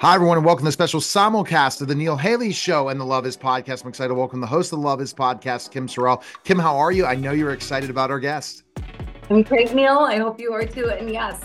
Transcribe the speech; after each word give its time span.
Hi, 0.00 0.14
everyone, 0.14 0.36
and 0.36 0.46
welcome 0.46 0.62
to 0.62 0.68
the 0.68 0.72
special 0.72 1.00
simulcast 1.00 1.80
of 1.80 1.88
the 1.88 1.94
Neil 1.96 2.16
Haley 2.16 2.52
Show 2.52 2.88
and 2.88 3.00
the 3.00 3.04
Love 3.04 3.26
Is 3.26 3.36
Podcast. 3.36 3.82
I'm 3.82 3.88
excited 3.88 4.10
to 4.10 4.14
welcome 4.14 4.40
the 4.40 4.46
host 4.46 4.72
of 4.72 4.78
the 4.78 4.84
Love 4.84 5.00
Is 5.00 5.12
Podcast, 5.12 5.72
Kim 5.72 5.88
Sorrelle. 5.88 6.22
Kim, 6.44 6.56
how 6.56 6.76
are 6.76 6.92
you? 6.92 7.04
I 7.04 7.16
know 7.16 7.32
you're 7.32 7.50
excited 7.50 7.90
about 7.90 8.08
our 8.08 8.20
guest. 8.20 8.62
I'm 9.28 9.42
great, 9.42 9.74
Neil. 9.74 9.98
I 9.98 10.18
hope 10.18 10.38
you 10.38 10.52
are 10.52 10.64
too. 10.64 10.88
And 10.88 11.10
yes, 11.10 11.42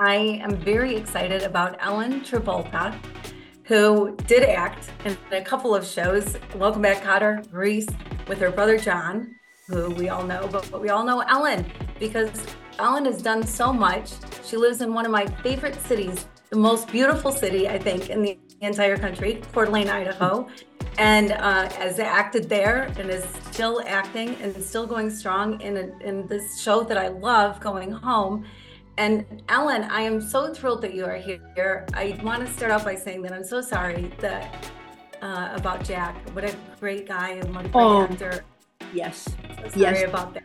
I 0.00 0.16
am 0.42 0.56
very 0.56 0.96
excited 0.96 1.44
about 1.44 1.76
Ellen 1.78 2.22
Travolta, 2.22 2.92
who 3.62 4.16
did 4.26 4.42
act 4.42 4.90
in 5.04 5.16
a 5.30 5.40
couple 5.40 5.72
of 5.72 5.86
shows. 5.86 6.36
Welcome 6.56 6.82
back, 6.82 7.04
Kotter, 7.04 7.48
Grease, 7.52 7.86
with 8.26 8.38
her 8.38 8.50
brother 8.50 8.78
John, 8.78 9.36
who 9.68 9.90
we 9.90 10.08
all 10.08 10.24
know, 10.24 10.48
but, 10.50 10.68
but 10.72 10.82
we 10.82 10.88
all 10.88 11.04
know 11.04 11.20
Ellen 11.20 11.70
because 12.00 12.44
Ellen 12.80 13.04
has 13.04 13.22
done 13.22 13.46
so 13.46 13.72
much. 13.72 14.10
She 14.44 14.56
lives 14.56 14.80
in 14.80 14.92
one 14.92 15.06
of 15.06 15.12
my 15.12 15.24
favorite 15.44 15.80
cities 15.82 16.26
the 16.52 16.58
most 16.58 16.86
beautiful 16.88 17.32
city, 17.32 17.66
I 17.66 17.78
think, 17.78 18.10
in 18.10 18.20
the 18.20 18.38
entire 18.60 18.98
country, 18.98 19.40
Coeur 19.54 19.64
d'Alene, 19.64 19.88
Idaho. 19.88 20.46
And 20.98 21.32
uh, 21.32 21.70
as 21.78 21.98
acted 21.98 22.50
there 22.50 22.92
and 22.98 23.08
is 23.08 23.24
still 23.50 23.82
acting 23.86 24.34
and 24.42 24.54
still 24.62 24.86
going 24.86 25.08
strong 25.08 25.58
in, 25.62 25.78
a, 25.78 26.06
in 26.06 26.26
this 26.26 26.60
show 26.60 26.82
that 26.82 26.98
I 26.98 27.08
love, 27.08 27.58
Going 27.60 27.90
Home. 27.90 28.44
And 28.98 29.42
Ellen, 29.48 29.84
I 29.84 30.02
am 30.02 30.20
so 30.20 30.52
thrilled 30.52 30.82
that 30.82 30.92
you 30.92 31.06
are 31.06 31.16
here. 31.16 31.86
I 31.94 32.20
want 32.22 32.46
to 32.46 32.52
start 32.52 32.70
off 32.70 32.84
by 32.84 32.96
saying 32.96 33.22
that 33.22 33.32
I'm 33.32 33.44
so 33.44 33.62
sorry 33.62 34.12
that 34.18 34.70
uh, 35.22 35.52
about 35.54 35.84
Jack. 35.84 36.28
What 36.34 36.44
a 36.44 36.54
great 36.78 37.08
guy 37.08 37.30
and 37.30 37.54
what 37.54 37.64
a 37.64 37.68
great 37.70 37.82
oh, 37.82 38.02
actor. 38.02 38.44
Yes. 38.92 39.24
So 39.24 39.68
sorry 39.70 39.80
yes. 39.80 40.02
about 40.02 40.34
that. 40.34 40.44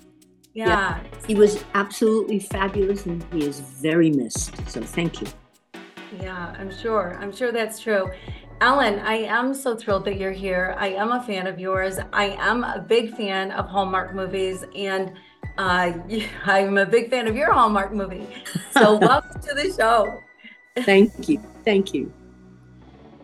Yeah. 0.53 0.67
yeah. 0.67 1.03
He 1.27 1.35
was 1.35 1.66
absolutely 1.73 2.39
fabulous 2.39 3.05
and 3.05 3.25
he 3.33 3.45
is 3.45 3.59
very 3.59 4.09
missed. 4.09 4.55
So 4.69 4.81
thank 4.81 5.19
you. 5.19 5.27
Yeah, 6.21 6.55
I'm 6.57 6.71
sure. 6.71 7.17
I'm 7.20 7.31
sure 7.31 7.52
that's 7.52 7.79
true. 7.79 8.09
Ellen, 8.61 8.99
I 8.99 9.16
am 9.17 9.53
so 9.53 9.75
thrilled 9.75 10.05
that 10.05 10.17
you're 10.17 10.31
here. 10.31 10.75
I 10.80 10.89
am 10.89 11.11
a 11.11 11.22
fan 11.22 11.45
of 11.47 11.59
yours. 11.59 12.00
I 12.11 12.30
am 12.39 12.63
a 12.63 12.80
big 12.80 13.16
fan 13.16 13.52
of 13.52 13.67
Hallmark 13.67 14.16
movies, 14.16 14.63
and 14.75 15.13
uh, 15.58 15.94
I'm 16.45 16.78
a 16.78 16.85
big 16.85 17.09
fan 17.09 17.28
of 17.28 17.35
your 17.35 17.53
Hallmark 17.53 17.94
movie. 17.94 18.28
So, 18.72 18.95
welcome 19.02 19.41
to 19.41 19.53
the 19.53 19.73
show. 19.78 20.22
Thank 20.83 21.30
you. 21.30 21.41
Thank 21.66 21.94
you. 21.94 22.11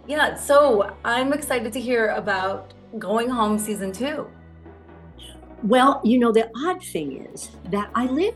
Yeah, 0.08 0.36
so 0.36 0.96
I'm 1.06 1.32
excited 1.34 1.72
to 1.74 1.80
hear 1.80 2.10
about 2.10 2.74
Going 3.00 3.30
Home 3.30 3.58
season 3.58 3.92
two. 3.92 4.28
Well, 5.64 6.02
you 6.04 6.18
know, 6.20 6.34
the 6.34 6.52
odd 6.66 6.84
thing 6.84 7.26
is 7.34 7.52
that 7.72 7.90
I 7.96 8.06
live 8.08 8.36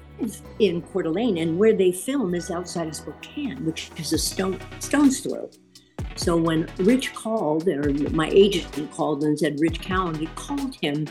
in 0.60 0.82
Coeur 0.82 1.04
d'Alene, 1.04 1.38
and 1.40 1.60
where 1.60 1.74
they 1.74 1.92
film 1.92 2.34
is 2.34 2.50
outside 2.50 2.88
of 2.88 2.96
Spokane, 2.96 3.66
which 3.66 3.92
is 3.98 4.14
a 4.14 4.18
stone 4.18 4.60
stone's 4.80 5.20
throw. 5.20 5.50
So 6.16 6.38
when 6.38 6.70
Rich 6.78 7.14
called, 7.14 7.68
or 7.68 7.92
my 8.12 8.30
agent 8.30 8.92
called 8.94 9.24
and 9.24 9.38
said 9.38 9.60
Rich 9.60 9.82
Cowan, 9.82 10.16
he 10.16 10.28
called 10.36 10.76
him. 10.76 11.06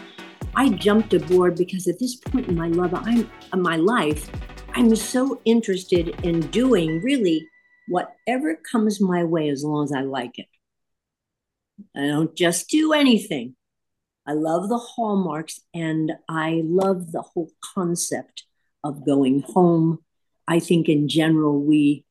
I 0.54 0.70
jumped 0.70 1.12
aboard 1.12 1.54
because 1.54 1.86
at 1.86 1.98
this 1.98 2.16
point 2.16 2.48
in 2.48 2.56
my 2.56 2.68
love, 2.68 2.94
I'm 2.94 3.30
in 3.52 3.60
my 3.60 3.76
life, 3.76 4.30
I'm 4.74 4.96
so 4.96 5.40
interested 5.44 6.08
in 6.24 6.40
doing 6.48 7.02
really 7.02 7.46
whatever 7.88 8.56
comes 8.70 9.02
my 9.02 9.22
way 9.22 9.50
as 9.50 9.62
long 9.62 9.84
as 9.84 9.92
I 9.92 10.00
like 10.00 10.38
it. 10.38 10.48
I 11.94 12.06
don't 12.06 12.34
just 12.34 12.70
do 12.70 12.94
anything. 12.94 13.55
I 14.26 14.32
love 14.32 14.68
the 14.68 14.78
hallmarks 14.78 15.60
and 15.72 16.12
I 16.28 16.62
love 16.64 17.12
the 17.12 17.22
whole 17.22 17.50
concept 17.74 18.44
of 18.82 19.06
going 19.06 19.42
home. 19.42 20.00
I 20.48 20.58
think 20.58 20.88
in 20.88 21.08
general 21.08 21.60
we 21.60 22.04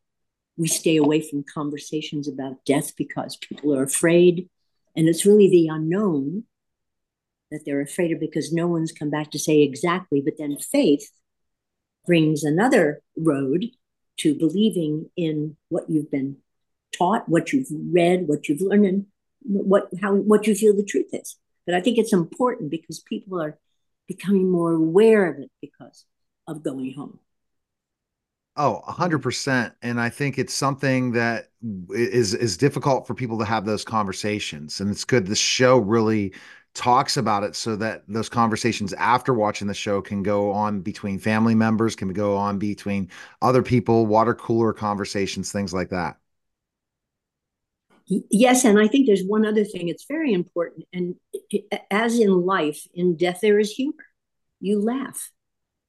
we 0.57 0.67
stay 0.67 0.95
away 0.95 1.19
from 1.19 1.43
conversations 1.53 2.29
about 2.29 2.63
death 2.65 2.95
because 2.95 3.35
people 3.35 3.75
are 3.75 3.83
afraid 3.83 4.49
and 4.95 5.09
it's 5.09 5.25
really 5.25 5.49
the 5.49 5.67
unknown 5.67 6.45
that 7.51 7.63
they're 7.65 7.81
afraid 7.81 8.13
of 8.13 8.21
because 8.21 8.53
no 8.53 8.67
one's 8.67 8.93
come 8.93 9.09
back 9.09 9.31
to 9.31 9.39
say 9.39 9.61
exactly 9.61 10.21
but 10.21 10.37
then 10.37 10.57
faith 10.57 11.11
brings 12.05 12.43
another 12.43 13.01
road 13.17 13.65
to 14.17 14.33
believing 14.33 15.09
in 15.17 15.57
what 15.67 15.89
you've 15.89 16.09
been 16.09 16.37
taught 16.97 17.27
what 17.27 17.51
you've 17.51 17.67
read 17.91 18.27
what 18.27 18.47
you've 18.47 18.61
learned 18.61 18.85
and 18.85 19.05
what 19.41 19.89
how 20.01 20.13
what 20.13 20.47
you 20.47 20.55
feel 20.55 20.75
the 20.75 20.83
truth 20.83 21.09
is 21.11 21.35
but 21.65 21.75
I 21.75 21.81
think 21.81 21.97
it's 21.97 22.13
important 22.13 22.69
because 22.69 22.99
people 22.99 23.41
are 23.41 23.57
becoming 24.07 24.49
more 24.49 24.73
aware 24.73 25.31
of 25.31 25.39
it 25.39 25.51
because 25.61 26.05
of 26.47 26.63
going 26.63 26.93
home. 26.93 27.19
Oh, 28.57 28.81
100%. 28.87 29.73
And 29.81 29.99
I 29.99 30.09
think 30.09 30.37
it's 30.37 30.53
something 30.53 31.11
that 31.13 31.49
is 31.89 32.33
is 32.33 32.55
difficult 32.57 33.05
for 33.05 33.13
people 33.13 33.37
to 33.39 33.45
have 33.45 33.65
those 33.65 33.83
conversations. 33.83 34.79
And 34.79 34.89
it's 34.89 35.03
good 35.03 35.27
the 35.27 35.35
show 35.35 35.77
really 35.77 36.33
talks 36.73 37.17
about 37.17 37.43
it 37.43 37.55
so 37.55 37.75
that 37.77 38.03
those 38.07 38.29
conversations 38.29 38.93
after 38.93 39.33
watching 39.33 39.67
the 39.67 39.73
show 39.73 40.01
can 40.01 40.23
go 40.23 40.51
on 40.51 40.81
between 40.81 41.17
family 41.19 41.55
members, 41.55 41.95
can 41.95 42.13
go 42.13 42.35
on 42.37 42.57
between 42.59 43.09
other 43.41 43.63
people, 43.63 44.05
water 44.05 44.35
cooler 44.35 44.73
conversations, 44.73 45.51
things 45.51 45.73
like 45.73 45.89
that. 45.89 46.17
Yes, 48.07 48.65
and 48.65 48.79
I 48.79 48.87
think 48.87 49.07
there's 49.07 49.23
one 49.25 49.45
other 49.45 49.63
thing. 49.63 49.89
It's 49.89 50.05
very 50.07 50.31
important, 50.31 50.85
and 50.93 51.15
as 51.89 52.19
in 52.19 52.45
life, 52.45 52.81
in 52.93 53.17
death 53.17 53.39
there 53.41 53.59
is 53.59 53.71
humor. 53.71 54.05
You 54.59 54.79
laugh. 54.79 55.31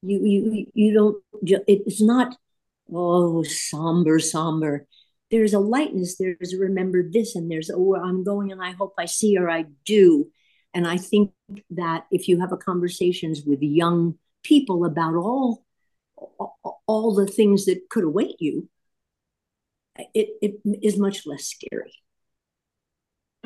You 0.03 0.25
you 0.25 0.67
you 0.73 0.95
don't. 0.95 1.23
It's 1.67 2.01
not 2.01 2.37
oh 2.93 3.43
somber 3.43 4.19
somber. 4.19 4.87
There's 5.31 5.53
a 5.53 5.59
lightness. 5.59 6.17
There's 6.17 6.55
a 6.55 6.59
remember 6.59 7.03
this, 7.03 7.37
and 7.37 7.51
there's 7.51 7.71
oh 7.71 7.97
I'm 7.97 8.25
going, 8.25 8.51
and 8.51 8.63
I 8.63 8.71
hope 8.73 8.95
I 8.99 9.05
see 9.07 9.37
or 9.37 9.51
I 9.51 9.67
do. 9.85 10.29
And 10.73 10.87
I 10.87 10.97
think 10.97 11.33
that 11.71 12.07
if 12.11 12.29
you 12.29 12.41
have 12.41 12.53
a 12.53 12.57
conversations 12.57 13.43
with 13.45 13.61
young 13.63 14.19
people 14.43 14.87
about 14.87 15.15
all 15.17 15.65
all 16.87 17.15
the 17.15 17.27
things 17.27 17.67
that 17.67 17.91
could 17.91 18.05
await 18.05 18.37
you, 18.39 18.69
it, 20.15 20.29
it 20.41 20.61
is 20.83 20.97
much 20.99 21.27
less 21.27 21.45
scary. 21.45 21.93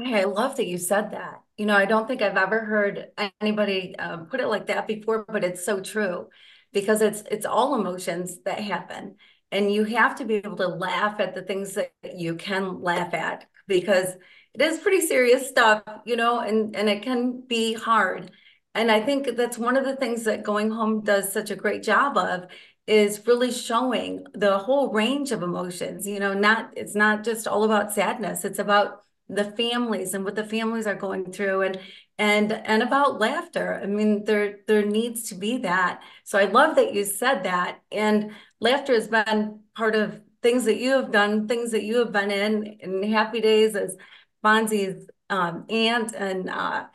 I 0.07 0.25
love 0.25 0.57
that 0.57 0.67
you 0.67 0.79
said 0.79 1.13
that. 1.13 1.43
You 1.57 1.67
know, 1.67 1.77
I 1.77 1.85
don't 1.85 2.09
think 2.09 2.23
I've 2.23 2.37
ever 2.37 2.61
heard 2.61 3.09
anybody 3.41 3.97
um, 3.99 4.27
put 4.27 4.41
it 4.41 4.49
like 4.49 4.67
that 4.69 4.87
before, 4.87 5.25
but 5.29 5.45
it's 5.45 5.65
so 5.65 5.81
true 5.81 6.29
because 6.73 7.03
it's 7.03 7.23
it's 7.31 7.47
all 7.47 7.75
emotions 7.75 8.39
that 8.45 8.61
happen, 8.61 9.17
and 9.51 9.73
you 9.73 9.85
have 9.85 10.17
to 10.17 10.25
be 10.25 10.37
able 10.37 10.57
to 10.57 10.69
laugh 10.69 11.21
at 11.21 11.35
the 11.35 11.43
things 11.43 11.75
that 11.75 11.93
you 12.15 12.37
can 12.37 12.83
laugh 12.83 13.15
at 13.15 13.47
because 13.67 14.15
it 14.55 14.63
is 14.63 14.79
pretty 14.79 15.01
serious 15.01 15.49
stuff, 15.49 15.83
you 16.05 16.17
know, 16.17 16.41
and 16.41 16.75
and 16.77 16.89
it 16.89 17.03
can 17.03 17.43
be 17.47 17.75
hard. 17.75 18.31
And 18.75 18.91
I 18.91 19.01
think 19.01 19.37
that's 19.37 19.59
one 19.59 19.77
of 19.77 19.85
the 19.85 19.97
things 19.97 20.25
that 20.25 20.45
Going 20.45 20.71
Home 20.71 21.03
does 21.03 21.33
such 21.33 21.51
a 21.51 21.57
great 21.57 21.83
job 21.83 22.17
of 22.17 22.47
is 22.87 23.27
really 23.27 23.53
showing 23.53 24.25
the 24.35 24.59
whole 24.59 24.93
range 24.93 25.33
of 25.33 25.43
emotions. 25.43 26.07
You 26.07 26.21
know, 26.21 26.35
not 26.35 26.73
it's 26.77 26.95
not 26.95 27.25
just 27.25 27.47
all 27.47 27.65
about 27.65 27.93
sadness; 27.93 28.45
it's 28.45 28.59
about 28.59 29.03
the 29.35 29.45
families 29.53 30.15
and 30.15 30.25
what 30.25 30.35
the 30.35 30.45
families 30.45 30.87
are 30.87 30.95
going 30.95 31.33
through 31.33 31.63
and 31.63 31.79
and 32.19 32.53
and 32.53 32.83
about 32.83 33.19
laughter. 33.19 33.81
I 33.83 33.87
mean 33.87 34.25
there 34.25 34.59
there 34.67 34.85
needs 34.85 35.29
to 35.31 35.35
be 35.35 35.59
that. 35.59 36.03
So 36.25 36.39
i 36.39 36.45
love 36.45 36.77
that 36.77 36.93
you 36.95 37.05
said 37.05 37.45
that. 37.45 37.81
And 37.91 38.33
laughter 38.61 38.95
has 38.95 39.09
been 39.09 39.61
part 39.75 39.95
of 39.95 40.21
things 40.43 40.65
that 40.65 40.77
you 40.77 40.91
have 40.93 41.13
done 41.13 41.49
things 41.49 41.71
that 41.73 41.83
you 41.83 41.99
have 41.99 42.13
been 42.13 42.31
in 42.31 42.65
in 42.81 43.03
happy 43.11 43.41
days 43.41 43.75
as 43.77 43.97
fonzie's 44.45 45.07
um, 45.29 45.67
aunt 45.69 46.15
and 46.15 46.49
uh 46.51 46.87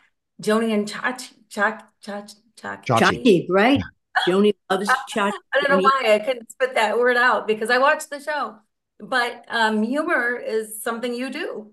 Joanie 0.42 0.74
and 0.74 0.88
chach 0.88 1.32
chach 1.50 1.82
chach 2.04 2.34
chach 2.60 2.86
chachi 2.86 3.46
right? 3.50 3.82
Joanie 4.28 4.56
loves 4.70 4.90
chach 4.90 5.32
i 5.54 5.62
don't 5.62 5.70
know 5.70 5.90
why 5.90 6.16
i 6.16 6.20
couldn't 6.20 6.52
spit 6.52 6.76
that 6.76 6.98
word 6.98 7.18
out 7.18 7.48
because 7.48 7.70
i 7.70 7.78
watched 7.78 8.10
the 8.10 8.20
show. 8.20 8.58
But 9.00 9.46
um 9.50 9.84
humor 9.84 10.36
is 10.38 10.82
something 10.82 11.14
you 11.14 11.30
do 11.30 11.72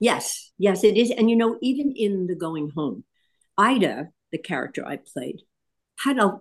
Yes, 0.00 0.52
yes, 0.58 0.82
it 0.82 0.96
is. 0.96 1.10
And 1.10 1.30
you 1.30 1.36
know, 1.36 1.58
even 1.60 1.92
in 1.94 2.26
the 2.26 2.34
going 2.34 2.70
home, 2.74 3.04
Ida, 3.58 4.08
the 4.32 4.38
character 4.38 4.84
I 4.86 4.96
played, 4.96 5.42
had 5.98 6.18
a 6.18 6.40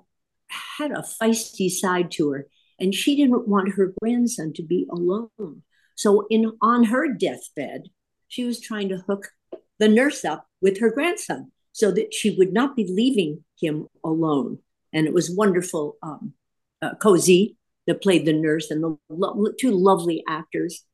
had 0.78 0.92
a 0.92 1.04
feisty 1.22 1.70
side 1.70 2.12
to 2.12 2.32
her, 2.32 2.48
and 2.80 2.96
she 2.96 3.16
didn't 3.16 3.48
want 3.48 3.76
her 3.76 3.94
grandson 4.02 4.54
to 4.54 4.64
be 4.64 4.88
alone. 4.90 5.64
So, 5.96 6.26
in 6.30 6.54
on 6.62 6.86
her 6.86 7.14
deathbed, 7.14 7.90
she 8.30 8.46
was 8.46 8.62
trying 8.62 8.90
to 8.90 9.04
hook 9.08 9.30
the 9.78 9.90
nurse 9.90 10.24
up 10.24 10.48
with 10.62 10.80
her 10.80 10.90
grandson 10.92 11.52
so 11.74 11.92
that 11.92 12.14
she 12.14 12.32
would 12.38 12.54
not 12.54 12.76
be 12.76 12.88
leaving 12.90 13.44
him 13.60 13.88
alone. 14.04 14.60
And 14.94 15.06
it 15.06 15.14
was 15.14 15.30
wonderful. 15.36 15.98
Um, 16.02 16.34
uh, 16.82 16.96
Cozy 16.96 17.58
that 17.88 18.02
played 18.02 18.26
the 18.26 18.34
nurse, 18.34 18.72
and 18.72 18.82
the 18.84 18.98
lo- 19.10 19.52
two 19.60 19.72
lovely 19.72 20.24
actors, 20.30 20.86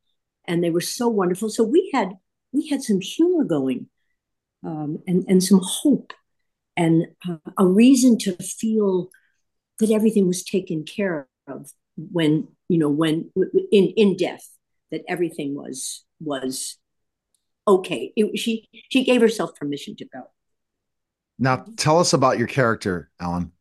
and 0.47 0.63
they 0.63 0.71
were 0.71 0.81
so 0.81 1.07
wonderful. 1.07 1.50
So 1.50 1.63
we 1.63 1.91
had 1.94 2.13
we 2.56 2.68
had 2.68 2.81
some 2.81 3.02
humor 3.02 3.44
going 3.44 3.88
um, 4.63 5.00
and, 5.07 5.25
and 5.28 5.44
some 5.44 5.62
hope 5.63 6.13
and 6.78 7.07
uh, 7.28 7.38
a 7.57 7.66
reason 7.66 8.18
to 8.19 8.34
feel 8.34 9.10
that 9.80 9.92
everything 9.92 10.28
was 10.28 10.44
taken 10.44 10.84
care 10.84 11.28
of 11.48 11.72
when, 11.98 12.48
you 12.69 12.78
know, 12.78 12.90
when 12.90 13.31
in, 13.72 13.94
in 13.96 14.18
death, 14.18 14.48
that 14.92 15.04
everything 15.07 15.56
was 15.56 16.04
was 16.19 16.78
okay. 17.68 18.13
It, 18.16 18.38
she 18.38 18.68
she 18.90 19.04
gave 19.04 19.22
herself 19.22 19.56
permission 19.56 19.96
to 19.98 20.06
go. 20.06 20.24
Now, 21.38 21.66
tell 21.75 22.00
us 22.00 22.13
about 22.13 22.38
your 22.38 22.48
character, 22.48 23.10
Ellen. 23.19 23.51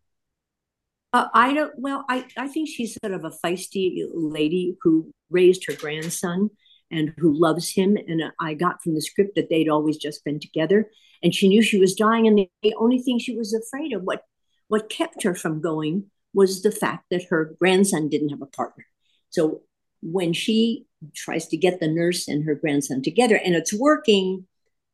Uh, 1.13 1.29
I 1.33 1.53
don't. 1.53 1.73
Well, 1.77 2.05
I 2.09 2.27
I 2.37 2.49
think 2.49 2.69
she's 2.69 2.97
sort 3.03 3.15
of 3.15 3.25
a 3.25 3.31
feisty 3.31 4.05
lady 4.13 4.77
who 4.83 5.13
raised 5.31 5.67
her 5.67 5.75
grandson 5.75 6.51
and 6.95 7.13
who 7.19 7.33
loves 7.35 7.69
him. 7.69 7.97
And 7.97 8.23
I 8.41 8.55
got 8.55 8.83
from 8.83 8.95
the 8.95 9.03
script 9.03 9.35
that 9.35 9.51
they'd 9.51 9.69
always 9.69 9.97
just 9.97 10.25
been 10.25 10.39
together, 10.39 10.91
and 11.23 11.35
she 11.35 11.49
knew 11.49 11.61
she 11.61 11.79
was 11.79 11.95
dying. 11.95 12.27
And 12.27 12.47
the, 12.63 12.75
only 12.77 13.01
thing 13.01 13.19
she 13.19 13.37
was 13.37 13.53
afraid 13.53 13.93
of, 13.93 14.03
what 14.03 14.23
what 14.69 14.89
kept 14.89 15.25
her 15.25 15.35
from 15.35 15.61
going, 15.61 16.11
was 16.33 16.63
the 16.63 16.73
fact 16.73 17.07
that 17.11 17.25
her 17.31 17.55
grandson 17.59 18.09
didn't 18.09 18.31
have 18.31 18.43
a 18.43 18.47
partner. 18.47 18.87
So 19.29 19.63
when 20.01 20.33
she 20.33 20.87
tries 21.15 21.49
to 21.49 21.57
get 21.57 21.81
the 21.81 21.89
nurse 21.89 22.29
and 22.29 22.45
her 22.45 22.55
grandson 22.55 23.03
together, 23.03 23.37
and 23.37 23.55
it's 23.55 23.75
working, 23.75 24.47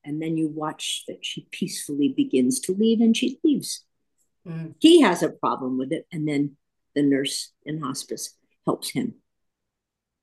and 0.03 0.21
then 0.21 0.37
you 0.39 0.49
watch 0.49 1.05
that 1.07 1.25
she 1.25 1.47
peacefully 1.51 2.09
begins 2.09 2.61
to 2.61 2.73
leave, 2.73 3.01
and 3.01 3.17
she 3.17 3.39
leaves. 3.45 3.85
Mm. 4.49 4.75
He 4.79 5.03
has 5.03 5.23
a 5.23 5.29
problem 5.29 5.79
with 5.79 5.93
it, 5.93 6.07
and 6.11 6.27
then 6.27 6.57
the 6.95 7.03
nurse 7.03 7.53
in 7.65 7.83
hospice 7.83 8.37
helps 8.65 8.91
him. 8.91 9.15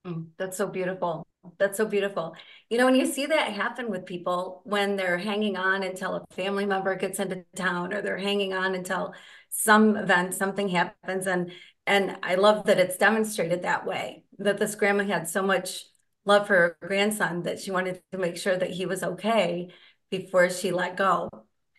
Mm, 0.06 0.27
that's 0.38 0.57
so 0.57 0.68
beautiful. 0.68 1.27
That's 1.59 1.77
so 1.77 1.85
beautiful. 1.85 2.35
You 2.69 2.77
know, 2.77 2.85
when 2.85 2.95
you 2.95 3.05
see 3.05 3.25
that 3.27 3.53
happen 3.53 3.89
with 3.89 4.05
people 4.05 4.61
when 4.65 4.95
they're 4.95 5.17
hanging 5.17 5.55
on 5.55 5.83
until 5.83 6.15
a 6.15 6.33
family 6.33 6.65
member 6.65 6.95
gets 6.95 7.19
into 7.19 7.45
town 7.55 7.93
or 7.93 8.01
they're 8.01 8.17
hanging 8.17 8.53
on 8.53 8.75
until 8.75 9.13
some 9.49 9.95
event, 9.95 10.33
something 10.33 10.67
happens. 10.67 11.25
And 11.27 11.51
and 11.85 12.17
I 12.21 12.35
love 12.35 12.65
that 12.65 12.79
it's 12.79 12.97
demonstrated 12.97 13.61
that 13.61 13.85
way, 13.85 14.23
that 14.39 14.57
this 14.57 14.75
grandma 14.75 15.05
had 15.05 15.29
so 15.29 15.41
much 15.41 15.85
love 16.25 16.47
for 16.47 16.55
her 16.55 16.77
grandson 16.81 17.43
that 17.43 17.61
she 17.61 17.71
wanted 17.71 18.01
to 18.11 18.17
make 18.17 18.35
sure 18.35 18.57
that 18.57 18.71
he 18.71 18.85
was 18.85 19.01
okay 19.03 19.69
before 20.11 20.49
she 20.49 20.71
let 20.71 20.97
go. 20.97 21.29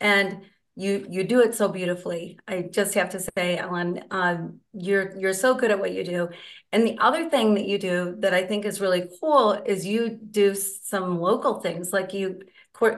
And 0.00 0.42
you 0.78 1.04
you 1.10 1.24
do 1.24 1.40
it 1.40 1.56
so 1.56 1.68
beautifully. 1.68 2.38
I 2.46 2.62
just 2.62 2.94
have 2.94 3.10
to 3.10 3.20
say, 3.20 3.58
Ellen, 3.58 4.04
um, 4.12 4.60
you're 4.72 5.18
you're 5.18 5.34
so 5.34 5.54
good 5.54 5.72
at 5.72 5.80
what 5.80 5.92
you 5.92 6.04
do. 6.04 6.28
And 6.70 6.86
the 6.86 6.96
other 7.00 7.28
thing 7.28 7.54
that 7.54 7.66
you 7.66 7.78
do 7.78 8.14
that 8.20 8.32
I 8.32 8.46
think 8.46 8.64
is 8.64 8.80
really 8.80 9.08
cool 9.20 9.54
is 9.54 9.84
you 9.84 10.08
do 10.08 10.54
some 10.54 11.20
local 11.20 11.60
things, 11.60 11.92
like 11.92 12.14
you 12.14 12.42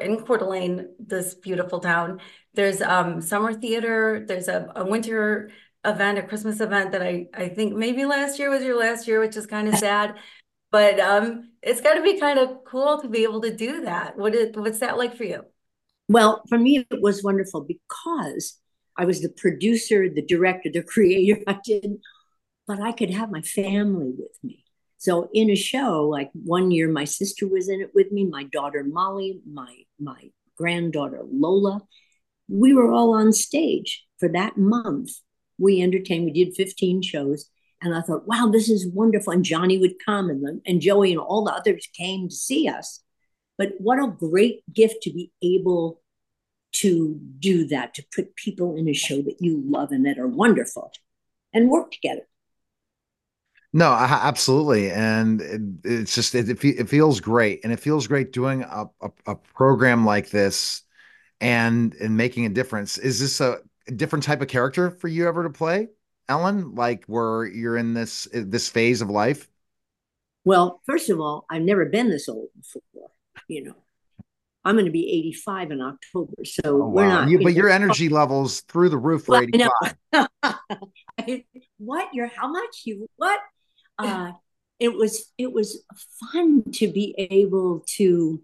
in 0.03 0.23
Coeur 0.25 0.37
d'Alene, 0.37 0.89
this 0.99 1.35
beautiful 1.35 1.81
town. 1.81 2.21
There's 2.53 2.83
um, 2.83 3.23
summer 3.23 3.55
theater. 3.55 4.27
There's 4.29 4.49
a, 4.49 4.71
a 4.77 4.85
winter 4.85 5.51
event, 5.83 6.19
a 6.19 6.23
Christmas 6.23 6.61
event 6.61 6.93
that 6.93 7.03
I 7.03 7.29
I 7.33 7.49
think 7.49 7.75
maybe 7.75 8.05
last 8.05 8.39
year 8.39 8.51
was 8.51 8.63
your 8.63 8.79
last 8.79 9.09
year, 9.09 9.21
which 9.21 9.37
is 9.37 9.47
kind 9.47 9.69
of 9.69 9.77
sad. 9.77 10.17
But 10.71 11.01
um, 11.01 11.53
it's 11.63 11.81
got 11.81 11.95
to 11.95 12.03
be 12.03 12.21
kind 12.21 12.39
of 12.39 12.63
cool 12.67 13.01
to 13.01 13.09
be 13.09 13.23
able 13.23 13.41
to 13.41 13.57
do 13.57 13.83
that. 13.83 14.19
What 14.19 14.35
is 14.35 14.55
what's 14.55 14.81
that 14.81 14.99
like 14.99 15.17
for 15.17 15.25
you? 15.25 15.45
Well, 16.11 16.43
for 16.49 16.59
me, 16.59 16.85
it 16.91 17.01
was 17.01 17.23
wonderful 17.23 17.61
because 17.61 18.59
I 18.99 19.05
was 19.05 19.21
the 19.21 19.29
producer, 19.29 20.09
the 20.09 20.27
director, 20.27 20.69
the 20.69 20.83
creator. 20.95 21.41
I 21.47 21.61
did, 21.65 21.99
but 22.67 22.81
I 22.81 22.91
could 22.91 23.11
have 23.11 23.31
my 23.31 23.43
family 23.43 24.13
with 24.19 24.37
me. 24.43 24.65
So 24.99 25.31
in 25.33 25.51
a 25.51 25.55
show, 25.55 26.09
like 26.09 26.31
one 26.35 26.73
year, 26.73 26.89
my 26.91 27.05
sister 27.05 27.47
was 27.47 27.69
in 27.69 27.81
it 27.81 27.93
with 27.95 28.11
me, 28.11 28.25
my 28.25 28.43
daughter 28.43 28.83
Molly, 28.83 29.41
my 29.49 29.73
my 30.01 30.31
granddaughter 30.57 31.21
Lola. 31.31 31.83
We 32.49 32.75
were 32.75 32.91
all 32.91 33.15
on 33.15 33.33
stage 33.33 34.05
for 34.19 34.29
that 34.31 34.57
month. 34.59 35.13
We 35.59 35.81
entertained. 35.81 36.25
We 36.25 36.33
did 36.33 36.57
15 36.57 37.03
shows, 37.03 37.49
and 37.81 37.95
I 37.95 38.01
thought, 38.01 38.27
wow, 38.27 38.51
this 38.53 38.69
is 38.69 38.89
wonderful. 38.93 39.33
And 39.33 39.45
Johnny 39.45 39.79
would 39.79 40.05
come, 40.05 40.29
and 40.29 40.61
and 40.67 40.81
Joey 40.81 41.13
and 41.13 41.21
all 41.21 41.45
the 41.45 41.53
others 41.53 41.87
came 41.97 42.29
to 42.31 42.35
see 42.35 42.67
us. 42.67 43.01
But 43.61 43.75
what 43.77 44.03
a 44.03 44.07
great 44.07 44.63
gift 44.73 45.03
to 45.03 45.11
be 45.11 45.31
able 45.43 46.01
to 46.77 47.21
do 47.41 47.67
that, 47.67 47.93
to 47.93 48.05
put 48.17 48.35
people 48.35 48.75
in 48.75 48.89
a 48.89 48.95
show 48.95 49.21
that 49.21 49.37
you 49.41 49.63
love 49.67 49.93
and 49.93 50.07
that 50.07 50.19
are 50.19 50.27
wonderful 50.27 50.91
and 51.53 51.69
work 51.69 51.91
together. 51.91 52.27
No, 53.75 53.93
absolutely, 53.93 54.91
and 54.91 55.79
it's 55.85 56.15
just 56.15 56.35
it, 56.35 56.49
it 56.65 56.89
feels 56.89 57.21
great, 57.21 57.61
and 57.63 57.71
it 57.71 57.81
feels 57.81 58.07
great 58.07 58.33
doing 58.33 58.63
a, 58.63 58.87
a, 59.03 59.11
a 59.27 59.35
program 59.37 60.07
like 60.07 60.31
this, 60.31 60.81
and 61.43 61.95
and 61.97 62.17
making 62.17 62.47
a 62.47 62.49
difference. 62.49 62.97
Is 62.97 63.21
this 63.21 63.43
a, 63.43 63.59
a 63.87 63.93
different 63.93 64.25
type 64.25 64.41
of 64.41 64.49
character 64.49 64.91
for 64.91 65.09
you 65.09 65.29
ever 65.29 65.43
to 65.43 65.51
play, 65.51 65.89
Ellen? 66.31 66.77
Like 66.77 67.05
where 67.09 67.45
you're 67.45 67.77
in 67.77 67.93
this 67.93 68.27
this 68.33 68.71
phase 68.71 69.03
of 69.03 69.11
life? 69.11 69.51
Well, 70.45 70.81
first 70.87 71.11
of 71.11 71.21
all, 71.21 71.45
I've 71.51 71.63
never 71.63 71.85
been 71.85 72.09
this 72.09 72.27
old 72.27 72.49
before 72.57 72.83
you 73.51 73.65
know. 73.65 73.75
I'm 74.63 74.75
going 74.75 74.85
to 74.85 74.93
be 74.93 75.11
85 75.11 75.71
in 75.71 75.81
October, 75.81 76.45
so 76.45 76.63
oh, 76.65 76.89
we're 76.89 77.09
wow. 77.09 77.21
not. 77.21 77.31
You, 77.31 77.43
but 77.43 77.55
your 77.55 77.71
energy 77.71 78.11
levels 78.11 78.61
through 78.63 78.91
the 78.91 78.99
roof 78.99 79.25
for 79.25 79.33
well, 79.33 79.71
85. 80.13 80.29
what? 81.79 82.09
You're 82.13 82.27
how 82.27 82.49
much? 82.49 82.83
You 82.85 83.09
what? 83.17 83.41
Uh, 83.99 84.33
it 84.79 84.95
was 84.95 85.33
it 85.39 85.53
was 85.53 85.83
fun 86.33 86.65
to 86.75 86.93
be 86.93 87.15
able 87.31 87.85
to 87.97 88.43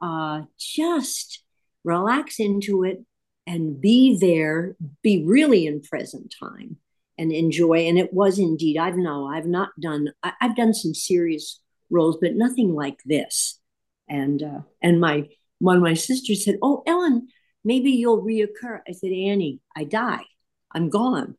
uh, 0.00 0.42
just 0.56 1.42
relax 1.84 2.38
into 2.38 2.84
it 2.84 3.04
and 3.46 3.80
be 3.80 4.16
there, 4.18 4.76
be 5.02 5.24
really 5.24 5.66
in 5.66 5.80
present 5.80 6.32
time 6.38 6.76
and 7.18 7.32
enjoy. 7.32 7.86
And 7.86 7.98
it 7.98 8.12
was 8.12 8.38
indeed. 8.38 8.76
I've 8.76 8.96
no, 8.96 9.26
I've 9.26 9.46
not 9.46 9.70
done. 9.80 10.12
I, 10.22 10.32
I've 10.40 10.56
done 10.56 10.74
some 10.74 10.94
serious 10.94 11.60
roles, 11.90 12.18
but 12.20 12.34
nothing 12.34 12.74
like 12.74 13.00
this 13.04 13.60
and 14.08 14.42
uh, 14.42 14.60
and 14.82 15.00
my 15.00 15.28
one 15.58 15.76
of 15.76 15.82
my 15.82 15.94
sisters 15.94 16.44
said, 16.44 16.56
"Oh, 16.62 16.82
Ellen, 16.86 17.28
maybe 17.64 17.90
you'll 17.90 18.22
reoccur." 18.22 18.80
I 18.88 18.92
said, 18.92 19.12
"Annie, 19.12 19.60
I 19.74 19.84
die. 19.84 20.24
I'm 20.72 20.88
gone. 20.90 21.36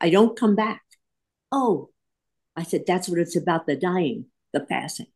I 0.00 0.10
don't 0.10 0.38
come 0.38 0.54
back." 0.54 0.82
Oh, 1.52 1.90
I 2.56 2.62
said, 2.62 2.84
"That's 2.86 3.08
what 3.08 3.18
it's 3.18 3.36
about: 3.36 3.66
the 3.66 3.76
dying, 3.76 4.26
the 4.52 4.60
passing." 4.60 5.06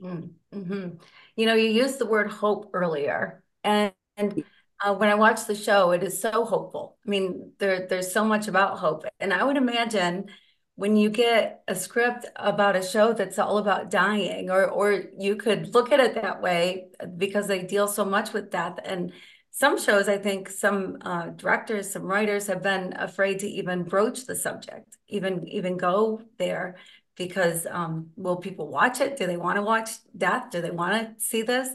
Mm-hmm. 0.00 0.96
You 1.36 1.46
know, 1.46 1.54
you 1.54 1.68
used 1.68 1.98
the 1.98 2.06
word 2.06 2.30
hope 2.30 2.70
earlier, 2.74 3.42
and, 3.62 3.92
and 4.16 4.44
uh, 4.84 4.94
when 4.94 5.08
I 5.08 5.14
watch 5.14 5.46
the 5.46 5.54
show, 5.54 5.92
it 5.92 6.02
is 6.02 6.20
so 6.20 6.44
hopeful. 6.44 6.98
I 7.06 7.10
mean, 7.10 7.52
there 7.58 7.86
there's 7.86 8.12
so 8.12 8.24
much 8.24 8.48
about 8.48 8.78
hope, 8.78 9.04
and 9.20 9.32
I 9.32 9.44
would 9.44 9.56
imagine 9.56 10.26
when 10.76 10.96
you 10.96 11.08
get 11.08 11.62
a 11.68 11.74
script 11.74 12.26
about 12.36 12.76
a 12.76 12.82
show 12.82 13.12
that's 13.12 13.38
all 13.38 13.58
about 13.58 13.90
dying 13.90 14.50
or 14.50 14.66
or 14.68 15.04
you 15.18 15.36
could 15.36 15.72
look 15.74 15.92
at 15.92 16.00
it 16.00 16.14
that 16.14 16.42
way 16.42 16.86
because 17.16 17.46
they 17.46 17.62
deal 17.62 17.86
so 17.88 18.04
much 18.04 18.32
with 18.32 18.50
death. 18.50 18.78
And 18.84 19.12
some 19.56 19.78
shows 19.78 20.08
i 20.08 20.18
think 20.18 20.50
some 20.50 20.98
uh, 21.02 21.26
directors 21.28 21.88
some 21.88 22.02
writers 22.02 22.48
have 22.48 22.60
been 22.60 22.92
afraid 22.96 23.38
to 23.38 23.46
even 23.46 23.84
broach 23.84 24.26
the 24.26 24.34
subject 24.34 24.96
even 25.06 25.46
even 25.46 25.76
go 25.76 26.20
there 26.38 26.74
because 27.16 27.66
um, 27.70 28.10
will 28.16 28.36
people 28.36 28.68
watch 28.68 29.00
it? 29.00 29.16
Do 29.16 29.26
they 29.26 29.36
want 29.36 29.56
to 29.56 29.62
watch 29.62 29.90
death? 30.16 30.50
Do 30.50 30.60
they 30.60 30.70
want 30.70 31.18
to 31.18 31.24
see 31.24 31.42
this? 31.42 31.68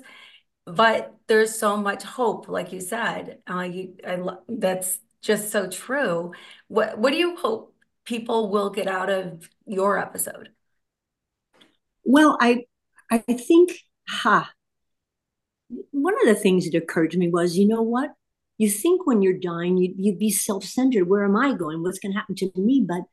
But 0.65 1.15
there's 1.27 1.57
so 1.57 1.77
much 1.77 2.03
hope 2.03 2.47
like 2.47 2.71
you 2.73 2.79
said 2.79 3.39
uh, 3.49 3.61
you 3.61 3.95
I, 4.05 4.19
that's 4.47 4.99
just 5.21 5.51
so 5.51 5.69
true. 5.69 6.33
What 6.67 6.99
what 6.99 7.11
do 7.11 7.17
you 7.17 7.35
hope 7.37 7.73
people 8.09 8.49
will 8.49 8.71
get 8.71 8.87
out 8.87 9.09
of 9.09 9.47
your 9.67 9.99
episode? 9.99 10.49
Well, 12.03 12.37
I 12.41 12.65
I 13.11 13.19
think 13.19 13.77
ha 14.07 14.51
one 15.91 16.15
of 16.15 16.27
the 16.27 16.41
things 16.41 16.65
that 16.65 16.75
occurred 16.75 17.11
to 17.11 17.19
me 17.19 17.29
was, 17.29 17.55
you 17.55 17.67
know 17.67 17.83
what? 17.83 18.09
You 18.57 18.69
think 18.69 19.05
when 19.05 19.21
you're 19.21 19.37
dying, 19.37 19.77
you'd, 19.77 19.93
you'd 19.97 20.17
be 20.19 20.31
self-centered. 20.31 21.07
Where 21.07 21.23
am 21.23 21.35
I 21.35 21.53
going? 21.53 21.83
What's 21.83 21.99
going 21.99 22.11
to 22.13 22.17
happen 22.17 22.35
to 22.35 22.51
me? 22.55 22.83
But 22.85 23.03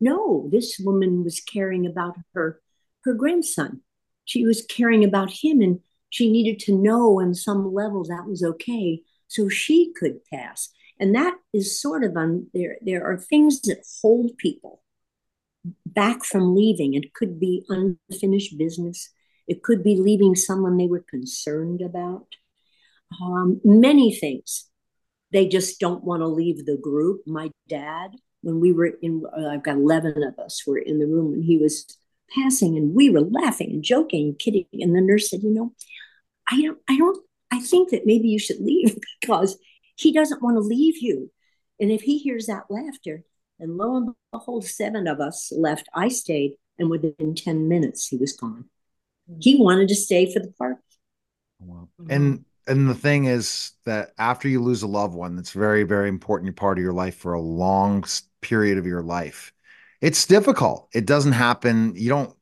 no, 0.00 0.48
this 0.50 0.76
woman 0.80 1.22
was 1.22 1.40
caring 1.40 1.86
about 1.86 2.16
her 2.34 2.60
her 3.04 3.14
grandson. 3.14 3.82
She 4.24 4.44
was 4.44 4.66
caring 4.68 5.04
about 5.04 5.30
him, 5.30 5.60
and 5.60 5.80
she 6.10 6.30
needed 6.30 6.58
to 6.64 6.76
know 6.76 7.20
on 7.20 7.34
some 7.34 7.72
level 7.72 8.02
that 8.04 8.26
was 8.26 8.42
okay, 8.42 9.02
so 9.28 9.48
she 9.48 9.92
could 9.98 10.24
pass. 10.24 10.70
And 10.98 11.14
that 11.14 11.34
is 11.52 11.80
sort 11.80 12.04
of 12.04 12.16
on 12.16 12.48
there. 12.54 12.76
There 12.80 13.04
are 13.04 13.16
things 13.16 13.60
that 13.62 13.84
hold 14.02 14.36
people 14.38 14.82
back 15.86 16.24
from 16.24 16.54
leaving. 16.54 16.94
It 16.94 17.14
could 17.14 17.38
be 17.38 17.64
unfinished 17.68 18.58
business. 18.58 19.10
It 19.46 19.62
could 19.62 19.82
be 19.82 19.96
leaving 19.96 20.34
someone 20.34 20.76
they 20.76 20.86
were 20.86 21.04
concerned 21.08 21.80
about. 21.80 22.26
Um, 23.20 23.60
many 23.64 24.14
things. 24.14 24.68
They 25.32 25.48
just 25.48 25.80
don't 25.80 26.04
want 26.04 26.20
to 26.20 26.28
leave 26.28 26.66
the 26.66 26.76
group. 26.76 27.22
My 27.26 27.50
dad, 27.68 28.10
when 28.42 28.60
we 28.60 28.72
were 28.72 28.86
in, 28.86 29.24
uh, 29.36 29.48
I've 29.48 29.62
got 29.62 29.76
11 29.76 30.22
of 30.22 30.38
us 30.38 30.62
were 30.66 30.78
in 30.78 30.98
the 30.98 31.06
room 31.06 31.30
when 31.30 31.42
he 31.42 31.58
was 31.58 31.86
passing 32.34 32.76
and 32.76 32.94
we 32.94 33.10
were 33.10 33.20
laughing 33.20 33.70
and 33.70 33.82
joking 33.82 34.28
and 34.28 34.38
kidding. 34.38 34.66
And 34.72 34.94
the 34.94 35.00
nurse 35.00 35.30
said, 35.30 35.42
you 35.42 35.52
know, 35.52 35.72
I 36.50 36.60
don't, 36.60 36.78
I 36.88 36.96
don't, 36.96 37.18
I 37.50 37.60
think 37.60 37.90
that 37.90 38.06
maybe 38.06 38.28
you 38.28 38.38
should 38.38 38.60
leave 38.60 38.96
because 39.20 39.58
he 39.96 40.12
doesn't 40.12 40.42
want 40.42 40.56
to 40.56 40.60
leave 40.60 40.98
you. 40.98 41.30
And 41.80 41.90
if 41.90 42.02
he 42.02 42.18
hears 42.18 42.46
that 42.46 42.64
laughter, 42.70 43.24
and 43.62 43.76
lo 43.76 43.96
and 43.96 44.10
behold, 44.32 44.66
seven 44.66 45.06
of 45.06 45.20
us 45.20 45.52
left. 45.56 45.88
I 45.94 46.08
stayed, 46.08 46.56
and 46.78 46.90
within 46.90 47.34
10 47.34 47.68
minutes, 47.68 48.08
he 48.08 48.16
was 48.16 48.32
gone. 48.32 48.66
he 49.40 49.56
wanted 49.56 49.88
to 49.88 49.94
stay 49.94 50.32
for 50.32 50.40
the 50.40 50.52
party. 50.58 50.80
Wow. 51.60 51.88
Mm-hmm. 52.00 52.10
And 52.10 52.44
and 52.68 52.88
the 52.88 52.94
thing 52.94 53.24
is 53.24 53.72
that 53.86 54.12
after 54.18 54.48
you 54.48 54.62
lose 54.62 54.82
a 54.82 54.86
loved 54.86 55.14
one, 55.14 55.36
that's 55.36 55.52
very 55.52 55.84
very 55.84 56.08
important 56.08 56.54
part 56.56 56.78
of 56.78 56.82
your 56.82 56.92
life 56.92 57.16
for 57.16 57.34
a 57.34 57.40
long 57.40 58.04
period 58.40 58.78
of 58.78 58.86
your 58.86 59.02
life. 59.02 59.52
It's 60.00 60.26
difficult. 60.26 60.88
It 60.92 61.06
doesn't 61.06 61.32
happen. 61.32 61.94
You 61.94 62.08
don't. 62.08 62.36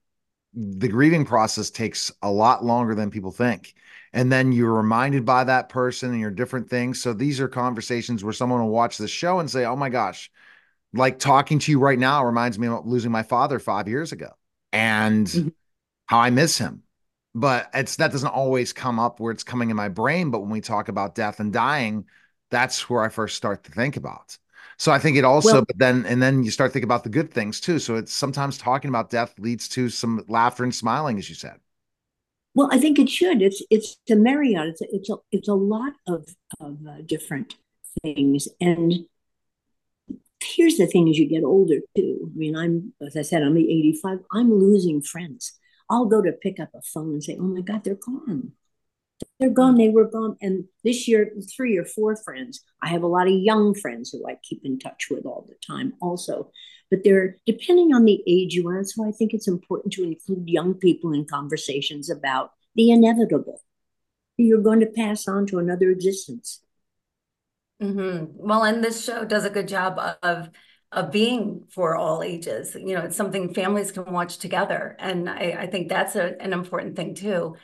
The 0.54 0.88
grieving 0.88 1.26
process 1.26 1.71
takes 1.71 2.11
a 2.23 2.30
lot 2.30 2.64
longer 2.64 2.95
than 2.95 3.11
people 3.11 3.30
think. 3.30 3.75
And 4.12 4.31
then 4.31 4.50
you're 4.50 4.75
reminded 4.75 5.25
by 5.25 5.45
that 5.45 5.69
person 5.69 6.11
and 6.11 6.21
your 6.21 6.33
different 6.33 6.69
things. 6.69 7.00
So 7.00 7.12
these 7.12 7.40
are 7.40 7.49
conversations 7.49 8.25
where 8.25 8.33
someone 8.33 8.61
will 8.61 8.71
watch 8.71 8.99
the 8.99 9.07
show 9.07 9.38
and 9.38 9.49
say, 9.49 9.64
"Oh 9.64 9.76
my 9.76 9.88
gosh, 9.88 10.31
like 10.93 11.19
talking 11.19 11.59
to 11.61 11.71
you 11.71 11.79
right 11.79 11.99
now 11.99 12.25
reminds 12.25 12.59
me 12.59 12.67
of 12.67 12.87
losing 12.87 13.12
my 13.12 13.23
father 13.23 13.59
five 13.59 13.88
years 13.88 14.12
ago 14.12 14.31
and 14.73 15.26
mm-hmm. 15.26 15.49
how 16.07 16.19
I 16.19 16.31
miss 16.31 16.59
him. 16.59 16.83
But 17.35 17.71
it's 17.73 17.97
that 17.97 18.11
doesn't 18.11 18.29
always 18.29 18.73
come 18.73 18.99
up 18.99 19.21
where 19.21 19.31
it's 19.31 19.45
coming 19.45 19.71
in 19.71 19.76
my 19.76 19.88
brain. 19.88 20.31
But 20.31 20.40
when 20.40 20.50
we 20.50 20.61
talk 20.61 20.88
about 20.88 21.14
death 21.14 21.38
and 21.38 21.52
dying, 21.52 22.07
that's 22.50 22.90
where 22.90 23.05
I 23.05 23.09
first 23.09 23.37
start 23.37 23.64
to 23.64 23.73
think 23.73 23.97
about. 23.97 24.37
So 24.79 24.90
I 24.90 24.99
think 24.99 25.17
it 25.17 25.25
also, 25.25 25.52
well, 25.52 25.64
but 25.64 25.79
then 25.79 26.07
and 26.07 26.21
then 26.21 26.43
you 26.43 26.50
start 26.50 26.73
thinking 26.73 26.88
about 26.88 27.05
the 27.05 27.11
good 27.11 27.33
things 27.33 27.61
too. 27.61 27.79
So 27.79 27.97
it's 27.97 28.12
sometimes 28.12 28.59
talking 28.59 28.88
about 28.88 29.11
death 29.11 29.35
leads 29.38 29.69
to 29.69 29.90
some 29.90 30.25
laughter 30.26 30.64
and 30.64 30.75
smiling, 30.75 31.19
as 31.19 31.29
you 31.29 31.37
said. 31.37 31.61
Well, 32.54 32.69
I 32.73 32.78
think 32.78 32.99
it 32.99 33.09
should. 33.09 33.42
It's 33.42 33.62
it's 33.71 33.97
a 34.11 34.16
myriad. 34.16 34.69
It's 34.71 34.80
a, 34.83 34.87
it's 34.95 35.11
a 35.11 35.16
it's 35.30 35.49
a 35.49 35.54
lot 35.54 35.92
of 36.07 36.26
of 36.61 36.78
uh, 36.87 37.00
different 37.07 37.54
things, 38.02 38.49
and 38.61 39.07
here's 40.42 40.76
the 40.76 40.87
thing: 40.87 41.09
as 41.09 41.19
you 41.19 41.28
get 41.28 41.45
older, 41.45 41.80
too. 41.97 42.30
I 42.35 42.38
mean, 42.38 42.57
I'm 42.57 42.92
as 43.07 43.16
I 43.16 43.23
said, 43.23 43.42
I'm 43.42 43.57
85. 43.57 44.19
I'm 44.33 44.52
losing 44.52 45.02
friends. 45.02 45.59
I'll 45.88 46.07
go 46.07 46.23
to 46.23 46.33
pick 46.33 46.61
up 46.61 46.71
a 46.75 46.83
phone 46.83 47.14
and 47.14 47.25
say, 47.25 47.37
"Oh 47.38 47.45
my 47.45 47.61
God, 47.61 47.85
they're 47.85 47.95
gone. 47.95 48.52
They're 49.40 49.50
gone. 49.50 49.76
They 49.76 49.88
were 49.90 50.09
gone." 50.11 50.37
And 50.42 50.66
this 50.85 51.09
year, 51.09 51.33
three 51.57 51.78
or 51.78 51.85
four 51.85 52.16
friends. 52.16 52.62
I 52.83 52.88
have 52.90 53.02
a 53.02 53.09
lot 53.09 53.28
of 53.28 53.35
young 53.35 53.75
friends 53.75 54.11
who 54.11 54.26
I 54.28 54.37
keep 54.42 54.62
in 54.64 54.78
touch 54.78 55.09
with 55.11 55.26
all 55.26 55.47
the 55.49 55.57
time, 55.66 55.95
also. 56.00 56.52
But 56.91 57.05
they're 57.05 57.37
depending 57.47 57.95
on 57.95 58.05
the 58.05 58.23
age 58.27 58.55
you 58.55 58.69
are. 58.69 58.83
So 58.85 59.07
I 59.07 59.13
think 59.13 59.33
it's 59.33 59.47
important 59.49 59.93
to 59.95 60.05
include 60.05 60.49
young 60.49 60.75
people 60.75 61.13
in 61.13 61.25
conversations 61.25 62.11
about 62.11 62.53
the 62.75 62.91
inevitable. 62.91 63.61
You're 64.37 64.63
going 64.63 64.81
to 64.81 64.87
pass 64.87 65.29
on 65.29 65.47
to 65.47 65.59
another 65.59 65.91
existence. 65.91 66.61
Mm-hmm. 67.83 68.27
Well, 68.37 68.65
and 68.65 68.83
this 68.85 69.05
show 69.05 69.25
does 69.25 69.45
a 69.45 69.51
good 69.51 69.69
job 69.69 70.01
of 70.23 70.51
of 70.93 71.13
being 71.13 71.67
for 71.71 71.95
all 71.97 72.23
ages. 72.23 72.75
You 72.75 72.95
know, 72.97 73.03
it's 73.03 73.17
something 73.17 73.55
families 73.55 73.93
can 73.93 74.13
watch 74.13 74.39
together, 74.39 74.97
and 74.99 75.31
I, 75.31 75.57
I 75.61 75.67
think 75.67 75.89
that's 75.89 76.17
a, 76.17 76.41
an 76.43 76.53
important 76.53 76.97
thing 76.97 77.15
too. 77.15 77.57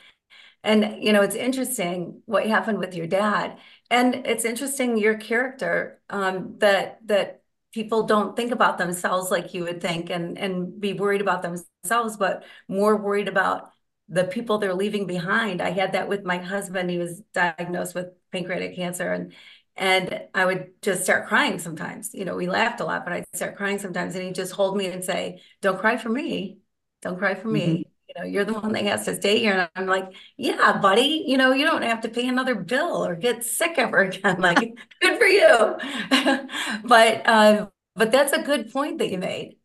And 0.63 1.03
you 1.03 1.13
know, 1.13 1.21
it's 1.21 1.35
interesting 1.35 2.21
what 2.25 2.47
happened 2.47 2.79
with 2.79 2.95
your 2.95 3.07
dad, 3.07 3.57
and 3.91 4.15
it's 4.25 4.45
interesting 4.45 4.97
your 4.97 5.17
character 5.17 6.01
um, 6.09 6.55
that 6.59 6.99
that 7.07 7.41
people 7.73 8.03
don't 8.03 8.35
think 8.35 8.51
about 8.51 8.77
themselves 8.77 9.31
like 9.31 9.53
you 9.53 9.63
would 9.63 9.81
think, 9.81 10.09
and 10.09 10.37
and 10.37 10.79
be 10.79 10.93
worried 10.93 11.21
about 11.21 11.41
themselves, 11.41 12.17
but 12.17 12.43
more 12.67 12.95
worried 12.97 13.27
about 13.27 13.71
the 14.09 14.23
people 14.23 14.57
they're 14.57 14.73
leaving 14.73 15.05
behind. 15.05 15.61
I 15.61 15.71
had 15.71 15.93
that 15.93 16.07
with 16.09 16.23
my 16.23 16.37
husband. 16.37 16.89
He 16.89 16.97
was 16.97 17.21
diagnosed 17.33 17.95
with 17.95 18.07
pancreatic 18.31 18.75
cancer, 18.75 19.11
and 19.11 19.33
and 19.75 20.21
I 20.33 20.45
would 20.45 20.71
just 20.81 21.03
start 21.03 21.27
crying 21.27 21.59
sometimes. 21.59 22.13
You 22.13 22.25
know, 22.25 22.35
we 22.35 22.47
laughed 22.47 22.79
a 22.79 22.85
lot, 22.85 23.03
but 23.05 23.13
I'd 23.13 23.25
start 23.35 23.57
crying 23.57 23.77
sometimes. 23.77 24.15
And 24.15 24.23
he'd 24.25 24.35
just 24.35 24.53
hold 24.53 24.75
me 24.75 24.87
and 24.87 25.03
say, 25.03 25.41
Don't 25.61 25.79
cry 25.79 25.97
for 25.97 26.09
me. 26.09 26.59
Don't 27.01 27.19
cry 27.19 27.35
for 27.35 27.47
me. 27.47 27.67
Mm-hmm. 27.67 27.81
You 28.07 28.13
know, 28.17 28.25
you're 28.25 28.45
the 28.45 28.53
one 28.53 28.71
that 28.73 28.83
has 28.85 29.05
to 29.05 29.15
stay 29.15 29.39
here. 29.39 29.53
And 29.53 29.69
I'm 29.75 29.87
like, 29.87 30.13
Yeah, 30.37 30.79
buddy, 30.81 31.25
you 31.27 31.37
know, 31.37 31.51
you 31.51 31.65
don't 31.65 31.81
have 31.81 32.01
to 32.01 32.09
pay 32.09 32.27
another 32.27 32.55
bill 32.55 33.05
or 33.05 33.15
get 33.15 33.43
sick 33.43 33.73
ever 33.77 33.99
again. 33.99 34.41
Like, 34.41 34.77
good 35.01 35.17
for 35.17 35.25
you. 35.25 35.75
but 36.83 37.27
uh, 37.27 37.67
but 37.95 38.11
that's 38.11 38.33
a 38.33 38.41
good 38.41 38.71
point 38.71 38.99
that 38.99 39.11
you 39.11 39.17
made. 39.17 39.57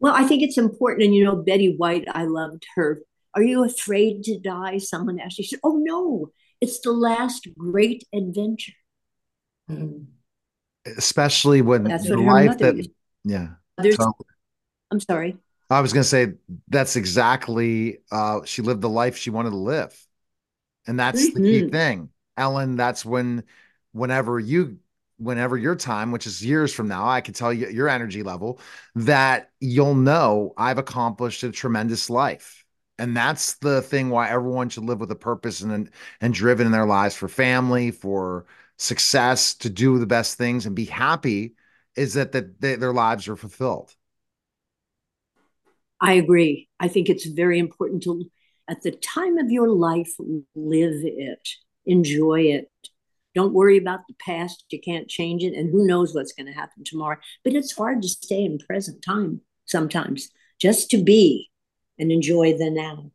Well, 0.00 0.14
I 0.14 0.24
think 0.24 0.42
it's 0.42 0.58
important. 0.58 1.06
And 1.06 1.14
you 1.14 1.24
know, 1.24 1.36
Betty 1.36 1.74
White, 1.76 2.06
I 2.12 2.24
loved 2.24 2.66
her. 2.76 3.00
Are 3.34 3.42
you 3.42 3.64
afraid 3.64 4.24
to 4.24 4.38
die? 4.38 4.78
Someone 4.78 5.18
asked. 5.18 5.36
She 5.36 5.44
said, 5.44 5.60
Oh 5.62 5.80
no 5.82 6.32
it's 6.60 6.80
the 6.80 6.92
last 6.92 7.48
great 7.56 8.04
adventure. 8.12 8.72
Mm. 9.70 10.06
Especially 10.86 11.62
when 11.62 11.84
that's 11.84 12.08
the 12.08 12.16
life 12.16 12.58
that, 12.58 12.76
used. 12.76 12.90
yeah. 13.24 13.48
So, 13.92 14.16
I'm 14.90 15.00
sorry. 15.00 15.36
I 15.70 15.80
was 15.80 15.92
going 15.92 16.02
to 16.02 16.08
say 16.08 16.34
that's 16.68 16.96
exactly, 16.96 17.98
uh, 18.10 18.40
she 18.44 18.62
lived 18.62 18.80
the 18.80 18.88
life 18.88 19.16
she 19.16 19.30
wanted 19.30 19.50
to 19.50 19.56
live. 19.56 19.94
And 20.86 20.98
that's 20.98 21.28
mm-hmm. 21.28 21.42
the 21.42 21.50
key 21.50 21.60
mm-hmm. 21.62 21.70
thing. 21.70 22.08
Ellen, 22.36 22.76
that's 22.76 23.04
when, 23.04 23.44
whenever 23.92 24.38
you, 24.38 24.78
whenever 25.18 25.56
your 25.56 25.76
time, 25.76 26.12
which 26.12 26.26
is 26.26 26.44
years 26.44 26.72
from 26.72 26.88
now, 26.88 27.06
I 27.08 27.20
can 27.20 27.34
tell 27.34 27.52
you 27.52 27.68
your 27.68 27.88
energy 27.88 28.22
level, 28.22 28.60
that 28.94 29.50
you'll 29.60 29.94
know 29.94 30.54
I've 30.56 30.78
accomplished 30.78 31.42
a 31.42 31.50
tremendous 31.50 32.08
life 32.08 32.64
and 32.98 33.16
that's 33.16 33.54
the 33.56 33.80
thing 33.80 34.10
why 34.10 34.28
everyone 34.28 34.68
should 34.68 34.84
live 34.84 35.00
with 35.00 35.10
a 35.10 35.16
purpose 35.16 35.60
and 35.60 35.90
and 36.20 36.34
driven 36.34 36.66
in 36.66 36.72
their 36.72 36.86
lives 36.86 37.14
for 37.14 37.28
family 37.28 37.90
for 37.90 38.46
success 38.76 39.54
to 39.54 39.70
do 39.70 39.98
the 39.98 40.06
best 40.06 40.36
things 40.36 40.66
and 40.66 40.74
be 40.74 40.84
happy 40.84 41.54
is 41.96 42.14
that 42.14 42.32
that 42.32 42.60
they, 42.60 42.76
their 42.76 42.92
lives 42.92 43.28
are 43.28 43.36
fulfilled 43.36 43.94
i 46.00 46.12
agree 46.12 46.68
i 46.80 46.88
think 46.88 47.08
it's 47.08 47.26
very 47.26 47.58
important 47.58 48.02
to 48.02 48.24
at 48.68 48.82
the 48.82 48.90
time 48.90 49.38
of 49.38 49.50
your 49.50 49.68
life 49.68 50.12
live 50.54 51.02
it 51.04 51.48
enjoy 51.86 52.40
it 52.40 52.70
don't 53.34 53.54
worry 53.54 53.76
about 53.76 54.00
the 54.08 54.14
past 54.14 54.64
you 54.70 54.80
can't 54.80 55.08
change 55.08 55.42
it 55.42 55.54
and 55.54 55.70
who 55.70 55.86
knows 55.86 56.14
what's 56.14 56.32
going 56.32 56.46
to 56.46 56.52
happen 56.52 56.82
tomorrow 56.84 57.18
but 57.44 57.54
it's 57.54 57.76
hard 57.76 58.02
to 58.02 58.08
stay 58.08 58.44
in 58.44 58.58
present 58.58 59.02
time 59.02 59.40
sometimes 59.64 60.28
just 60.58 60.90
to 60.90 61.02
be 61.02 61.50
and 61.98 62.12
enjoy 62.12 62.56
the 62.56 62.70
now. 62.70 63.10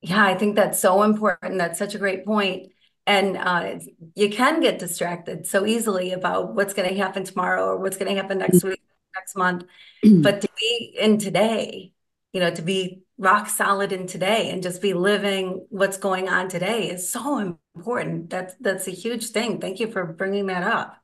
Yeah, 0.00 0.24
I 0.24 0.34
think 0.34 0.56
that's 0.56 0.78
so 0.78 1.02
important. 1.02 1.58
That's 1.58 1.78
such 1.78 1.94
a 1.94 1.98
great 1.98 2.24
point. 2.24 2.70
And 3.06 3.36
uh, 3.36 3.78
you 4.14 4.28
can 4.30 4.60
get 4.60 4.78
distracted 4.78 5.46
so 5.46 5.66
easily 5.66 6.12
about 6.12 6.54
what's 6.54 6.74
going 6.74 6.88
to 6.88 6.94
happen 6.94 7.24
tomorrow 7.24 7.64
or 7.64 7.78
what's 7.78 7.96
going 7.96 8.14
to 8.14 8.20
happen 8.20 8.38
next 8.38 8.62
week, 8.62 8.80
next 9.18 9.36
month. 9.36 9.64
but 10.22 10.40
to 10.40 10.48
be 10.58 10.96
in 10.98 11.18
today, 11.18 11.92
you 12.32 12.40
know, 12.40 12.50
to 12.50 12.62
be 12.62 13.02
rock 13.18 13.48
solid 13.48 13.92
in 13.92 14.06
today 14.06 14.50
and 14.50 14.62
just 14.62 14.80
be 14.80 14.94
living 14.94 15.66
what's 15.70 15.96
going 15.96 16.28
on 16.28 16.48
today 16.48 16.88
is 16.88 17.10
so 17.10 17.58
important. 17.74 18.30
That's 18.30 18.54
that's 18.60 18.86
a 18.86 18.92
huge 18.92 19.28
thing. 19.30 19.60
Thank 19.60 19.80
you 19.80 19.90
for 19.90 20.04
bringing 20.04 20.46
that 20.46 20.62
up. 20.62 20.96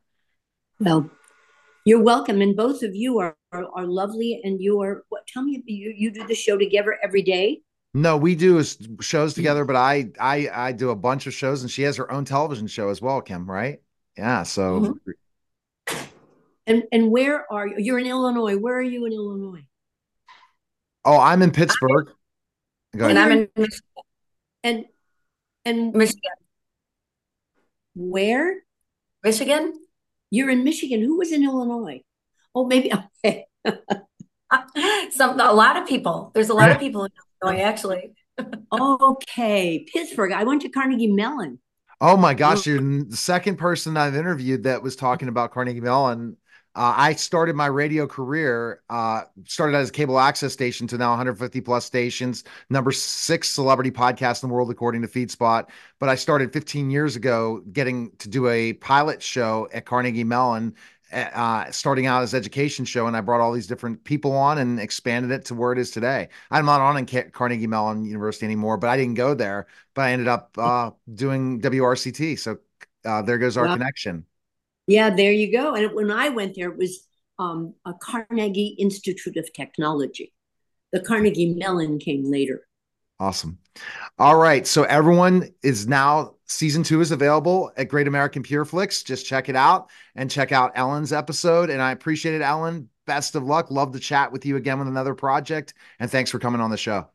Well, 0.79 1.11
you're 1.85 2.03
welcome, 2.03 2.41
and 2.41 2.57
both 2.57 2.83
of 2.83 2.95
you 2.95 3.19
are 3.19 3.37
are, 3.53 3.67
are 3.75 3.87
lovely. 3.87 4.41
And 4.45 4.61
you 4.61 4.81
are 4.83 5.05
what? 5.09 5.27
Tell 5.27 5.43
me, 5.43 5.63
you 5.67 5.93
you 5.97 6.11
do 6.13 6.27
the 6.27 6.35
show 6.35 6.57
together 6.57 6.97
every 7.03 7.23
day? 7.23 7.63
No, 7.97 8.17
we 8.17 8.35
do 8.35 8.63
shows 9.01 9.35
together, 9.35 9.65
but 9.65 9.77
I 9.77 10.11
I 10.21 10.49
I 10.53 10.73
do 10.73 10.91
a 10.91 10.97
bunch 10.97 11.27
of 11.27 11.35
shows, 11.35 11.63
and 11.63 11.71
she 11.71 11.83
has 11.83 11.97
her 11.97 12.11
own 12.11 12.25
television 12.25 12.67
show 12.67 12.89
as 12.89 13.03
well, 13.03 13.21
Kim. 13.21 13.51
Right? 13.51 13.81
Yeah. 14.17 14.45
So. 14.45 14.81
Mm-hmm. 14.81 15.11
And 16.67 16.85
and 16.93 17.11
where 17.11 17.51
are 17.53 17.67
you? 17.67 17.77
You're 17.79 17.99
in 17.99 18.07
Illinois. 18.07 18.57
Where 18.57 18.77
are 18.77 18.83
you 18.83 19.05
in 19.07 19.13
Illinois? 19.13 19.65
Oh, 21.05 21.19
I'm 21.19 21.43
in 21.43 21.51
Pittsburgh. 21.51 22.11
and 22.95 23.19
I'm 23.19 23.33
in 23.33 23.49
Michigan. 23.57 23.81
And 24.63 24.85
and 25.65 25.95
Michigan. 25.95 26.33
Where? 27.95 28.63
Michigan. 29.23 29.75
You're 30.31 30.51
in 30.51 30.65
Michigan. 30.65 31.03
Who 31.03 31.19
was 31.19 31.33
in 31.33 31.45
Illinois? 31.45 32.03
Oh, 32.55 32.67
maybe 32.67 32.93
okay. 33.25 33.47
Some 35.11 35.41
a 35.41 35.53
lot 35.53 35.77
of 35.77 35.87
people. 35.87 36.31
There's 36.35 36.49
a 36.49 36.55
lot 36.55 36.71
of 36.71 36.79
people 36.79 37.05
in 37.05 37.13
Illinois, 37.43 37.63
actually. 37.63 38.13
okay, 38.73 39.87
Pittsburgh. 39.93 40.33
I 40.33 40.45
went 40.45 40.63
to 40.63 40.69
Carnegie 40.69 41.13
Mellon. 41.13 41.59
Oh 42.01 42.17
my 42.17 42.35
gosh, 42.35 42.67
you're 42.67 42.81
the 42.81 43.17
second 43.17 43.57
person 43.57 43.97
I've 43.97 44.17
interviewed 44.17 44.65
that 44.65 44.83
was 44.83 44.97
talking 44.97 45.29
about 45.29 45.53
Carnegie 45.53 45.81
Mellon. 45.81 46.37
Uh, 46.77 46.93
I 46.97 47.13
started 47.15 47.55
my 47.55 47.67
radio 47.67 48.07
career, 48.07 48.83
uh, 48.91 49.23
started 49.47 49.77
as 49.77 49.91
a 49.91 49.93
cable 49.93 50.19
access 50.19 50.53
station 50.53 50.89
to 50.89 50.99
now 50.99 51.11
150 51.11 51.61
plus 51.61 51.85
stations, 51.85 52.43
number 52.69 52.91
six 52.91 53.49
celebrity 53.49 53.93
podcast 53.93 54.43
in 54.43 54.49
the 54.49 54.55
world, 54.55 54.71
according 54.71 55.03
to 55.03 55.09
FeedSpot. 55.09 55.69
But 56.01 56.09
I 56.09 56.17
started 56.17 56.53
15 56.53 56.91
years 56.91 57.15
ago 57.15 57.63
getting 57.73 58.11
to 58.19 58.29
do 58.29 58.49
a 58.49 58.73
pilot 58.75 59.23
show 59.23 59.69
at 59.73 59.87
Carnegie 59.87 60.25
Mellon, 60.25 60.75
uh, 61.13 61.71
starting 61.71 62.07
out 62.07 62.25
as 62.25 62.35
education 62.35 62.85
show. 62.85 63.07
And 63.07 63.17
I 63.17 63.21
brought 63.21 63.41
all 63.41 63.53
these 63.53 63.69
different 63.69 64.03
people 64.03 64.33
on 64.33 64.59
and 64.59 64.81
expanded 64.81 65.31
it 65.31 65.45
to 65.47 65.55
where 65.55 65.73
it 65.73 65.79
is 65.79 65.93
today. 65.93 66.29
I'm 66.51 66.67
not 66.67 66.81
on 66.81 66.97
in 66.97 67.31
Carnegie 67.31 67.69
Mellon 67.69 68.05
University 68.05 68.47
anymore, 68.47 68.79
but 68.79 68.91
I 68.91 68.97
didn't 68.97 69.15
go 69.15 69.35
there. 69.35 69.69
But 69.95 70.03
I 70.03 70.13
ended 70.13 70.27
up 70.27 70.59
uh, 70.59 70.91
doing 71.15 71.61
WRCT. 71.61 72.37
So 72.41 72.59
uh, 73.05 73.23
there 73.23 73.39
goes 73.39 73.57
our 73.57 73.69
connection. 73.69 74.27
Yeah, 74.87 75.11
there 75.11 75.33
you 75.33 75.51
go. 75.53 75.75
And 75.75 75.93
when 75.95 76.11
I 76.11 76.29
went 76.29 76.55
there, 76.57 76.71
it 76.71 76.79
was 76.79 77.07
um, 77.39 77.75
a 77.85 77.95
Carnegie 77.95 78.77
Institute 78.79 79.37
of 79.37 79.53
Technology. 79.53 80.33
The 80.93 81.01
Carnegie 81.01 81.55
Mellon 81.55 81.99
came 81.99 82.31
later. 82.31 82.67
Awesome. 83.19 83.59
All 84.19 84.37
right. 84.37 84.67
So 84.67 84.83
everyone 84.85 85.53
is 85.63 85.87
now 85.87 86.35
season 86.47 86.83
two 86.83 87.01
is 87.01 87.11
available 87.11 87.73
at 87.77 87.89
Great 87.89 88.07
American 88.07 88.43
Pure 88.43 88.67
Flix. 88.67 89.03
Just 89.03 89.27
check 89.27 89.49
it 89.49 89.57
out 89.57 89.91
and 90.15 90.31
check 90.31 90.53
out 90.53 90.73
Ellen's 90.75 91.13
episode. 91.13 91.71
And 91.71 91.81
I 91.81 91.93
appreciate 91.93 92.35
it, 92.35 92.43
Ellen. 92.43 92.89
Best 93.07 93.35
of 93.35 93.45
luck. 93.45 93.71
Love 93.71 93.93
to 93.93 93.99
chat 93.99 94.33
with 94.33 94.45
you 94.45 94.57
again 94.57 94.79
with 94.79 94.89
another 94.89 95.15
project. 95.15 95.75
And 95.99 96.11
thanks 96.11 96.31
for 96.31 96.39
coming 96.39 96.61
on 96.61 96.71
the 96.71 96.77
show. 96.77 97.09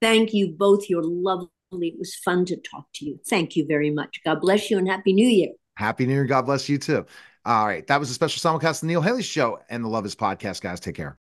Thank 0.00 0.32
you 0.34 0.52
both. 0.52 0.88
You're 0.88 1.04
lovely. 1.04 1.48
It 1.72 1.98
was 1.98 2.14
fun 2.16 2.44
to 2.46 2.56
talk 2.56 2.86
to 2.94 3.04
you. 3.04 3.18
Thank 3.26 3.56
you 3.56 3.66
very 3.66 3.90
much. 3.90 4.20
God 4.24 4.40
bless 4.40 4.70
you 4.70 4.78
and 4.78 4.88
Happy 4.88 5.12
New 5.12 5.28
Year. 5.28 5.52
Happy 5.82 6.06
New 6.06 6.12
Year. 6.12 6.24
God 6.24 6.42
bless 6.42 6.68
you 6.68 6.78
too. 6.78 7.04
All 7.44 7.66
right. 7.66 7.84
That 7.88 7.98
was 7.98 8.08
a 8.08 8.14
special 8.14 8.40
simulcast 8.40 8.74
of 8.74 8.80
the 8.82 8.86
Neil 8.86 9.02
Haley 9.02 9.24
Show 9.24 9.58
and 9.68 9.82
the 9.82 9.88
Love 9.88 10.06
Is 10.06 10.14
Podcast, 10.14 10.60
guys. 10.60 10.78
Take 10.78 10.94
care. 10.94 11.18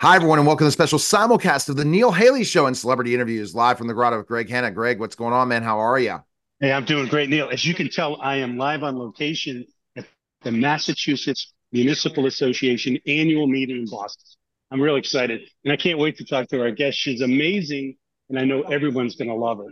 Hi, 0.00 0.16
everyone, 0.16 0.40
and 0.40 0.46
welcome 0.46 0.64
to 0.64 0.68
the 0.68 0.72
special 0.72 0.98
simulcast 0.98 1.68
of 1.68 1.76
the 1.76 1.84
Neil 1.84 2.10
Haley 2.10 2.42
Show 2.42 2.66
and 2.66 2.76
celebrity 2.76 3.14
interviews 3.14 3.54
live 3.54 3.78
from 3.78 3.86
the 3.86 3.94
grotto 3.94 4.18
with 4.18 4.26
Greg 4.26 4.50
Hanna. 4.50 4.72
Greg, 4.72 4.98
what's 4.98 5.14
going 5.14 5.32
on, 5.32 5.46
man? 5.46 5.62
How 5.62 5.78
are 5.78 6.00
you? 6.00 6.20
Hey, 6.58 6.72
I'm 6.72 6.84
doing 6.84 7.06
great, 7.06 7.30
Neil. 7.30 7.48
As 7.48 7.64
you 7.64 7.74
can 7.74 7.88
tell, 7.88 8.20
I 8.20 8.38
am 8.38 8.58
live 8.58 8.82
on 8.82 8.98
location 8.98 9.64
at 9.94 10.04
the 10.42 10.50
Massachusetts 10.50 11.54
Municipal 11.70 12.26
Association 12.26 12.98
annual 13.06 13.46
meeting 13.46 13.76
in 13.76 13.86
Boston. 13.88 14.24
I'm 14.72 14.80
really 14.80 14.98
excited, 14.98 15.42
and 15.64 15.72
I 15.72 15.76
can't 15.76 16.00
wait 16.00 16.16
to 16.16 16.24
talk 16.24 16.48
to 16.48 16.60
our 16.60 16.72
guest. 16.72 16.98
She's 16.98 17.20
amazing, 17.20 17.96
and 18.28 18.36
I 18.36 18.44
know 18.44 18.62
everyone's 18.62 19.14
going 19.14 19.28
to 19.28 19.36
love 19.36 19.58
her. 19.58 19.68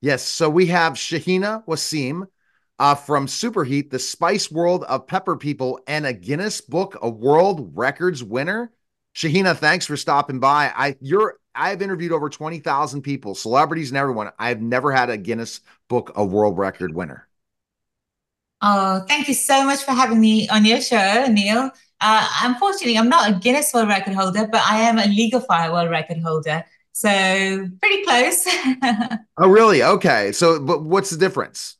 Yes. 0.00 0.22
So 0.22 0.48
we 0.48 0.66
have 0.66 0.92
Shahina 0.92 1.66
Waseem 1.66 2.28
uh, 2.78 2.94
from 2.94 3.26
Superhot, 3.26 3.90
the 3.90 3.98
spice 3.98 4.50
world 4.50 4.84
of 4.84 5.06
pepper 5.06 5.36
people, 5.36 5.80
and 5.86 6.06
a 6.06 6.12
Guinness 6.12 6.60
Book 6.60 6.96
of 7.02 7.16
World 7.16 7.72
Records 7.74 8.22
winner. 8.22 8.72
Shahina, 9.14 9.56
thanks 9.56 9.86
for 9.86 9.96
stopping 9.96 10.38
by. 10.38 10.72
I 10.74 10.96
you're 11.00 11.38
I've 11.54 11.82
interviewed 11.82 12.12
over 12.12 12.28
20,000 12.28 13.02
people, 13.02 13.34
celebrities 13.34 13.90
and 13.90 13.98
everyone. 13.98 14.30
I've 14.38 14.62
never 14.62 14.92
had 14.92 15.10
a 15.10 15.16
Guinness 15.16 15.60
Book 15.88 16.12
of 16.14 16.30
World 16.30 16.56
Record 16.56 16.94
winner. 16.94 17.26
Oh, 18.62 19.04
thank 19.08 19.28
you 19.28 19.34
so 19.34 19.64
much 19.64 19.82
for 19.84 19.92
having 19.92 20.20
me 20.20 20.48
on 20.48 20.64
your 20.64 20.80
show, 20.80 21.26
Neil. 21.28 21.70
Uh, 22.00 22.28
unfortunately, 22.42 22.96
I'm 22.96 23.08
not 23.08 23.30
a 23.30 23.38
Guinness 23.38 23.72
World 23.74 23.88
Record 23.88 24.14
holder, 24.14 24.46
but 24.46 24.60
I 24.62 24.80
am 24.82 24.98
a 24.98 25.06
League 25.06 25.34
of 25.34 25.46
Fire 25.46 25.72
World 25.72 25.90
Record 25.90 26.18
holder. 26.18 26.64
So 26.92 27.08
pretty 27.80 28.04
close. 28.04 28.44
oh, 29.38 29.48
really? 29.48 29.82
Okay. 29.82 30.32
So, 30.32 30.60
but 30.60 30.82
what's 30.82 31.10
the 31.10 31.16
difference? 31.16 31.77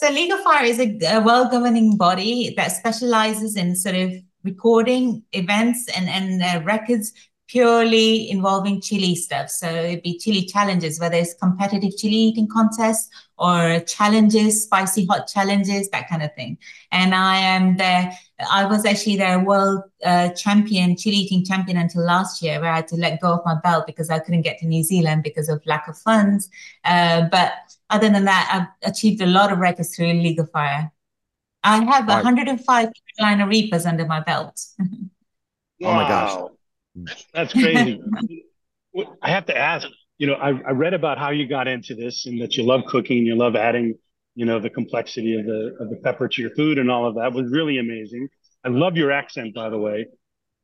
So, 0.00 0.08
League 0.10 0.30
of 0.30 0.38
Fire 0.44 0.64
is 0.64 0.78
a, 0.78 0.96
a 1.16 1.20
world 1.20 1.50
governing 1.50 1.96
body 1.96 2.54
that 2.56 2.68
specializes 2.68 3.56
in 3.56 3.74
sort 3.74 3.96
of 3.96 4.12
recording 4.44 5.24
events 5.32 5.88
and, 5.88 6.08
and 6.08 6.40
uh, 6.40 6.64
records 6.64 7.12
purely 7.48 8.30
involving 8.30 8.80
chili 8.80 9.16
stuff. 9.16 9.50
So 9.50 9.66
it'd 9.66 10.04
be 10.04 10.16
chili 10.16 10.44
challenges, 10.44 11.00
whether 11.00 11.16
it's 11.16 11.34
competitive 11.34 11.96
chili 11.96 12.14
eating 12.14 12.46
contests 12.46 13.10
or 13.38 13.80
challenges, 13.80 14.62
spicy 14.62 15.04
hot 15.06 15.26
challenges, 15.26 15.88
that 15.90 16.08
kind 16.08 16.22
of 16.22 16.32
thing. 16.36 16.58
And 16.92 17.12
I 17.12 17.38
am 17.38 17.76
the, 17.76 18.12
I 18.52 18.66
was 18.66 18.84
actually 18.86 19.16
the 19.16 19.42
world 19.44 19.82
uh, 20.04 20.28
champion, 20.28 20.96
chili 20.96 21.16
eating 21.16 21.44
champion 21.44 21.76
until 21.76 22.04
last 22.04 22.40
year, 22.40 22.60
where 22.60 22.70
I 22.70 22.76
had 22.76 22.88
to 22.88 22.96
let 22.96 23.20
go 23.20 23.32
of 23.32 23.40
my 23.44 23.56
belt 23.64 23.88
because 23.88 24.10
I 24.10 24.20
couldn't 24.20 24.42
get 24.42 24.58
to 24.58 24.66
New 24.66 24.84
Zealand 24.84 25.24
because 25.24 25.48
of 25.48 25.60
lack 25.66 25.88
of 25.88 25.98
funds. 25.98 26.48
Uh, 26.84 27.22
but 27.32 27.52
other 27.90 28.08
than 28.08 28.24
that, 28.24 28.48
I've 28.52 28.90
achieved 28.90 29.20
a 29.20 29.26
lot 29.26 29.52
of 29.52 29.58
records 29.58 29.94
through 29.94 30.12
League 30.12 30.38
of 30.38 30.50
Fire. 30.50 30.92
I 31.64 31.84
have 31.84 32.06
right. 32.06 32.24
105 32.24 32.88
Carolina 33.18 33.48
Reapers 33.48 33.86
under 33.86 34.06
my 34.06 34.20
belt. 34.20 34.60
Oh 35.80 35.94
my 35.94 36.08
gosh. 36.08 36.50
That's 37.32 37.52
crazy. 37.52 38.00
I 39.22 39.30
have 39.30 39.46
to 39.46 39.56
ask, 39.56 39.86
you 40.16 40.26
know, 40.26 40.34
I, 40.34 40.48
I 40.48 40.70
read 40.72 40.92
about 40.92 41.18
how 41.18 41.30
you 41.30 41.46
got 41.46 41.68
into 41.68 41.94
this 41.94 42.26
and 42.26 42.40
that 42.42 42.56
you 42.56 42.64
love 42.64 42.80
cooking, 42.88 43.18
and 43.18 43.26
you 43.28 43.36
love 43.36 43.54
adding, 43.54 43.94
you 44.34 44.44
know, 44.44 44.58
the 44.58 44.70
complexity 44.70 45.38
of 45.38 45.46
the 45.46 45.76
of 45.78 45.88
the 45.90 45.96
pepper 46.02 46.26
to 46.26 46.42
your 46.42 46.50
food 46.56 46.78
and 46.78 46.90
all 46.90 47.06
of 47.06 47.14
that 47.14 47.32
was 47.32 47.50
really 47.52 47.78
amazing. 47.78 48.28
I 48.64 48.70
love 48.70 48.96
your 48.96 49.12
accent, 49.12 49.54
by 49.54 49.68
the 49.68 49.78
way. 49.78 50.08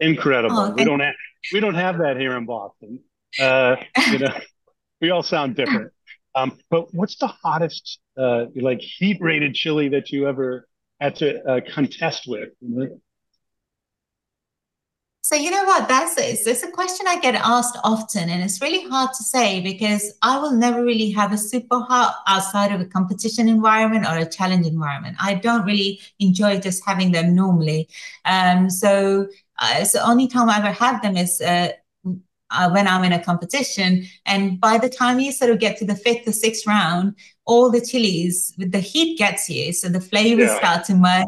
Incredible. 0.00 0.58
Oh, 0.58 0.70
we 0.72 0.84
don't 0.84 1.00
have 1.00 1.14
we 1.52 1.60
don't 1.60 1.74
have 1.74 1.98
that 1.98 2.16
here 2.16 2.36
in 2.36 2.46
Boston. 2.46 3.00
Uh, 3.38 3.76
you 4.10 4.18
know, 4.18 4.36
we 5.00 5.10
all 5.10 5.22
sound 5.22 5.54
different. 5.54 5.92
Um, 6.34 6.58
but 6.70 6.92
what's 6.94 7.16
the 7.16 7.28
hottest 7.28 8.00
uh, 8.16 8.46
like 8.56 8.80
heat 8.80 9.18
rated 9.20 9.54
chili 9.54 9.88
that 9.90 10.10
you 10.10 10.28
ever 10.28 10.68
had 11.00 11.16
to 11.16 11.42
uh, 11.44 11.60
contest 11.72 12.24
with? 12.26 12.48
So 15.24 15.36
you 15.36 15.50
know 15.50 15.64
what? 15.64 15.88
That's 15.88 16.18
it's, 16.18 16.46
it's 16.46 16.62
a 16.62 16.70
question 16.70 17.06
I 17.08 17.18
get 17.18 17.34
asked 17.34 17.78
often, 17.82 18.28
and 18.28 18.42
it's 18.42 18.60
really 18.60 18.86
hard 18.90 19.10
to 19.16 19.24
say 19.24 19.62
because 19.62 20.12
I 20.20 20.38
will 20.38 20.52
never 20.52 20.84
really 20.84 21.10
have 21.12 21.32
a 21.32 21.38
super 21.38 21.80
hot 21.80 22.16
outside 22.26 22.72
of 22.72 22.82
a 22.82 22.84
competition 22.84 23.48
environment 23.48 24.04
or 24.06 24.18
a 24.18 24.28
challenge 24.28 24.66
environment. 24.66 25.16
I 25.18 25.34
don't 25.36 25.64
really 25.64 25.98
enjoy 26.18 26.60
just 26.60 26.84
having 26.84 27.12
them 27.12 27.34
normally. 27.34 27.88
Um, 28.26 28.68
so 28.68 29.26
uh, 29.58 29.84
the 29.84 30.06
only 30.06 30.28
time 30.28 30.50
I 30.50 30.58
ever 30.58 30.72
have 30.72 31.00
them 31.00 31.16
is 31.16 31.40
uh, 31.40 31.68
uh, 32.50 32.70
when 32.70 32.86
I'm 32.86 33.04
in 33.04 33.12
a 33.12 33.22
competition. 33.22 34.06
And 34.26 34.60
by 34.60 34.78
the 34.78 34.88
time 34.88 35.20
you 35.20 35.32
sort 35.32 35.50
of 35.50 35.58
get 35.58 35.76
to 35.78 35.84
the 35.84 35.96
fifth 35.96 36.28
or 36.28 36.32
sixth 36.32 36.66
round, 36.66 37.14
all 37.44 37.70
the 37.70 37.80
chilies, 37.80 38.54
with 38.58 38.72
the 38.72 38.80
heat 38.80 39.18
gets 39.18 39.48
you, 39.50 39.72
so 39.72 39.88
the 39.88 40.00
flavors 40.00 40.48
yeah. 40.48 40.58
start 40.58 40.84
to 40.86 40.94
merge. 40.94 41.26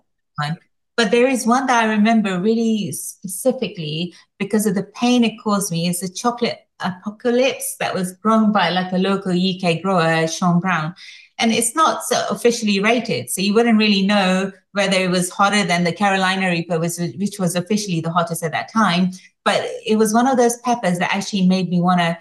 But 0.96 1.10
there 1.10 1.28
is 1.28 1.46
one 1.46 1.66
that 1.66 1.84
I 1.84 1.92
remember 1.92 2.40
really 2.40 2.90
specifically 2.92 4.14
because 4.38 4.64
of 4.64 4.74
the 4.74 4.84
pain 4.94 5.24
it 5.24 5.36
caused 5.42 5.70
me. 5.70 5.88
Is 5.88 6.02
a 6.02 6.12
chocolate 6.12 6.60
apocalypse 6.80 7.76
that 7.80 7.94
was 7.94 8.12
grown 8.12 8.52
by 8.52 8.70
like 8.70 8.92
a 8.92 8.98
local 8.98 9.32
UK 9.32 9.82
grower, 9.82 10.26
Sean 10.26 10.60
Brown. 10.60 10.94
And 11.38 11.52
it's 11.52 11.74
not 11.74 12.04
so 12.04 12.24
officially 12.30 12.80
rated. 12.80 13.30
So 13.30 13.40
you 13.42 13.52
wouldn't 13.52 13.78
really 13.78 14.06
know 14.06 14.52
whether 14.72 14.96
it 14.96 15.10
was 15.10 15.30
hotter 15.30 15.64
than 15.64 15.84
the 15.84 15.92
Carolina 15.92 16.48
Reaper, 16.48 16.78
which, 16.78 16.96
which 17.18 17.38
was 17.38 17.54
officially 17.54 18.00
the 18.00 18.10
hottest 18.10 18.42
at 18.42 18.52
that 18.52 18.72
time. 18.72 19.10
But 19.44 19.62
it 19.84 19.96
was 19.96 20.14
one 20.14 20.26
of 20.26 20.36
those 20.36 20.56
peppers 20.58 20.98
that 20.98 21.14
actually 21.14 21.46
made 21.46 21.68
me 21.68 21.80
want 21.80 22.00
to 22.00 22.18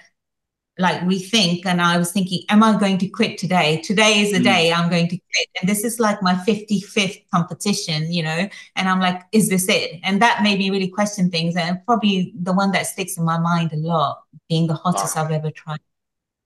like 0.77 0.99
rethink 1.01 1.65
and 1.65 1.81
i 1.81 1.97
was 1.97 2.11
thinking 2.11 2.41
am 2.49 2.61
i 2.61 2.77
going 2.77 2.97
to 2.97 3.07
quit 3.07 3.37
today 3.37 3.81
today 3.81 4.19
is 4.19 4.33
the 4.33 4.39
mm. 4.39 4.43
day 4.43 4.73
i'm 4.73 4.89
going 4.89 5.07
to 5.07 5.17
quit 5.17 5.47
and 5.61 5.69
this 5.69 5.85
is 5.85 6.01
like 6.01 6.21
my 6.21 6.33
55th 6.33 7.23
competition 7.33 8.11
you 8.11 8.21
know 8.21 8.49
and 8.75 8.89
i'm 8.89 8.99
like 8.99 9.21
is 9.31 9.47
this 9.49 9.69
it 9.69 9.99
and 10.03 10.21
that 10.21 10.43
made 10.43 10.59
me 10.59 10.69
really 10.69 10.89
question 10.89 11.31
things 11.31 11.55
and 11.55 11.79
probably 11.85 12.33
the 12.41 12.51
one 12.51 12.71
that 12.71 12.85
sticks 12.85 13.17
in 13.17 13.23
my 13.23 13.37
mind 13.37 13.71
a 13.71 13.77
lot 13.77 14.23
being 14.49 14.67
the 14.67 14.73
hottest 14.73 15.15
wow. 15.15 15.23
i've 15.23 15.31
ever 15.31 15.49
tried 15.49 15.79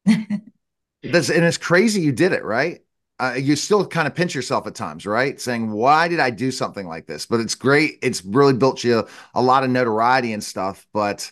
That's, 1.04 1.30
and 1.30 1.46
it's 1.46 1.58
crazy 1.58 2.02
you 2.02 2.12
did 2.12 2.34
it 2.34 2.44
right 2.44 2.82
uh, 3.20 3.34
you 3.34 3.56
still 3.56 3.86
kind 3.86 4.08
of 4.08 4.16
pinch 4.16 4.34
yourself 4.34 4.66
at 4.66 4.76
times, 4.76 5.06
right? 5.06 5.40
Saying, 5.42 5.72
why 5.72 6.08
did 6.08 6.20
I 6.20 6.30
do 6.30 6.52
something 6.52 6.88
like 6.88 7.06
this? 7.06 7.26
But 7.26 7.42
it's 7.42 7.54
great. 7.54 8.00
It's 8.02 8.24
really 8.24 8.54
built 8.54 8.84
you 8.84 9.00
a, 9.00 9.08
a 9.36 9.42
lot 9.42 9.64
of 9.64 9.70
notoriety 9.70 10.32
and 10.32 10.44
stuff. 10.44 10.88
But 10.94 11.30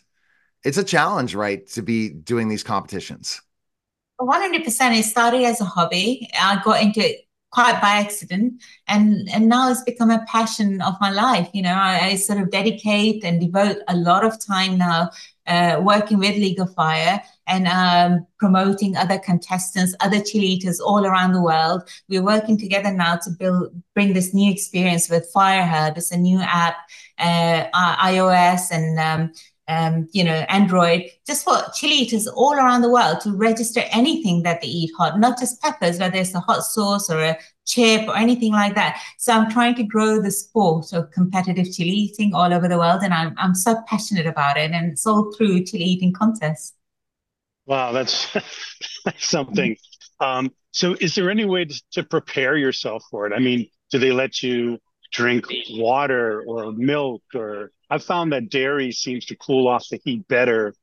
it's 0.65 0.77
a 0.77 0.83
challenge, 0.83 1.33
right, 1.33 1.65
to 1.67 1.81
be 1.81 2.09
doing 2.09 2.49
these 2.49 2.63
competitions. 2.63 3.41
100%. 4.19 4.99
It 4.99 5.03
started 5.03 5.43
as 5.43 5.61
a 5.61 5.65
hobby. 5.65 6.29
I 6.37 6.61
got 6.63 6.81
into 6.81 6.99
it 6.99 7.21
quite 7.49 7.81
by 7.81 7.91
accident 7.91 8.61
and 8.89 9.29
and 9.31 9.47
now 9.47 9.71
it's 9.71 9.81
become 9.83 10.09
a 10.09 10.23
passion 10.27 10.81
of 10.81 10.93
my 10.99 11.09
life 11.09 11.49
you 11.53 11.61
know 11.61 11.73
I, 11.73 12.07
I 12.07 12.15
sort 12.15 12.39
of 12.39 12.51
dedicate 12.51 13.23
and 13.23 13.39
devote 13.39 13.77
a 13.87 13.95
lot 13.95 14.25
of 14.25 14.37
time 14.45 14.77
now 14.77 15.11
uh, 15.47 15.79
working 15.81 16.19
with 16.19 16.35
league 16.35 16.59
of 16.59 16.73
fire 16.73 17.21
and 17.47 17.67
um, 17.67 18.25
promoting 18.39 18.95
other 18.95 19.19
contestants 19.19 19.95
other 19.99 20.21
chili 20.21 20.47
eaters 20.47 20.79
all 20.79 21.05
around 21.05 21.31
the 21.31 21.41
world 21.41 21.81
we're 22.09 22.23
working 22.23 22.57
together 22.57 22.91
now 22.91 23.15
to 23.15 23.29
build 23.31 23.71
bring 23.93 24.13
this 24.13 24.33
new 24.33 24.51
experience 24.51 25.09
with 25.09 25.31
FireHub. 25.33 25.97
it's 25.97 26.11
a 26.11 26.17
new 26.17 26.39
app 26.39 26.75
uh, 27.19 27.65
ios 27.73 28.71
and 28.71 28.99
um, 28.99 29.31
um, 29.69 30.07
you 30.13 30.23
know, 30.23 30.45
Android, 30.47 31.09
just 31.25 31.43
for 31.43 31.57
chili 31.75 31.95
eaters 31.95 32.27
all 32.27 32.53
around 32.53 32.81
the 32.81 32.89
world 32.89 33.19
to 33.21 33.35
register 33.35 33.81
anything 33.91 34.43
that 34.43 34.61
they 34.61 34.67
eat 34.67 34.91
hot, 34.97 35.19
not 35.19 35.37
just 35.37 35.61
peppers, 35.61 35.99
whether 35.99 36.17
it's 36.17 36.33
a 36.33 36.39
hot 36.39 36.61
sauce 36.61 37.09
or 37.09 37.21
a 37.21 37.37
chip 37.67 38.07
or 38.07 38.15
anything 38.15 38.51
like 38.51 38.75
that. 38.75 38.99
So 39.17 39.33
I'm 39.33 39.51
trying 39.51 39.75
to 39.75 39.83
grow 39.83 40.21
the 40.21 40.31
sport 40.31 40.93
of 40.93 41.11
competitive 41.11 41.71
chili 41.71 41.91
eating 41.91 42.33
all 42.33 42.53
over 42.53 42.67
the 42.67 42.77
world. 42.77 43.01
And 43.03 43.13
I'm, 43.13 43.35
I'm 43.37 43.53
so 43.53 43.81
passionate 43.87 44.25
about 44.25 44.57
it. 44.57 44.71
And 44.71 44.91
it's 44.91 45.05
all 45.05 45.31
through 45.33 45.65
chili 45.65 45.83
eating 45.83 46.13
contests. 46.13 46.73
Wow, 47.65 47.91
that's, 47.91 48.31
that's 49.05 49.27
something. 49.27 49.75
Um, 50.19 50.51
so 50.71 50.95
is 50.99 51.13
there 51.15 51.29
any 51.29 51.45
way 51.45 51.65
to, 51.65 51.81
to 51.91 52.03
prepare 52.03 52.57
yourself 52.57 53.03
for 53.11 53.27
it? 53.27 53.33
I 53.33 53.39
mean, 53.39 53.67
do 53.91 53.99
they 53.99 54.11
let 54.11 54.41
you 54.41 54.79
drink 55.11 55.45
water 55.71 56.43
or 56.47 56.71
milk 56.71 57.23
or 57.33 57.71
I've 57.89 58.03
found 58.03 58.33
that 58.33 58.49
dairy 58.49 58.91
seems 58.91 59.25
to 59.27 59.35
cool 59.37 59.67
off 59.67 59.85
the 59.89 59.99
heat 60.03 60.27
better 60.27 60.73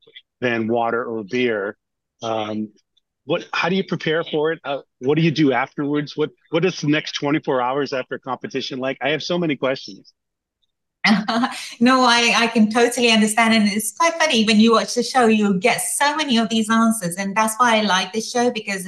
than 0.41 0.69
water 0.69 1.05
or 1.05 1.25
beer. 1.25 1.77
Um, 2.23 2.73
what? 3.25 3.47
How 3.53 3.69
do 3.69 3.77
you 3.77 3.85
prepare 3.85 4.25
for 4.25 4.53
it? 4.53 4.61
Uh, 4.65 4.81
what 5.01 5.17
do 5.17 5.23
you 5.23 5.31
do 5.31 5.53
afterwards? 5.53 6.17
What 6.17 6.31
What 6.51 6.65
is 6.65 6.81
the 6.81 6.89
next 6.89 7.13
twenty 7.13 7.41
four 7.41 7.61
hours 7.61 7.93
after 7.93 8.19
competition 8.19 8.79
like? 8.79 8.99
I 9.03 9.11
have 9.11 9.23
so 9.23 9.39
many 9.39 9.57
questions. 9.57 10.13
no, 11.81 12.03
I, 12.03 12.33
I 12.37 12.47
can 12.53 12.71
totally 12.71 13.11
understand. 13.11 13.53
And 13.55 13.69
it's 13.69 13.93
quite 13.93 14.15
funny 14.15 14.45
when 14.45 14.59
you 14.59 14.73
watch 14.73 14.95
the 14.95 15.03
show, 15.03 15.27
you 15.27 15.59
get 15.59 15.79
so 15.79 16.17
many 16.17 16.39
of 16.39 16.49
these 16.49 16.71
answers. 16.71 17.17
And 17.17 17.37
that's 17.37 17.55
why 17.57 17.77
I 17.77 17.83
like 17.83 18.13
this 18.13 18.31
show 18.31 18.51
because 18.51 18.85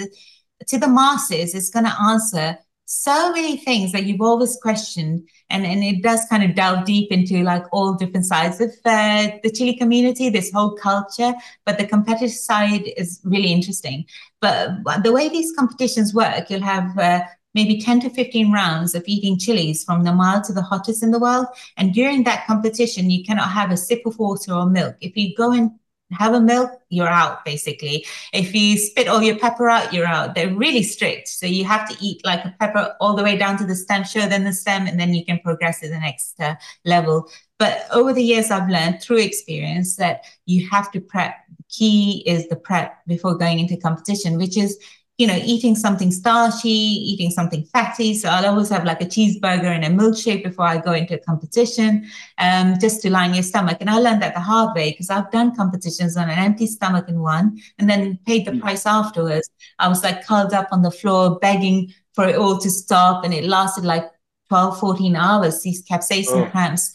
to 0.66 0.78
the 0.78 0.88
masses, 0.88 1.54
it's 1.54 1.68
going 1.68 1.84
to 1.84 2.00
answer 2.00 2.58
so 2.86 3.32
many 3.32 3.56
things 3.56 3.92
that 3.92 4.04
you've 4.04 4.20
always 4.20 4.56
questioned. 4.62 5.28
And, 5.50 5.66
and 5.66 5.82
it 5.82 6.02
does 6.02 6.24
kind 6.30 6.42
of 6.42 6.54
delve 6.54 6.84
deep 6.84 7.10
into 7.12 7.42
like 7.42 7.64
all 7.72 7.94
different 7.94 8.26
sides 8.26 8.60
of 8.60 8.70
uh, 8.84 9.28
the 9.42 9.50
chili 9.50 9.74
community, 9.74 10.30
this 10.30 10.52
whole 10.52 10.76
culture. 10.76 11.34
But 11.64 11.78
the 11.78 11.86
competitive 11.86 12.30
side 12.30 12.92
is 12.96 13.20
really 13.24 13.52
interesting. 13.52 14.06
But 14.40 15.02
the 15.02 15.12
way 15.12 15.28
these 15.28 15.52
competitions 15.56 16.14
work, 16.14 16.48
you'll 16.48 16.62
have 16.62 16.96
uh, 16.96 17.24
maybe 17.54 17.80
10 17.80 18.00
to 18.00 18.10
15 18.10 18.52
rounds 18.52 18.94
of 18.94 19.02
eating 19.06 19.38
chilies 19.38 19.82
from 19.82 20.04
the 20.04 20.12
mild 20.12 20.44
to 20.44 20.52
the 20.52 20.62
hottest 20.62 21.02
in 21.02 21.10
the 21.10 21.18
world. 21.18 21.46
And 21.76 21.92
during 21.92 22.22
that 22.24 22.46
competition, 22.46 23.10
you 23.10 23.24
cannot 23.24 23.50
have 23.50 23.72
a 23.72 23.76
sip 23.76 24.02
of 24.06 24.18
water 24.18 24.52
or 24.52 24.66
milk. 24.66 24.96
If 25.00 25.16
you 25.16 25.34
go 25.34 25.52
and 25.52 25.72
have 26.12 26.34
a 26.34 26.40
milk, 26.40 26.70
you're 26.88 27.08
out 27.08 27.44
basically. 27.44 28.06
If 28.32 28.54
you 28.54 28.78
spit 28.78 29.08
all 29.08 29.22
your 29.22 29.38
pepper 29.38 29.68
out, 29.68 29.92
you're 29.92 30.06
out. 30.06 30.34
They're 30.34 30.54
really 30.54 30.82
strict. 30.82 31.28
So 31.28 31.46
you 31.46 31.64
have 31.64 31.88
to 31.88 31.96
eat 32.04 32.24
like 32.24 32.44
a 32.44 32.54
pepper 32.60 32.94
all 33.00 33.16
the 33.16 33.22
way 33.24 33.36
down 33.36 33.58
to 33.58 33.66
the 33.66 33.74
stem, 33.74 34.04
show 34.04 34.26
them 34.28 34.44
the 34.44 34.52
stem, 34.52 34.86
and 34.86 34.98
then 34.98 35.14
you 35.14 35.24
can 35.24 35.40
progress 35.40 35.80
to 35.80 35.88
the 35.88 35.98
next 35.98 36.38
uh, 36.40 36.54
level. 36.84 37.28
But 37.58 37.86
over 37.90 38.12
the 38.12 38.22
years, 38.22 38.50
I've 38.50 38.68
learned 38.68 39.02
through 39.02 39.18
experience 39.18 39.96
that 39.96 40.24
you 40.44 40.68
have 40.70 40.92
to 40.92 41.00
prep. 41.00 41.34
Key 41.68 42.22
is 42.26 42.48
the 42.48 42.56
prep 42.56 43.04
before 43.06 43.34
going 43.36 43.58
into 43.58 43.76
competition, 43.76 44.38
which 44.38 44.56
is 44.56 44.78
you 45.18 45.26
know, 45.26 45.38
eating 45.44 45.74
something 45.74 46.10
starchy, 46.10 46.68
eating 46.68 47.30
something 47.30 47.64
fatty. 47.64 48.12
So 48.14 48.28
I'll 48.28 48.46
always 48.46 48.68
have 48.68 48.84
like 48.84 49.00
a 49.00 49.06
cheeseburger 49.06 49.64
and 49.64 49.84
a 49.84 49.88
milkshake 49.88 50.44
before 50.44 50.66
I 50.66 50.76
go 50.76 50.92
into 50.92 51.14
a 51.14 51.18
competition, 51.18 52.06
um, 52.36 52.74
just 52.78 53.00
to 53.02 53.10
line 53.10 53.32
your 53.32 53.42
stomach. 53.42 53.78
And 53.80 53.88
I 53.88 53.98
learned 53.98 54.20
that 54.20 54.34
the 54.34 54.40
hard 54.40 54.76
way 54.76 54.90
because 54.90 55.08
I've 55.08 55.30
done 55.30 55.56
competitions 55.56 56.18
on 56.18 56.28
an 56.28 56.38
empty 56.38 56.66
stomach 56.66 57.08
in 57.08 57.20
one 57.20 57.58
and 57.78 57.88
then 57.88 58.18
paid 58.26 58.46
the 58.46 58.52
mm. 58.52 58.60
price 58.60 58.84
afterwards. 58.84 59.48
I 59.78 59.88
was 59.88 60.02
like 60.04 60.26
curled 60.26 60.52
up 60.52 60.68
on 60.70 60.82
the 60.82 60.90
floor, 60.90 61.38
begging 61.38 61.94
for 62.12 62.28
it 62.28 62.36
all 62.36 62.58
to 62.58 62.70
stop. 62.70 63.24
And 63.24 63.32
it 63.32 63.44
lasted 63.44 63.84
like 63.84 64.04
12, 64.48 64.78
14 64.78 65.16
hours, 65.16 65.62
these 65.62 65.82
capsaicin 65.82 66.46
oh. 66.46 66.50
cramps 66.50 66.94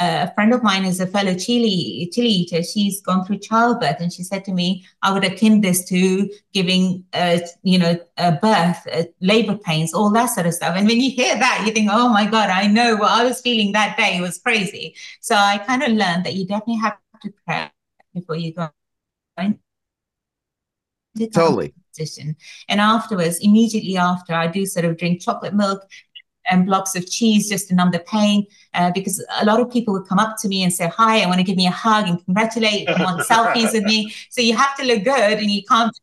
a 0.00 0.32
friend 0.34 0.52
of 0.54 0.62
mine 0.62 0.84
is 0.84 1.00
a 1.00 1.06
fellow 1.06 1.34
chili 1.34 2.08
chili 2.12 2.28
eater. 2.28 2.62
She's 2.62 3.00
gone 3.00 3.24
through 3.24 3.38
childbirth, 3.38 4.00
and 4.00 4.12
she 4.12 4.22
said 4.22 4.44
to 4.46 4.52
me, 4.52 4.84
"I 5.02 5.12
would 5.12 5.24
akin 5.24 5.60
this 5.60 5.84
to 5.88 6.30
giving, 6.52 7.04
uh, 7.12 7.38
you 7.62 7.78
know, 7.78 7.98
a 8.16 8.32
birth, 8.32 8.86
uh, 8.92 9.04
labor 9.20 9.56
pains, 9.56 9.94
all 9.94 10.10
that 10.10 10.26
sort 10.26 10.46
of 10.46 10.54
stuff." 10.54 10.74
And 10.76 10.86
when 10.86 11.00
you 11.00 11.10
hear 11.10 11.34
that, 11.36 11.64
you 11.66 11.72
think, 11.72 11.90
"Oh 11.92 12.08
my 12.08 12.26
God, 12.26 12.50
I 12.50 12.66
know 12.66 12.96
what 12.96 13.10
I 13.10 13.24
was 13.24 13.40
feeling 13.40 13.72
that 13.72 13.96
day 13.96 14.20
was 14.20 14.38
crazy." 14.38 14.94
So 15.20 15.34
I 15.34 15.58
kind 15.58 15.82
of 15.82 15.90
learned 15.90 16.24
that 16.24 16.34
you 16.34 16.46
definitely 16.46 16.80
have 16.82 16.98
to 17.22 17.32
prep 17.46 17.72
before 18.14 18.36
you 18.36 18.52
go. 18.52 18.70
Totally. 21.32 21.72
Position. 21.92 22.36
And 22.68 22.80
afterwards, 22.80 23.38
immediately 23.38 23.96
after, 23.96 24.34
I 24.34 24.48
do 24.48 24.66
sort 24.66 24.84
of 24.84 24.96
drink 24.96 25.20
chocolate 25.20 25.54
milk 25.54 25.82
and 26.50 26.66
blocks 26.66 26.94
of 26.94 27.08
cheese 27.08 27.48
just 27.48 27.68
to 27.68 27.74
numb 27.74 27.90
the 27.90 28.00
pain. 28.00 28.46
Uh, 28.74 28.90
because 28.92 29.24
a 29.40 29.44
lot 29.44 29.60
of 29.60 29.70
people 29.70 29.94
would 29.94 30.06
come 30.06 30.18
up 30.18 30.36
to 30.40 30.48
me 30.48 30.62
and 30.62 30.72
say, 30.72 30.88
Hi, 30.88 31.22
I 31.22 31.26
want 31.26 31.38
to 31.38 31.44
give 31.44 31.56
me 31.56 31.66
a 31.66 31.70
hug 31.70 32.08
and 32.08 32.24
congratulate 32.24 32.88
and 32.88 32.98
want 33.04 33.26
selfies 33.26 33.72
with 33.72 33.84
me. 33.84 34.12
So 34.30 34.40
you 34.40 34.56
have 34.56 34.76
to 34.78 34.84
look 34.84 35.04
good 35.04 35.38
and 35.38 35.50
you 35.50 35.62
can't 35.64 35.96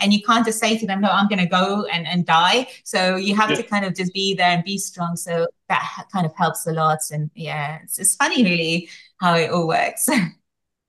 and 0.00 0.12
you 0.12 0.22
can't 0.22 0.46
just 0.46 0.60
say 0.60 0.78
to 0.78 0.86
them, 0.86 1.00
No, 1.00 1.08
I'm 1.08 1.28
gonna 1.28 1.48
go 1.48 1.84
and, 1.86 2.06
and 2.06 2.24
die. 2.24 2.68
So 2.84 3.16
you 3.16 3.34
have 3.34 3.50
yeah. 3.50 3.56
to 3.56 3.62
kind 3.62 3.84
of 3.84 3.94
just 3.94 4.12
be 4.14 4.34
there 4.34 4.50
and 4.50 4.64
be 4.64 4.78
strong. 4.78 5.16
So 5.16 5.46
that 5.68 6.06
kind 6.12 6.24
of 6.24 6.34
helps 6.36 6.66
a 6.66 6.72
lot. 6.72 7.00
And 7.10 7.30
yeah, 7.34 7.80
it's, 7.82 7.98
it's 7.98 8.14
funny 8.14 8.44
really 8.44 8.88
how 9.20 9.34
it 9.34 9.50
all 9.50 9.66
works. 9.66 10.08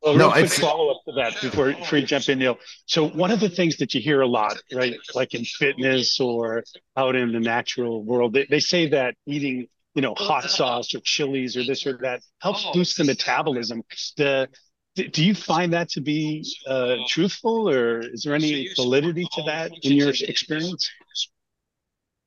Well, 0.02 0.16
no, 0.16 0.32
quick 0.32 0.50
follow 0.50 0.92
up 0.92 1.02
to 1.06 1.14
that 1.14 1.42
before, 1.42 1.74
before 1.74 2.00
you 2.00 2.06
jump 2.06 2.30
in, 2.30 2.40
Neil. 2.40 2.58
So 2.86 3.10
one 3.10 3.32
of 3.32 3.42
the 3.42 3.50
things 3.50 3.78
that 3.78 3.94
you 3.94 4.00
hear 4.00 4.22
a 4.22 4.28
lot, 4.28 4.58
right, 4.74 4.96
like 5.14 5.34
in 5.34 5.44
fitness 5.44 6.20
or 6.22 6.64
out 6.96 7.16
in 7.16 7.34
the 7.34 7.40
natural 7.40 8.04
world, 8.04 8.34
they, 8.34 8.46
they 8.50 8.62
say 8.62 8.88
that 8.90 9.16
eating, 9.26 9.68
you 9.96 10.02
know, 10.02 10.16
hot 10.16 10.50
sauce 10.50 10.96
or 10.96 11.02
chilies 11.04 11.58
or 11.58 11.66
this 11.66 11.86
or 11.86 11.98
that 12.02 12.22
helps 12.42 12.66
boost 12.72 12.98
the 12.98 13.04
metabolism. 13.04 13.84
The, 14.16 14.48
do 14.96 15.24
you 15.24 15.36
find 15.36 15.74
that 15.74 15.90
to 15.90 16.02
be 16.02 16.46
uh, 16.68 16.96
truthful, 17.08 17.70
or 17.70 18.00
is 18.00 18.24
there 18.24 18.36
any 18.36 18.70
validity 18.76 19.26
to 19.34 19.44
that 19.44 19.72
in 19.84 19.94
your 19.94 20.10
experience? 20.10 20.90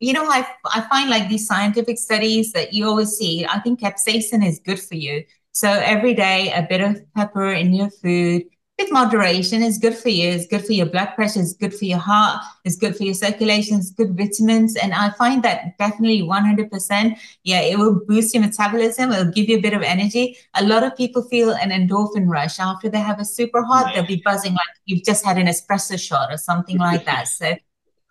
you 0.03 0.13
know, 0.13 0.25
I, 0.25 0.45
I 0.65 0.81
find 0.91 1.09
like 1.09 1.29
these 1.29 1.47
scientific 1.47 1.97
studies 1.97 2.51
that 2.53 2.73
you 2.73 2.87
always 2.87 3.11
see, 3.11 3.47
I 3.47 3.61
think 3.61 3.79
capsaicin 3.79 4.45
is 4.45 4.59
good 4.59 4.81
for 4.81 4.97
you. 4.97 5.23
So 5.53 5.71
every 5.71 6.15
day, 6.15 6.53
a 6.53 6.63
bit 6.63 6.81
of 6.81 7.01
pepper 7.15 7.53
in 7.53 7.73
your 7.75 7.91
food 7.91 8.45
with 8.79 8.93
moderation 8.93 9.63
is 9.63 9.79
good 9.79 9.95
for 9.95 10.09
you. 10.09 10.31
It's 10.31 10.47
good 10.47 10.65
for 10.65 10.73
your 10.73 10.87
blood 10.87 11.15
pressure. 11.15 11.41
It's 11.41 11.53
good 11.53 11.75
for 11.75 11.85
your 11.85 11.99
heart. 11.99 12.43
It's 12.65 12.77
good 12.77 12.97
for 12.97 13.05
your 13.05 13.15
circulation. 13.15 13.79
It's 13.79 13.91
good 13.91 14.17
vitamins. 14.17 14.77
And 14.77 14.93
I 14.95 15.11
find 15.11 15.43
that 15.43 15.77
definitely 15.79 16.23
100%. 16.23 17.19
Yeah, 17.45 17.61
it 17.61 17.79
will 17.79 18.01
boost 18.07 18.35
your 18.35 18.43
metabolism. 18.43 19.13
It'll 19.13 19.33
give 19.33 19.49
you 19.49 19.59
a 19.59 19.61
bit 19.61 19.75
of 19.75 19.83
energy. 19.83 20.37
A 20.55 20.65
lot 20.65 20.83
of 20.83 20.97
people 20.97 21.23
feel 21.23 21.51
an 21.51 21.71
endorphin 21.71 22.27
rush 22.29 22.59
after 22.59 22.89
they 22.89 23.01
have 23.01 23.21
a 23.21 23.25
super 23.25 23.63
hot. 23.63 23.93
They'll 23.95 24.07
be 24.07 24.23
buzzing 24.25 24.53
like 24.53 24.61
you've 24.87 25.05
just 25.05 25.25
had 25.25 25.39
an 25.39 25.47
espresso 25.47 26.01
shot 26.01 26.33
or 26.33 26.39
something 26.39 26.79
like 26.79 27.05
that. 27.05 27.29
So 27.29 27.55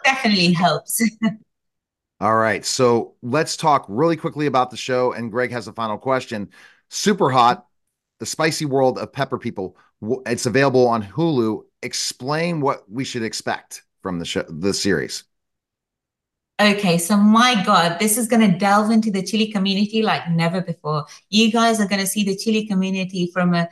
definitely 0.04 0.54
helps. 0.54 1.02
All 2.22 2.36
right. 2.36 2.64
So 2.64 3.16
let's 3.24 3.58
talk 3.58 3.86
really 3.90 4.16
quickly 4.16 4.46
about 4.46 4.70
the 4.70 4.78
show. 4.78 5.14
And 5.14 5.32
Greg 5.32 5.52
has 5.52 5.68
a 5.68 5.74
final 5.74 5.98
question. 5.98 6.50
Super 6.94 7.30
Hot, 7.30 7.66
The 8.20 8.26
Spicy 8.26 8.66
World 8.66 9.00
of 9.00 9.14
Pepper 9.14 9.38
People. 9.38 9.78
It's 10.26 10.46
available 10.46 10.88
on 10.88 11.02
Hulu. 11.02 11.64
Explain 11.82 12.60
what 12.60 12.84
we 12.92 13.06
should 13.06 13.24
expect 13.24 13.84
from 14.04 14.20
the 14.20 14.26
show, 14.26 14.44
the 14.50 14.74
series. 14.74 15.24
Okay, 16.62 16.98
so 16.98 17.16
my 17.18 17.64
God, 17.66 17.98
this 17.98 18.18
is 18.18 18.28
going 18.28 18.52
to 18.52 18.58
delve 18.58 18.92
into 18.92 19.10
the 19.10 19.24
chili 19.24 19.48
community 19.48 20.04
like 20.04 20.30
never 20.30 20.62
before. 20.62 21.06
You 21.30 21.52
guys 21.52 21.80
are 21.80 21.88
going 21.88 22.02
to 22.02 22.08
see 22.08 22.24
the 22.24 22.36
chili 22.36 22.68
community 22.68 23.32
from 23.34 23.56
a 23.56 23.70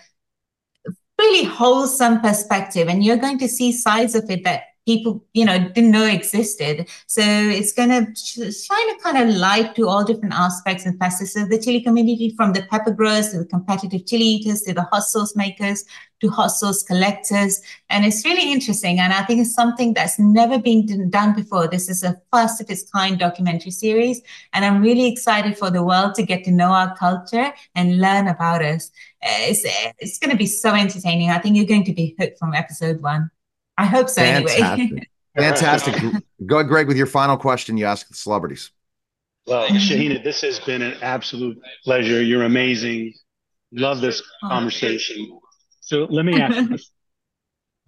really 1.19 1.43
wholesome 1.43 2.21
perspective, 2.21 2.87
and 2.87 3.03
you're 3.03 3.17
going 3.17 3.37
to 3.39 3.49
see 3.49 3.73
sides 3.73 4.15
of 4.15 4.29
it 4.29 4.45
that 4.45 4.61
people, 4.89 5.23
you 5.33 5.45
know, 5.45 5.57
didn't 5.75 5.91
know 5.91 6.05
existed. 6.05 6.75
So 7.05 7.21
it's 7.59 7.73
going 7.79 7.89
to 7.89 8.51
shine 8.51 8.89
a 8.95 8.97
kind 9.05 9.17
of 9.23 9.35
light 9.35 9.75
to 9.75 9.87
all 9.87 10.03
different 10.03 10.33
aspects 10.33 10.85
and 10.85 10.97
facets 10.97 11.35
of 11.35 11.49
the 11.49 11.59
chili 11.59 11.81
community, 11.81 12.33
from 12.35 12.53
the 12.53 12.63
pepper 12.71 12.93
growers 12.99 13.29
to 13.29 13.39
the 13.39 13.45
competitive 13.45 14.07
chili 14.07 14.29
eaters 14.35 14.61
to 14.63 14.73
the 14.73 14.87
hot 14.91 15.03
sauce 15.03 15.35
makers 15.35 15.85
to 16.21 16.29
hot 16.29 16.51
sauce 16.59 16.81
collectors. 16.83 17.61
And 17.89 18.03
it's 18.03 18.25
really 18.25 18.51
interesting. 18.51 18.99
And 18.99 19.13
I 19.13 19.21
think 19.23 19.41
it's 19.41 19.53
something 19.53 19.93
that's 19.93 20.17
never 20.19 20.57
been 20.59 21.09
done 21.09 21.35
before. 21.35 21.67
This 21.67 21.87
is 21.87 22.03
a 22.03 22.19
first 22.33 22.59
of 22.61 22.69
its 22.69 22.89
kind 22.89 23.19
documentary 23.19 23.71
series. 23.71 24.21
And 24.53 24.65
I'm 24.65 24.81
really 24.81 25.07
excited 25.07 25.57
for 25.57 25.69
the 25.69 25.83
world 25.83 26.15
to 26.15 26.23
get 26.23 26.43
to 26.45 26.51
know 26.51 26.71
our 26.71 26.95
culture 26.97 27.53
and 27.75 27.99
learn 27.99 28.27
about 28.27 28.63
us. 28.63 28.91
Uh, 29.23 29.49
it's, 29.51 29.61
it's 29.99 30.17
going 30.19 30.31
to 30.31 30.37
be 30.37 30.47
so 30.47 30.73
entertaining. 30.73 31.29
I 31.29 31.39
think 31.39 31.55
you're 31.55 31.73
going 31.75 31.85
to 31.85 31.93
be 31.93 32.15
hooked 32.19 32.39
from 32.39 32.53
episode 32.53 33.01
one. 33.01 33.29
I 33.79 33.85
hope 33.85 34.09
so 34.09 34.21
Fantastic. 34.21 34.79
anyway. 34.91 35.07
Fantastic. 35.37 35.95
Go 36.45 36.57
ahead, 36.57 36.67
Greg, 36.67 36.87
with 36.89 36.97
your 36.97 37.05
final 37.05 37.37
question 37.37 37.77
you 37.77 37.85
ask 37.85 38.09
the 38.09 38.13
celebrities. 38.13 38.71
Well, 39.47 39.69
Shahina, 39.69 40.21
this 40.21 40.41
has 40.41 40.59
been 40.59 40.81
an 40.81 40.97
absolute 41.01 41.57
pleasure. 41.85 42.21
You're 42.21 42.43
amazing. 42.43 43.13
Love 43.71 44.01
this 44.01 44.21
conversation. 44.43 45.39
So 45.79 46.07
let 46.09 46.25
me 46.25 46.41
ask 46.41 46.69
you 46.69 46.77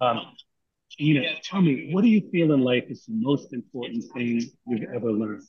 um, 0.00 0.34
Shahina, 0.98 1.36
tell 1.44 1.60
me, 1.60 1.90
what 1.92 2.00
do 2.00 2.08
you 2.08 2.26
feel 2.30 2.52
in 2.52 2.62
life 2.62 2.84
is 2.88 3.04
the 3.04 3.12
most 3.12 3.52
important 3.52 4.02
thing 4.14 4.50
you've 4.66 4.88
ever 4.94 5.12
learned? 5.12 5.42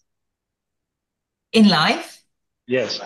In 1.54 1.70
life? 1.70 2.22
Yes. 2.68 3.00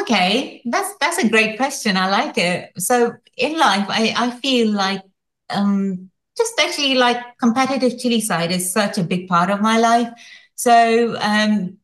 Okay, 0.00 0.62
that's 0.64 0.94
that's 0.98 1.18
a 1.18 1.28
great 1.28 1.58
question. 1.58 1.96
I 1.96 2.08
like 2.08 2.38
it. 2.38 2.70
So 2.78 3.12
in 3.36 3.58
life, 3.58 3.86
I, 3.88 4.14
I 4.16 4.30
feel 4.30 4.70
like 4.70 5.02
um, 5.50 6.10
just 6.36 6.58
actually 6.60 6.94
like 6.94 7.18
competitive 7.38 7.98
chili 7.98 8.20
side 8.20 8.50
is 8.50 8.72
such 8.72 8.98
a 8.98 9.04
big 9.04 9.28
part 9.28 9.50
of 9.50 9.60
my 9.60 9.78
life. 9.78 10.08
So 10.54 11.16
um, 11.20 11.78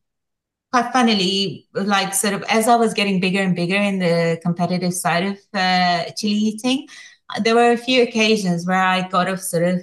quite 0.71 0.91
funnily, 0.91 1.67
like 1.73 2.13
sort 2.13 2.33
of 2.33 2.43
as 2.43 2.67
I 2.67 2.75
was 2.75 2.93
getting 2.93 3.19
bigger 3.19 3.39
and 3.39 3.55
bigger 3.55 3.75
in 3.75 3.99
the 3.99 4.39
competitive 4.41 4.93
side 4.93 5.23
of 5.23 5.37
uh, 5.53 6.05
chili 6.17 6.35
eating, 6.35 6.87
there 7.41 7.55
were 7.55 7.71
a 7.71 7.77
few 7.77 8.03
occasions 8.03 8.65
where 8.65 8.81
I 8.81 9.07
got 9.07 9.27
of 9.27 9.41
sort 9.41 9.63
of 9.63 9.81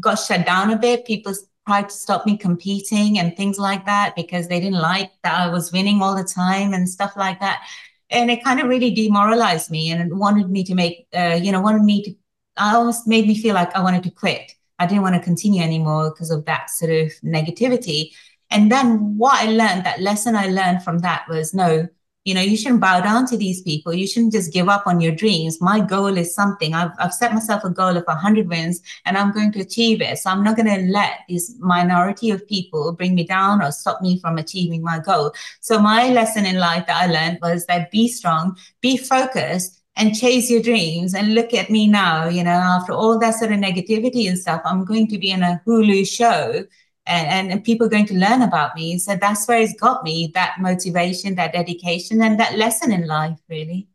got 0.00 0.16
shut 0.16 0.46
down 0.46 0.70
a 0.70 0.78
bit. 0.78 1.04
People 1.04 1.34
tried 1.66 1.88
to 1.88 1.94
stop 1.94 2.26
me 2.26 2.36
competing 2.36 3.18
and 3.18 3.36
things 3.36 3.58
like 3.58 3.86
that 3.86 4.16
because 4.16 4.48
they 4.48 4.60
didn't 4.60 4.80
like 4.80 5.10
that 5.22 5.40
I 5.40 5.48
was 5.48 5.72
winning 5.72 6.02
all 6.02 6.16
the 6.16 6.24
time 6.24 6.72
and 6.72 6.88
stuff 6.88 7.12
like 7.16 7.40
that. 7.40 7.62
And 8.10 8.30
it 8.30 8.42
kind 8.42 8.60
of 8.60 8.66
really 8.66 8.90
demoralized 8.90 9.70
me 9.70 9.90
and 9.92 10.18
wanted 10.18 10.50
me 10.50 10.64
to 10.64 10.74
make, 10.74 11.06
uh, 11.14 11.38
you 11.40 11.52
know, 11.52 11.60
wanted 11.60 11.82
me 11.82 12.02
to 12.02 12.14
almost 12.60 13.06
made 13.06 13.26
me 13.26 13.36
feel 13.36 13.54
like 13.54 13.74
I 13.74 13.82
wanted 13.82 14.02
to 14.04 14.10
quit. 14.10 14.52
I 14.78 14.86
didn't 14.86 15.02
want 15.02 15.14
to 15.14 15.20
continue 15.20 15.62
anymore 15.62 16.10
because 16.10 16.30
of 16.30 16.44
that 16.46 16.70
sort 16.70 16.90
of 16.90 17.12
negativity. 17.22 18.12
And 18.50 18.70
then 18.72 19.16
what 19.18 19.34
I 19.34 19.46
learned, 19.46 19.84
that 19.84 20.00
lesson 20.00 20.34
I 20.34 20.46
learned 20.46 20.82
from 20.82 20.98
that 21.00 21.26
was 21.28 21.54
no, 21.54 21.86
you 22.24 22.34
know, 22.34 22.40
you 22.40 22.56
shouldn't 22.56 22.80
bow 22.80 23.00
down 23.00 23.26
to 23.26 23.36
these 23.36 23.62
people. 23.62 23.94
You 23.94 24.06
shouldn't 24.06 24.32
just 24.32 24.52
give 24.52 24.68
up 24.68 24.86
on 24.86 25.00
your 25.00 25.14
dreams. 25.14 25.60
My 25.60 25.80
goal 25.80 26.18
is 26.18 26.34
something. 26.34 26.74
I've, 26.74 26.90
I've 26.98 27.14
set 27.14 27.32
myself 27.32 27.64
a 27.64 27.70
goal 27.70 27.96
of 27.96 28.04
100 28.04 28.48
wins 28.48 28.82
and 29.06 29.16
I'm 29.16 29.32
going 29.32 29.52
to 29.52 29.60
achieve 29.60 30.02
it. 30.02 30.18
So 30.18 30.30
I'm 30.30 30.44
not 30.44 30.56
going 30.56 30.66
to 30.66 30.92
let 30.92 31.20
this 31.28 31.54
minority 31.58 32.30
of 32.30 32.46
people 32.46 32.92
bring 32.92 33.14
me 33.14 33.24
down 33.24 33.62
or 33.62 33.72
stop 33.72 34.02
me 34.02 34.20
from 34.20 34.36
achieving 34.36 34.82
my 34.82 34.98
goal. 34.98 35.32
So 35.60 35.78
my 35.78 36.10
lesson 36.10 36.44
in 36.44 36.58
life 36.58 36.86
that 36.86 37.02
I 37.02 37.06
learned 37.06 37.38
was 37.40 37.64
that 37.66 37.90
be 37.90 38.06
strong, 38.08 38.56
be 38.82 38.98
focused, 38.98 39.79
and 40.00 40.16
chase 40.16 40.50
your 40.50 40.62
dreams 40.62 41.14
and 41.14 41.34
look 41.34 41.54
at 41.54 41.70
me 41.70 41.86
now 41.86 42.26
you 42.26 42.42
know 42.42 42.50
after 42.50 42.92
all 42.92 43.18
that 43.18 43.34
sort 43.34 43.52
of 43.52 43.58
negativity 43.58 44.28
and 44.28 44.38
stuff 44.38 44.62
i'm 44.64 44.84
going 44.84 45.06
to 45.06 45.18
be 45.18 45.30
in 45.30 45.42
a 45.42 45.60
hulu 45.66 46.06
show 46.08 46.64
and, 47.10 47.50
and 47.50 47.64
people 47.64 47.86
are 47.86 47.90
going 47.90 48.06
to 48.06 48.14
learn 48.14 48.42
about 48.42 48.74
me. 48.76 48.98
So 48.98 49.16
that's 49.16 49.46
where 49.48 49.60
it's 49.60 49.74
got 49.74 50.04
me 50.04 50.30
that 50.34 50.56
motivation, 50.60 51.34
that 51.34 51.52
dedication, 51.52 52.22
and 52.22 52.38
that 52.38 52.56
lesson 52.56 52.92
in 52.92 53.06
life, 53.06 53.38
really. 53.48 53.88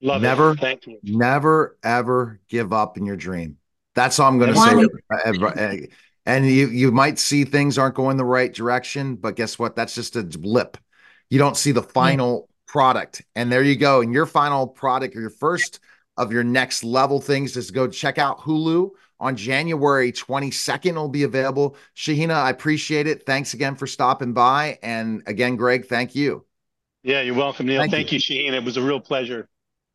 Love 0.00 0.22
never, 0.22 0.52
it. 0.52 0.60
Thank 0.60 0.86
you. 0.86 0.98
Never, 1.02 1.78
ever 1.82 2.40
give 2.48 2.72
up 2.72 2.96
in 2.96 3.06
your 3.06 3.16
dream. 3.16 3.58
That's 3.94 4.18
all 4.18 4.28
I'm 4.28 4.38
going 4.38 4.54
to 4.54 4.60
say. 4.60 5.50
Eh, 5.56 5.86
and 6.24 6.46
you, 6.46 6.68
you 6.68 6.92
might 6.92 7.18
see 7.18 7.44
things 7.44 7.78
aren't 7.78 7.96
going 7.96 8.16
the 8.16 8.24
right 8.24 8.52
direction, 8.52 9.16
but 9.16 9.36
guess 9.36 9.58
what? 9.58 9.74
That's 9.74 9.94
just 9.94 10.16
a 10.16 10.22
blip. 10.22 10.78
You 11.30 11.38
don't 11.38 11.56
see 11.56 11.72
the 11.72 11.82
final 11.82 12.48
yeah. 12.48 12.51
Product. 12.72 13.22
And 13.36 13.52
there 13.52 13.62
you 13.62 13.76
go. 13.76 14.00
And 14.00 14.14
your 14.14 14.24
final 14.24 14.66
product 14.66 15.14
or 15.14 15.20
your 15.20 15.30
first 15.30 15.78
of 16.16 16.32
your 16.32 16.42
next 16.42 16.82
level 16.82 17.20
things 17.20 17.54
is 17.54 17.70
go 17.70 17.86
check 17.86 18.16
out 18.16 18.38
Hulu 18.40 18.90
on 19.20 19.36
January 19.36 20.10
22nd. 20.10 20.86
It'll 20.86 21.08
be 21.10 21.24
available. 21.24 21.76
Shahina, 21.94 22.32
I 22.32 22.48
appreciate 22.48 23.06
it. 23.06 23.26
Thanks 23.26 23.52
again 23.52 23.76
for 23.76 23.86
stopping 23.86 24.32
by. 24.32 24.78
And 24.82 25.22
again, 25.26 25.56
Greg, 25.56 25.84
thank 25.84 26.14
you. 26.14 26.46
Yeah, 27.02 27.20
you're 27.20 27.34
welcome, 27.34 27.66
Neil. 27.66 27.78
Thank, 27.78 27.92
thank 27.92 28.10
you. 28.10 28.18
you, 28.18 28.50
Shahina. 28.50 28.54
It 28.54 28.64
was 28.64 28.78
a 28.78 28.82
real 28.82 29.00
pleasure. 29.00 29.50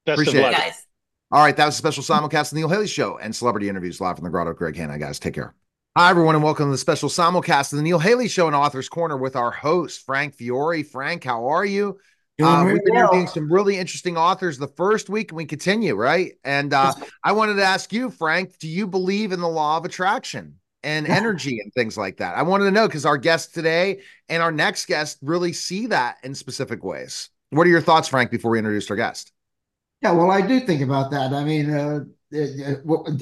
Best 0.05 0.21
appreciate 0.21 0.45
of 0.45 0.51
luck. 0.51 0.59
It. 0.59 0.65
Guys. 0.65 0.85
All 1.31 1.43
right, 1.43 1.57
that 1.57 1.65
was 1.65 1.73
a 1.73 1.77
special 1.79 2.03
simulcast 2.03 2.41
of 2.41 2.49
the 2.51 2.55
Neil 2.57 2.69
Haley 2.69 2.87
Show 2.87 3.17
and 3.17 3.35
celebrity 3.35 3.69
interviews 3.69 3.99
live 3.99 4.17
from 4.17 4.23
the 4.23 4.29
Grotto. 4.29 4.53
Greg 4.53 4.75
Hanna, 4.75 4.99
guys. 4.99 5.17
Take 5.17 5.33
care. 5.33 5.55
Hi, 5.97 6.11
everyone, 6.11 6.35
and 6.35 6.43
welcome 6.43 6.67
to 6.67 6.71
the 6.71 6.77
special 6.77 7.09
simulcast 7.09 7.73
of 7.73 7.77
the 7.77 7.83
Neil 7.83 7.97
Haley 7.97 8.27
Show 8.27 8.45
and 8.45 8.55
Author's 8.55 8.87
Corner 8.87 9.17
with 9.17 9.35
our 9.35 9.49
host, 9.49 10.05
Frank 10.05 10.35
Fiore. 10.35 10.83
Frank, 10.83 11.23
how 11.23 11.47
are 11.47 11.65
you? 11.65 11.97
Uh, 12.39 12.63
we've 12.65 12.83
been 12.83 12.95
interviewing 12.95 13.27
some 13.27 13.51
really 13.51 13.77
interesting 13.77 14.15
authors 14.15 14.59
the 14.59 14.67
first 14.67 15.09
week, 15.09 15.31
and 15.31 15.37
we 15.37 15.45
continue, 15.45 15.95
right? 15.95 16.33
And 16.43 16.71
uh, 16.71 16.93
I 17.23 17.31
wanted 17.31 17.55
to 17.55 17.63
ask 17.63 17.91
you, 17.91 18.11
Frank, 18.11 18.59
do 18.59 18.67
you 18.67 18.85
believe 18.85 19.31
in 19.31 19.39
the 19.39 19.47
law 19.47 19.77
of 19.77 19.85
attraction 19.85 20.59
and 20.83 21.07
energy 21.07 21.59
and 21.59 21.73
things 21.73 21.97
like 21.97 22.17
that? 22.17 22.37
I 22.37 22.43
wanted 22.43 22.65
to 22.65 22.71
know 22.71 22.87
because 22.87 23.05
our 23.05 23.17
guest 23.17 23.55
today 23.55 24.01
and 24.29 24.43
our 24.43 24.51
next 24.51 24.85
guest 24.85 25.17
really 25.23 25.51
see 25.51 25.87
that 25.87 26.17
in 26.23 26.35
specific 26.35 26.83
ways. 26.83 27.29
What 27.49 27.65
are 27.65 27.71
your 27.71 27.81
thoughts, 27.81 28.07
Frank, 28.07 28.29
before 28.29 28.51
we 28.51 28.59
introduce 28.59 28.89
our 28.91 28.97
guest? 28.97 29.31
Yeah, 30.03 30.11
well, 30.11 30.29
I 30.29 30.45
do 30.45 30.59
think 30.59 30.81
about 30.81 31.09
that. 31.11 31.33
I 31.33 31.43
mean, 31.43 31.73
uh, 31.73 32.01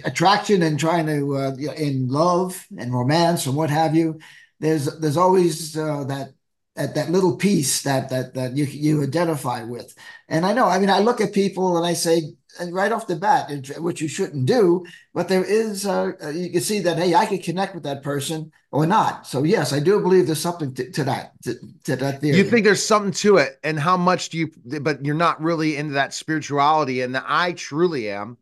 attraction 0.04 0.62
and 0.62 0.78
trying 0.78 1.06
to 1.06 1.36
uh, 1.38 1.52
in 1.78 2.10
love 2.10 2.68
and 2.78 2.94
romance 2.94 3.46
and 3.46 3.56
what 3.56 3.70
have 3.70 3.96
you. 3.96 4.20
There's 4.60 4.86
there's 5.00 5.18
always 5.18 5.78
uh, 5.78 6.04
that 6.06 6.34
at 6.76 6.96
that 6.96 7.10
little 7.10 7.38
piece 7.38 7.84
that 7.84 8.10
that 8.10 8.34
that 8.34 8.56
you 8.58 8.66
you 8.66 9.04
identify 9.04 9.64
with. 9.64 9.96
And 10.28 10.46
I 10.46 10.54
know, 10.54 10.68
I 10.68 10.80
mean, 10.80 10.90
I 10.90 11.00
look 11.00 11.22
at 11.22 11.34
people 11.34 11.78
and 11.78 11.86
I 11.86 11.94
say, 11.94 12.34
and 12.60 12.74
right 12.74 12.92
off 12.92 13.08
the 13.08 13.16
bat, 13.16 13.52
which 13.80 14.02
you 14.02 14.08
shouldn't 14.08 14.46
do, 14.46 14.86
but 15.14 15.28
there 15.28 15.44
is, 15.44 15.84
you 15.84 16.50
can 16.52 16.62
see 16.62 16.80
that, 16.80 16.98
hey, 16.98 17.14
I 17.14 17.26
can 17.26 17.40
connect 17.40 17.76
with 17.76 17.84
that 17.84 18.02
person 18.02 18.52
or 18.72 18.86
not. 18.86 19.28
So 19.28 19.44
yes, 19.44 19.74
I 19.74 19.80
do 19.80 20.00
believe 20.00 20.26
there's 20.26 20.40
something 20.40 20.74
to, 20.76 20.90
to 20.92 21.04
that, 21.04 21.34
to, 21.44 21.56
to, 21.84 21.96
that 21.98 22.22
theory. 22.22 22.38
You 22.38 22.44
think 22.44 22.66
there's 22.66 22.84
something 22.84 23.12
to 23.12 23.38
it, 23.38 23.60
and 23.64 23.80
how 23.80 23.98
much 23.98 24.30
do 24.30 24.38
you? 24.38 24.52
But 24.80 25.06
you're 25.06 25.16
not 25.16 25.42
really 25.42 25.78
into 25.78 25.94
that 25.94 26.14
spirituality, 26.14 27.02
and 27.02 27.18
I 27.18 27.54
truly 27.54 28.10
am. 28.10 28.38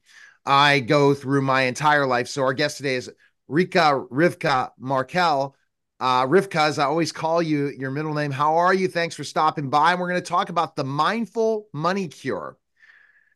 I 0.45 0.81
go 0.81 1.13
through 1.13 1.41
my 1.41 1.63
entire 1.63 2.05
life. 2.05 2.27
So 2.27 2.43
our 2.43 2.53
guest 2.53 2.77
today 2.77 2.95
is 2.95 3.11
Rika 3.47 4.05
Rivka 4.11 4.71
Markel 4.77 5.55
uh, 5.99 6.25
Rivka, 6.27 6.67
as 6.67 6.79
I 6.79 6.85
always 6.85 7.11
call 7.11 7.41
you, 7.41 7.69
your 7.69 7.91
middle 7.91 8.13
name. 8.13 8.31
How 8.31 8.57
are 8.57 8.73
you? 8.73 8.87
Thanks 8.87 9.15
for 9.15 9.23
stopping 9.23 9.69
by. 9.69 9.91
And 9.91 10.01
we're 10.01 10.09
going 10.09 10.21
to 10.21 10.27
talk 10.27 10.49
about 10.49 10.75
the 10.75 10.83
mindful 10.83 11.67
money 11.73 12.07
cure. 12.07 12.57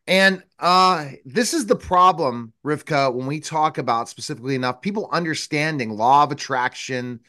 And 0.07 0.41
uh, 0.59 1.09
this 1.25 1.53
is 1.53 1.65
the 1.65 1.75
problem, 1.75 2.53
Rivka, 2.65 3.13
when 3.13 3.27
we 3.27 3.39
talk 3.41 3.77
about 3.77 4.07
specifically 4.07 4.55
enough 4.55 4.81
people 4.81 5.09
understanding 5.11 5.89
law 5.91 6.23
of 6.23 6.31
attraction, 6.31 7.19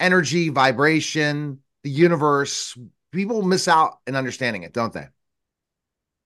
energy, 0.00 0.48
vibration, 0.48 1.60
the 1.84 1.90
universe. 1.90 2.76
People 3.12 3.42
miss 3.42 3.68
out 3.68 3.98
in 4.06 4.16
understanding 4.16 4.64
it, 4.64 4.72
don't 4.72 4.92
they? 4.92 5.06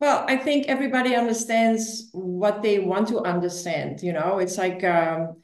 Well, 0.01 0.25
I 0.29 0.37
think 0.37 0.67
everybody 0.69 1.15
understands 1.15 2.09
what 2.13 2.63
they 2.63 2.79
want 2.79 3.09
to 3.09 3.21
understand. 3.21 4.01
You 4.03 4.13
know, 4.13 4.39
it's 4.39 4.57
like 4.57 4.85
um, 4.85 5.43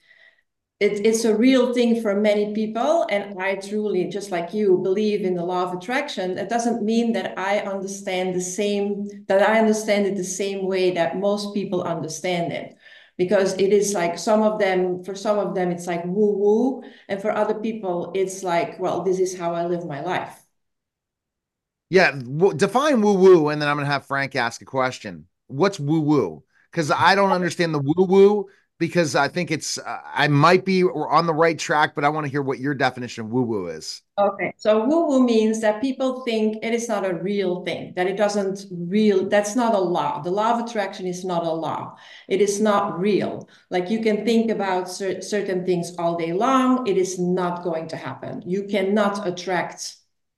it, 0.81 1.07
it's 1.07 1.25
a 1.25 1.37
real 1.37 1.73
thing 1.73 2.03
for 2.03 2.21
many 2.21 2.53
people. 2.53 3.07
And 3.09 3.41
I 3.41 3.57
truly, 3.57 4.07
just 4.07 4.31
like 4.31 4.53
you, 4.53 4.79
believe 4.79 5.23
in 5.23 5.35
the 5.35 5.45
law 5.45 5.63
of 5.65 5.73
attraction. 5.73 6.37
It 6.37 6.49
doesn't 6.49 6.83
mean 6.83 7.13
that 7.13 7.39
I 7.39 7.61
understand 7.61 8.35
the 8.35 8.41
same, 8.41 9.09
that 9.29 9.49
I 9.49 9.61
understand 9.61 10.07
it 10.07 10.17
the 10.17 10.25
same 10.25 10.67
way 10.67 10.91
that 10.93 11.19
most 11.19 11.55
people 11.55 11.83
understand 11.83 12.53
it. 12.53 12.77
Because 13.17 13.55
it 13.55 13.73
is 13.73 13.95
like 13.95 14.19
some 14.19 14.43
of 14.43 14.59
them, 14.59 15.05
for 15.05 15.15
some 15.15 15.39
of 15.39 15.55
them, 15.55 15.71
it's 15.71 15.87
like 15.87 16.05
woo 16.05 16.37
woo. 16.37 16.83
And 17.09 17.23
for 17.23 17.31
other 17.31 17.55
people, 17.55 18.11
it's 18.15 18.43
like, 18.43 18.81
well, 18.81 19.05
this 19.05 19.21
is 19.21 19.39
how 19.39 19.55
I 19.55 19.67
live 19.67 19.87
my 19.87 20.01
life. 20.01 20.37
Yeah. 21.91 22.11
define 22.57 23.01
woo 23.01 23.15
woo. 23.15 23.49
And 23.51 23.63
then 23.63 23.69
I'm 23.69 23.77
going 23.77 23.87
to 23.87 23.93
have 23.93 24.07
Frank 24.07 24.35
ask 24.35 24.61
a 24.63 24.65
question. 24.65 25.27
What's 25.47 25.79
woo 25.79 26.01
woo? 26.01 26.43
Because 26.73 26.91
I 26.91 27.15
don't 27.15 27.31
understand 27.31 27.73
the 27.73 27.79
woo 27.79 28.05
woo 28.05 28.47
because 28.79 29.15
I 29.15 29.29
think 29.29 29.51
it's 29.51 29.79
uh, 29.79 30.01
I 30.05 30.29
might 30.29 30.65
be 30.65 30.83
on 30.85 31.27
the 31.27 31.35
right 31.35 31.59
track, 31.59 31.95
but 31.95 32.05
I 32.05 32.09
want 32.09 32.27
to 32.27 32.31
hear 32.31 32.43
what 32.43 32.59
your 32.59 32.75
definition 32.75 33.25
of 33.25 33.31
woo 33.31 33.43
woo 33.43 33.67
is. 33.69 34.03
Okay, 34.19 34.53
so 34.57 34.85
woo 34.85 35.07
woo 35.07 35.25
means 35.25 35.61
that 35.61 35.81
people 35.81 36.23
think 36.25 36.59
it 36.63 36.73
is 36.73 36.89
not 36.89 37.05
a 37.05 37.15
real 37.15 37.65
thing, 37.65 37.93
that 37.97 38.07
it 38.07 38.17
doesn't 38.17 38.67
real. 38.71 39.29
That's 39.29 39.57
not 39.57 39.75
a 39.75 39.79
law. 39.79 40.23
The 40.23 40.31
law 40.31 40.59
of 40.59 40.67
attraction 40.67 41.07
is 41.07 41.25
not 41.25 41.45
a 41.45 41.51
law. 41.51 41.97
It 42.29 42.41
is 42.41 42.61
not 42.61 42.99
real. 42.99 43.49
Like 43.71 43.91
you 43.91 44.01
can 44.01 44.25
think 44.25 44.51
about 44.51 44.89
cer- 44.89 45.23
certain 45.23 45.65
things 45.65 45.95
all 45.99 46.17
day 46.17 46.33
long, 46.33 46.87
it 46.87 46.97
is 46.97 47.19
not 47.19 47.63
going 47.65 47.89
to 47.89 47.97
happen. 47.97 48.43
You 48.47 48.65
cannot 48.65 49.27
attract 49.27 49.97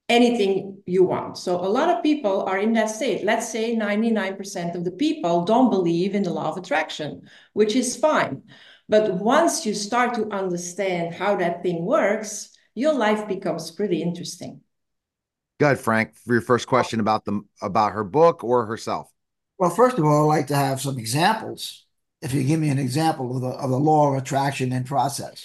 anything 0.08 0.82
you 0.86 1.04
want. 1.04 1.36
So 1.36 1.56
a 1.56 1.66
lot 1.66 1.90
of 1.90 2.02
people 2.02 2.42
are 2.44 2.58
in 2.58 2.72
that 2.74 2.90
state. 2.90 3.24
Let's 3.24 3.50
say 3.50 3.74
99% 3.74 4.74
of 4.74 4.84
the 4.84 4.92
people 4.92 5.44
don't 5.44 5.70
believe 5.70 6.14
in 6.14 6.22
the 6.22 6.32
law 6.32 6.50
of 6.50 6.56
attraction, 6.56 7.22
which 7.54 7.74
is 7.74 7.96
fine. 7.96 8.42
But 8.88 9.14
once 9.14 9.66
you 9.66 9.74
start 9.74 10.14
to 10.14 10.28
understand 10.30 11.14
how 11.14 11.36
that 11.36 11.62
thing 11.62 11.84
works, 11.84 12.56
your 12.74 12.94
life 12.94 13.26
becomes 13.26 13.70
pretty 13.70 14.00
interesting. 14.00 14.60
Good, 15.58 15.78
Frank. 15.78 16.14
For 16.14 16.34
your 16.34 16.42
first 16.42 16.68
question 16.68 17.00
about 17.00 17.24
the 17.24 17.40
about 17.62 17.92
her 17.92 18.04
book 18.04 18.44
or 18.44 18.66
herself. 18.66 19.10
Well, 19.58 19.70
first 19.70 19.98
of 19.98 20.04
all, 20.04 20.30
I'd 20.30 20.36
like 20.36 20.46
to 20.48 20.56
have 20.56 20.80
some 20.80 20.98
examples. 20.98 21.86
If 22.20 22.34
you 22.34 22.44
give 22.44 22.60
me 22.60 22.68
an 22.68 22.78
example 22.78 23.34
of 23.34 23.42
the 23.42 23.48
of 23.48 23.70
the 23.70 23.78
law 23.78 24.12
of 24.12 24.18
attraction 24.22 24.70
and 24.72 24.84
process. 24.84 25.44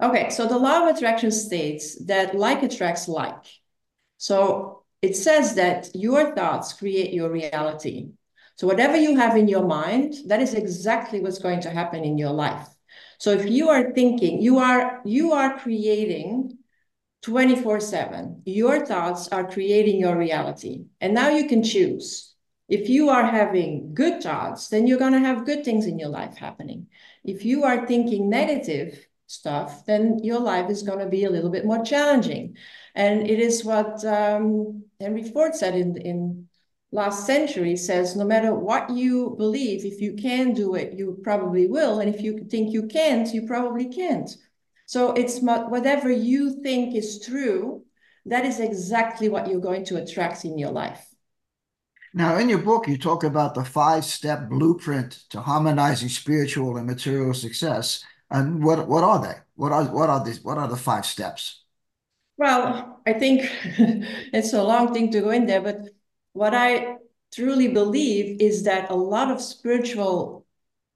Okay, 0.00 0.30
so 0.30 0.46
the 0.46 0.58
law 0.58 0.88
of 0.88 0.96
attraction 0.96 1.32
states 1.32 2.04
that 2.06 2.36
like 2.36 2.62
attracts 2.62 3.08
like. 3.08 3.44
So 4.16 4.84
it 5.02 5.16
says 5.16 5.56
that 5.56 5.90
your 5.94 6.34
thoughts 6.34 6.72
create 6.72 7.12
your 7.12 7.30
reality. 7.30 8.10
So 8.56 8.66
whatever 8.66 8.96
you 8.96 9.16
have 9.16 9.36
in 9.36 9.48
your 9.48 9.66
mind, 9.66 10.14
that 10.26 10.40
is 10.40 10.54
exactly 10.54 11.20
what's 11.20 11.38
going 11.38 11.60
to 11.62 11.70
happen 11.70 12.04
in 12.04 12.18
your 12.18 12.32
life. 12.32 12.68
So 13.18 13.30
if 13.30 13.48
you 13.48 13.70
are 13.70 13.92
thinking, 13.92 14.40
you 14.40 14.58
are 14.58 15.00
you 15.04 15.32
are 15.32 15.58
creating 15.58 16.58
24/7. 17.22 18.42
Your 18.44 18.86
thoughts 18.86 19.28
are 19.28 19.50
creating 19.50 19.98
your 19.98 20.16
reality. 20.16 20.86
And 21.00 21.14
now 21.14 21.30
you 21.30 21.48
can 21.48 21.62
choose. 21.64 22.34
If 22.68 22.88
you 22.88 23.08
are 23.08 23.24
having 23.24 23.94
good 23.94 24.22
thoughts, 24.22 24.68
then 24.68 24.86
you're 24.86 24.98
going 24.98 25.14
to 25.14 25.20
have 25.20 25.46
good 25.46 25.64
things 25.64 25.86
in 25.86 25.98
your 25.98 26.10
life 26.10 26.36
happening. 26.36 26.86
If 27.24 27.44
you 27.44 27.64
are 27.64 27.86
thinking 27.86 28.28
negative, 28.28 29.07
stuff, 29.28 29.84
then 29.86 30.18
your 30.24 30.40
life 30.40 30.70
is 30.70 30.82
going 30.82 30.98
to 30.98 31.06
be 31.06 31.24
a 31.24 31.30
little 31.30 31.50
bit 31.50 31.64
more 31.64 31.84
challenging. 31.84 32.56
And 32.94 33.28
it 33.28 33.38
is 33.38 33.64
what 33.64 34.04
um, 34.04 34.84
Henry 35.00 35.22
Ford 35.22 35.54
said 35.54 35.74
in, 35.74 35.96
in 35.98 36.48
last 36.90 37.26
century 37.26 37.76
says, 37.76 38.16
no 38.16 38.24
matter 38.24 38.54
what 38.54 38.90
you 38.90 39.34
believe, 39.36 39.84
if 39.84 40.00
you 40.00 40.14
can 40.14 40.54
do 40.54 40.74
it, 40.74 40.94
you 40.94 41.18
probably 41.22 41.68
will. 41.68 42.00
And 42.00 42.12
if 42.12 42.22
you 42.22 42.46
think 42.50 42.72
you 42.72 42.86
can't, 42.86 43.32
you 43.32 43.46
probably 43.46 43.88
can't. 43.88 44.30
So 44.86 45.12
it's 45.12 45.40
whatever 45.40 46.10
you 46.10 46.62
think 46.62 46.96
is 46.96 47.24
true, 47.24 47.84
that 48.24 48.46
is 48.46 48.58
exactly 48.58 49.28
what 49.28 49.48
you're 49.48 49.60
going 49.60 49.84
to 49.86 50.02
attract 50.02 50.46
in 50.46 50.56
your 50.56 50.70
life. 50.70 51.04
Now, 52.14 52.38
in 52.38 52.48
your 52.48 52.60
book, 52.60 52.88
you 52.88 52.96
talk 52.96 53.22
about 53.22 53.54
the 53.54 53.64
five 53.64 54.04
step 54.04 54.48
blueprint 54.48 55.24
to 55.28 55.42
harmonizing 55.42 56.08
spiritual 56.08 56.78
and 56.78 56.86
material 56.86 57.34
success. 57.34 58.02
And 58.30 58.62
what 58.62 58.86
what 58.88 59.04
are 59.04 59.20
they? 59.20 59.34
What 59.54 59.72
are 59.72 59.84
what 59.84 60.10
are 60.10 60.24
these? 60.24 60.42
What 60.42 60.58
are 60.58 60.68
the 60.68 60.76
five 60.76 61.06
steps? 61.06 61.64
Well, 62.36 63.00
I 63.06 63.14
think 63.14 63.50
it's 64.32 64.52
a 64.52 64.62
long 64.62 64.92
thing 64.92 65.10
to 65.12 65.20
go 65.20 65.30
in 65.30 65.46
there, 65.46 65.60
but 65.60 65.80
what 66.32 66.54
I 66.54 66.96
truly 67.34 67.68
believe 67.68 68.40
is 68.40 68.64
that 68.64 68.90
a 68.90 68.94
lot 68.94 69.30
of 69.30 69.40
spiritual 69.40 70.46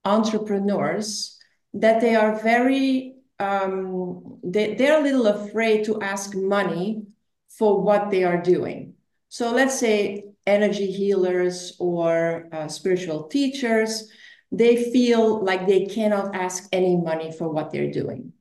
entrepreneurs 0.05 1.39
that 1.75 2.01
they 2.01 2.15
are 2.15 2.37
very 2.41 3.17
um, 3.39 4.39
they, 4.45 4.75
they're 4.75 5.01
a 5.01 5.03
little 5.03 5.27
afraid 5.27 5.85
to 5.85 6.01
ask 6.01 6.35
money 6.35 7.03
for 7.49 7.83
what 7.83 8.11
they 8.11 8.25
are 8.25 8.41
doing. 8.41 8.95
So 9.29 9.51
let's 9.51 9.79
say 9.79 10.25
energy 10.47 10.91
healers 10.91 11.77
or 11.79 12.49
uh, 12.53 12.69
spiritual 12.69 13.25
teachers, 13.25 14.11
they 14.53 14.91
feel 14.93 15.43
like 15.43 15.67
they 15.67 15.87
cannot 15.87 16.35
ask 16.35 16.69
any 16.73 16.97
money 16.97 17.33
for 17.33 17.49
what 17.49 17.73
they're 17.73 17.91
doing. 17.91 18.33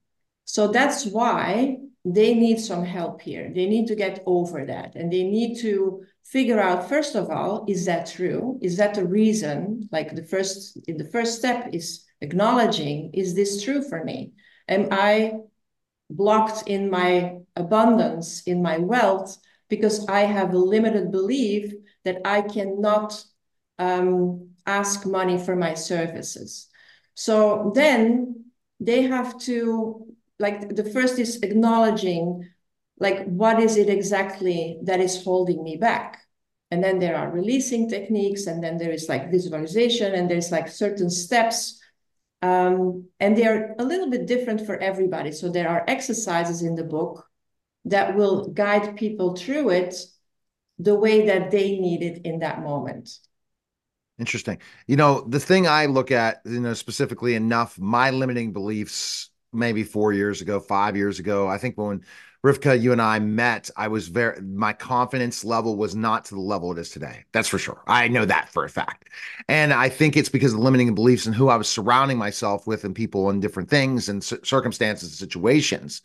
So 0.44 0.68
that's 0.68 1.06
why 1.06 1.78
they 2.04 2.34
need 2.34 2.60
some 2.60 2.84
help 2.84 3.22
here. 3.22 3.50
They 3.56 3.66
need 3.66 3.88
to 3.88 3.96
get 3.96 4.22
over 4.26 4.66
that 4.66 4.96
and 4.96 5.12
they 5.12 5.24
need 5.24 5.60
to 5.62 6.04
figure 6.26 6.60
out 6.60 6.90
first 6.90 7.16
of 7.16 7.30
all 7.30 7.66
is 7.68 7.86
that 7.86 8.08
true? 8.08 8.60
Is 8.62 8.78
that 8.78 8.96
the 8.96 9.06
reason? 9.06 9.88
Like 9.92 10.16
the 10.16 10.24
first 10.24 10.78
the 10.86 11.10
first 11.12 11.38
step 11.38 11.70
is 11.72 12.06
acknowledging 12.20 13.12
is 13.14 13.34
this 13.34 13.64
true 13.64 13.82
for 13.82 14.04
me? 14.04 14.34
Am 14.68 14.90
I 14.92 15.34
blocked 16.10 16.68
in 16.68 16.90
my 16.90 17.38
abundance, 17.56 18.44
in 18.44 18.62
my 18.62 18.78
wealth 18.78 19.38
because 19.70 20.06
I 20.10 20.22
have 20.22 20.54
a 20.54 20.58
limited 20.58 21.12
belief 21.12 21.74
that 22.04 22.22
I 22.26 22.42
cannot 22.42 23.24
um, 23.80 24.51
ask 24.66 25.06
money 25.06 25.38
for 25.38 25.56
my 25.56 25.74
services. 25.74 26.68
So 27.16 27.72
then 27.76 28.46
they 28.80 29.04
have 29.04 29.40
to 29.42 30.08
like 30.40 30.76
the 30.76 30.84
first 30.84 31.20
is 31.20 31.42
acknowledging 31.44 32.50
like 33.00 33.26
what 33.26 33.60
is 33.60 33.78
it 33.78 33.90
exactly 33.90 34.80
that 34.84 35.00
is 35.00 35.24
holding 35.24 35.64
me 35.64 35.78
back? 35.78 36.20
And 36.72 36.84
then 36.84 37.00
there 37.00 37.16
are 37.16 37.30
releasing 37.30 37.90
techniques 37.90 38.48
and 38.48 38.64
then 38.64 38.78
there 38.78 38.92
is 38.92 39.10
like 39.10 39.32
visualization 39.32 40.14
and 40.14 40.30
there's 40.30 40.52
like 40.52 40.68
certain 40.68 41.10
steps 41.10 41.80
um, 42.42 43.06
and 43.20 43.38
they're 43.38 43.76
a 43.78 43.84
little 43.84 44.10
bit 44.10 44.26
different 44.26 44.66
for 44.66 44.78
everybody. 44.78 45.32
So 45.32 45.50
there 45.50 45.70
are 45.70 45.84
exercises 45.88 46.62
in 46.64 46.76
the 46.76 46.84
book 46.84 47.28
that 47.86 48.16
will 48.16 48.50
guide 48.50 48.96
people 48.96 49.36
through 49.36 49.70
it 49.72 49.96
the 50.80 50.96
way 50.96 51.28
that 51.28 51.52
they 51.52 51.78
need 51.80 52.02
it 52.02 52.22
in 52.26 52.40
that 52.40 52.64
moment 52.64 53.10
interesting 54.22 54.58
you 54.88 54.96
know 54.96 55.26
the 55.28 55.40
thing 55.40 55.68
i 55.68 55.86
look 55.86 56.12
at 56.12 56.42
you 56.46 56.62
know 56.62 56.74
specifically 56.74 57.36
enough 57.36 57.78
my 57.78 58.10
limiting 58.10 58.54
beliefs 58.54 59.32
maybe 59.54 59.84
four 59.84 60.14
years 60.14 60.42
ago, 60.42 60.60
five 60.60 60.96
years 60.96 61.20
ago. 61.20 61.48
I 61.48 61.58
think 61.58 61.78
when 61.78 62.04
Rivka, 62.46 62.80
you 62.80 62.92
and 62.92 63.02
I 63.02 63.20
met, 63.20 63.70
I 63.78 63.88
was 63.88 64.08
very, 64.08 64.42
my 64.42 64.74
confidence 64.74 65.44
level 65.44 65.76
was 65.76 65.96
not 65.96 66.26
to 66.26 66.36
the 66.36 66.42
level 66.42 66.72
it 66.72 66.80
is 66.80 66.90
today. 66.90 67.26
That's 67.34 67.48
for 67.48 67.60
sure. 67.60 67.84
I 67.86 68.08
know 68.08 68.26
that 68.26 68.50
for 68.50 68.66
a 68.66 68.70
fact. 68.70 69.10
And 69.48 69.74
I 69.74 69.90
think 69.90 70.18
it's 70.18 70.30
because 70.30 70.54
of 70.54 70.60
the 70.60 70.64
limiting 70.64 70.94
beliefs 70.96 71.26
and 71.26 71.36
who 71.36 71.50
I 71.50 71.56
was 71.56 71.70
surrounding 71.70 72.18
myself 72.18 72.66
with 72.66 72.84
and 72.84 72.96
people 72.96 73.30
and 73.30 73.42
different 73.42 73.70
things 73.70 74.10
and 74.10 74.24
circumstances 74.24 75.10
and 75.10 75.18
situations. 75.18 76.02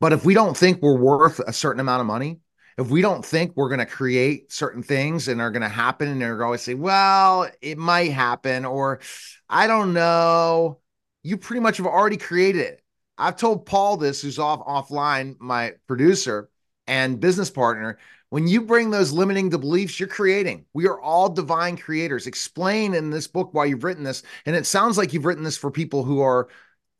But 0.00 0.12
if 0.12 0.24
we 0.24 0.34
don't 0.34 0.56
think 0.56 0.82
we're 0.82 0.98
worth 0.98 1.38
a 1.40 1.52
certain 1.52 1.80
amount 1.80 2.00
of 2.00 2.06
money, 2.06 2.40
if 2.78 2.90
we 2.90 3.00
don't 3.00 3.24
think 3.24 3.52
we're 3.54 3.68
going 3.68 3.78
to 3.78 3.86
create 3.86 4.52
certain 4.52 4.82
things 4.82 5.28
and 5.28 5.40
are 5.40 5.50
going 5.50 5.62
to 5.62 5.68
happen 5.68 6.08
and 6.08 6.20
they're 6.20 6.44
always 6.44 6.62
say, 6.62 6.74
well, 6.74 7.48
it 7.62 7.78
might 7.78 8.12
happen, 8.12 8.64
or 8.64 9.00
I 9.48 9.66
don't 9.66 9.94
know, 9.94 10.80
you 11.22 11.36
pretty 11.36 11.60
much 11.60 11.78
have 11.78 11.86
already 11.86 12.18
created 12.18 12.62
it. 12.62 12.82
I've 13.18 13.36
told 13.36 13.64
Paul 13.64 13.96
this, 13.96 14.20
who's 14.20 14.38
off 14.38 14.60
offline, 14.66 15.36
my 15.40 15.74
producer 15.86 16.50
and 16.86 17.18
business 17.18 17.50
partner. 17.50 17.98
When 18.28 18.46
you 18.46 18.60
bring 18.60 18.90
those 18.90 19.12
limiting 19.12 19.48
the 19.48 19.58
beliefs, 19.58 19.98
you're 19.98 20.08
creating. 20.08 20.66
We 20.74 20.86
are 20.86 21.00
all 21.00 21.28
divine 21.28 21.76
creators. 21.76 22.26
Explain 22.26 22.94
in 22.94 23.08
this 23.08 23.26
book 23.26 23.54
why 23.54 23.66
you've 23.66 23.84
written 23.84 24.04
this. 24.04 24.22
And 24.44 24.54
it 24.54 24.66
sounds 24.66 24.98
like 24.98 25.12
you've 25.12 25.24
written 25.24 25.44
this 25.44 25.56
for 25.56 25.70
people 25.70 26.04
who 26.04 26.20
are 26.20 26.48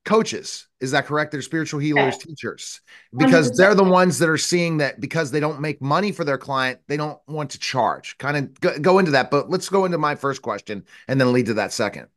coaches. 0.07 0.69
Is 0.81 0.92
that 0.92 1.05
correct? 1.05 1.33
They're 1.33 1.42
spiritual 1.42 1.81
healers, 1.81 2.14
yeah. 2.14 2.25
teachers, 2.25 2.81
because 3.16 3.55
they 3.57 3.64
are 3.64 3.75
the 3.75 3.85
ones 3.85 4.19
that 4.21 4.29
are 4.29 4.38
seeing 4.38 4.79
that 4.79 5.01
because 5.01 5.31
they 5.31 5.40
don't 5.40 5.61
make 5.61 5.83
money 5.83 6.12
for 6.12 6.25
their 6.25 6.38
client, 6.38 6.81
they 6.87 6.97
don't 6.97 7.19
want 7.29 7.51
to 7.51 7.59
charge. 7.59 8.16
Kind 8.19 8.37
of 8.37 8.61
go, 8.61 8.79
go 8.79 8.99
into 8.99 9.11
that. 9.11 9.31
But 9.31 9.51
let's 9.51 9.69
go 9.69 9.85
into 9.85 9.99
my 9.99 10.14
first 10.14 10.40
question 10.40 10.85
and 11.09 11.21
then 11.21 11.33
lead 11.33 11.47
to 11.47 11.55
that 11.55 11.73
second 11.73 12.09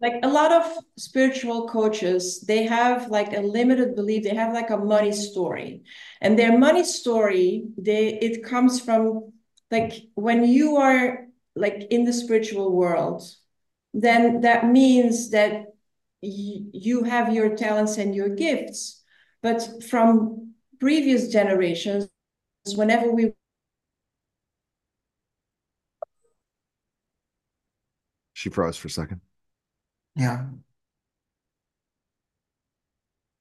like 0.00 0.14
a 0.22 0.28
lot 0.28 0.52
of 0.52 0.84
spiritual 0.98 1.68
coaches 1.68 2.42
they 2.42 2.64
have 2.64 3.08
like 3.08 3.32
a 3.32 3.40
limited 3.40 3.94
belief 3.94 4.22
they 4.24 4.34
have 4.34 4.52
like 4.52 4.70
a 4.70 4.76
money 4.76 5.12
story 5.12 5.82
and 6.20 6.38
their 6.38 6.58
money 6.58 6.84
story 6.84 7.64
they 7.78 8.18
it 8.18 8.44
comes 8.44 8.78
from 8.80 9.32
like 9.70 9.94
when 10.14 10.44
you 10.44 10.76
are 10.76 11.26
like 11.54 11.86
in 11.90 12.04
the 12.04 12.12
spiritual 12.12 12.72
world 12.72 13.22
then 13.94 14.42
that 14.42 14.66
means 14.66 15.30
that 15.30 15.64
you 16.26 17.04
have 17.04 17.32
your 17.32 17.56
talents 17.56 17.96
and 17.98 18.14
your 18.14 18.28
gifts 18.28 19.02
but 19.42 19.82
from 19.88 20.52
previous 20.80 21.28
generations 21.28 22.08
whenever 22.74 23.10
we 23.10 23.32
she 28.34 28.50
froze 28.50 28.76
for 28.76 28.88
a 28.88 28.90
second 28.90 29.20
yeah. 30.16 30.46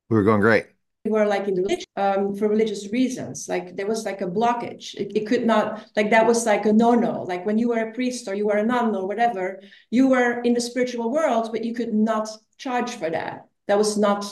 We 0.09 0.17
were 0.17 0.23
going 0.23 0.41
great. 0.41 0.65
We 1.05 1.11
were 1.11 1.27
like 1.27 1.47
in 1.47 1.53
the 1.53 1.61
religion 1.61 1.85
um, 1.95 2.35
for 2.35 2.49
religious 2.49 2.91
reasons. 2.91 3.47
Like 3.47 3.75
there 3.77 3.85
was 3.85 4.05
like 4.05 4.21
a 4.21 4.27
blockage. 4.27 4.95
It, 4.95 5.15
it 5.15 5.27
could 5.27 5.45
not, 5.45 5.87
like 5.95 6.09
that 6.09 6.25
was 6.25 6.45
like 6.45 6.65
a 6.65 6.73
no-no. 6.73 7.21
Like 7.21 7.45
when 7.45 7.59
you 7.59 7.69
were 7.69 7.89
a 7.89 7.93
priest 7.93 8.27
or 8.27 8.33
you 8.33 8.47
were 8.47 8.57
a 8.57 8.65
nun 8.65 8.95
or 8.95 9.07
whatever, 9.07 9.61
you 9.91 10.07
were 10.07 10.41
in 10.41 10.55
the 10.55 10.61
spiritual 10.61 11.11
world, 11.11 11.49
but 11.51 11.63
you 11.63 11.75
could 11.75 11.93
not 11.93 12.27
charge 12.57 12.95
for 12.95 13.09
that. 13.11 13.45
That 13.67 13.77
was 13.77 13.97
not, 13.97 14.25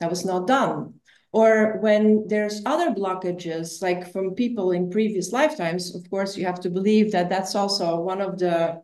that 0.00 0.10
was 0.10 0.24
not 0.24 0.48
done. 0.48 0.94
Or 1.30 1.78
when 1.78 2.26
there's 2.26 2.62
other 2.66 2.90
blockages, 2.90 3.80
like 3.80 4.10
from 4.12 4.34
people 4.34 4.72
in 4.72 4.90
previous 4.90 5.30
lifetimes, 5.30 5.94
of 5.94 6.08
course, 6.10 6.36
you 6.36 6.46
have 6.46 6.60
to 6.60 6.70
believe 6.70 7.12
that 7.12 7.28
that's 7.28 7.54
also 7.54 8.00
one 8.00 8.20
of 8.20 8.38
the 8.38 8.82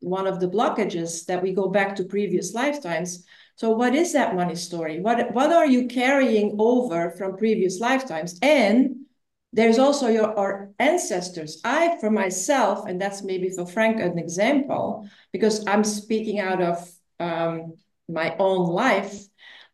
one 0.00 0.26
of 0.26 0.40
the 0.40 0.48
blockages 0.48 1.26
that 1.26 1.42
we 1.42 1.52
go 1.52 1.68
back 1.68 1.94
to 1.94 2.04
previous 2.04 2.54
lifetimes. 2.54 3.24
So 3.56 3.70
what 3.70 3.94
is 3.94 4.12
that 4.14 4.34
money 4.34 4.56
story? 4.56 5.00
What, 5.00 5.32
what 5.32 5.52
are 5.52 5.66
you 5.66 5.86
carrying 5.86 6.56
over 6.58 7.10
from 7.10 7.36
previous 7.36 7.80
lifetimes? 7.80 8.38
And 8.42 8.96
there's 9.52 9.78
also 9.78 10.08
your 10.08 10.36
our 10.38 10.70
ancestors. 10.78 11.60
I, 11.62 11.98
for 12.00 12.10
myself, 12.10 12.86
and 12.88 13.00
that's 13.00 13.22
maybe 13.22 13.50
for 13.50 13.66
Frank 13.66 14.00
an 14.00 14.18
example, 14.18 15.08
because 15.30 15.66
I'm 15.66 15.84
speaking 15.84 16.40
out 16.40 16.62
of 16.62 16.90
um, 17.20 17.74
my 18.08 18.34
own 18.38 18.66
life. 18.68 19.14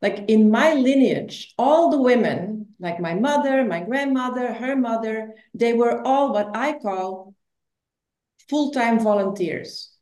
Like 0.02 0.24
in 0.28 0.50
my 0.50 0.74
lineage, 0.74 1.54
all 1.58 1.90
the 1.90 2.00
women, 2.00 2.74
like 2.78 3.00
my 3.00 3.14
mother, 3.14 3.64
my 3.64 3.80
grandmother, 3.80 4.52
her 4.52 4.76
mother, 4.76 5.34
they 5.54 5.72
were 5.72 6.02
all 6.06 6.32
what 6.32 6.56
I 6.56 6.78
call 6.78 7.34
full-time 8.48 9.00
volunteers. 9.00 9.92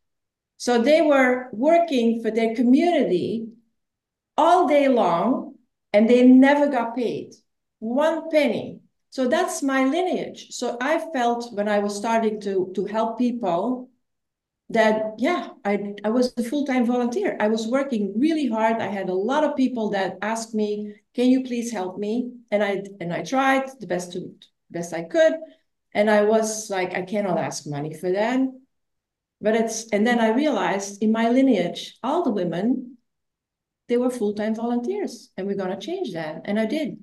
So 0.58 0.80
they 0.80 1.02
were 1.02 1.48
working 1.52 2.22
for 2.22 2.30
their 2.30 2.54
community 2.54 3.48
all 4.36 4.66
day 4.68 4.88
long 4.88 5.54
and 5.92 6.08
they 6.08 6.26
never 6.26 6.68
got 6.68 6.96
paid 6.96 7.34
one 7.78 8.30
penny. 8.30 8.80
So 9.10 9.28
that's 9.28 9.62
my 9.62 9.84
lineage. 9.84 10.48
So 10.50 10.76
I 10.80 11.02
felt 11.12 11.52
when 11.54 11.68
I 11.68 11.78
was 11.78 11.96
starting 11.96 12.40
to, 12.42 12.70
to 12.74 12.84
help 12.84 13.18
people 13.18 13.88
that, 14.68 15.14
yeah, 15.18 15.50
I, 15.64 15.94
I 16.04 16.10
was 16.10 16.34
a 16.36 16.42
full-time 16.42 16.84
volunteer. 16.84 17.36
I 17.38 17.48
was 17.48 17.66
working 17.66 18.12
really 18.18 18.48
hard. 18.48 18.82
I 18.82 18.88
had 18.88 19.08
a 19.08 19.14
lot 19.14 19.44
of 19.44 19.56
people 19.56 19.90
that 19.90 20.18
asked 20.22 20.54
me, 20.54 20.94
can 21.14 21.30
you 21.30 21.44
please 21.44 21.70
help 21.70 21.98
me? 21.98 22.32
And 22.50 22.62
I, 22.62 22.82
and 23.00 23.12
I 23.12 23.22
tried 23.22 23.70
the 23.78 23.86
best 23.86 24.12
to 24.12 24.34
best 24.70 24.92
I 24.92 25.04
could. 25.04 25.34
And 25.94 26.10
I 26.10 26.22
was 26.22 26.68
like, 26.68 26.94
I 26.94 27.02
cannot 27.02 27.38
ask 27.38 27.66
money 27.66 27.94
for 27.94 28.10
that. 28.10 28.40
But 29.40 29.54
it's, 29.54 29.88
and 29.90 30.06
then 30.06 30.18
I 30.18 30.34
realized 30.34 31.02
in 31.02 31.12
my 31.12 31.28
lineage, 31.28 31.96
all 32.02 32.22
the 32.22 32.30
women, 32.30 32.95
they 33.88 33.96
were 33.96 34.10
full-time 34.10 34.54
volunteers 34.54 35.30
and 35.36 35.46
we're 35.46 35.56
going 35.56 35.70
to 35.70 35.86
change 35.86 36.12
that. 36.12 36.42
And 36.44 36.58
I 36.58 36.66
did. 36.66 36.98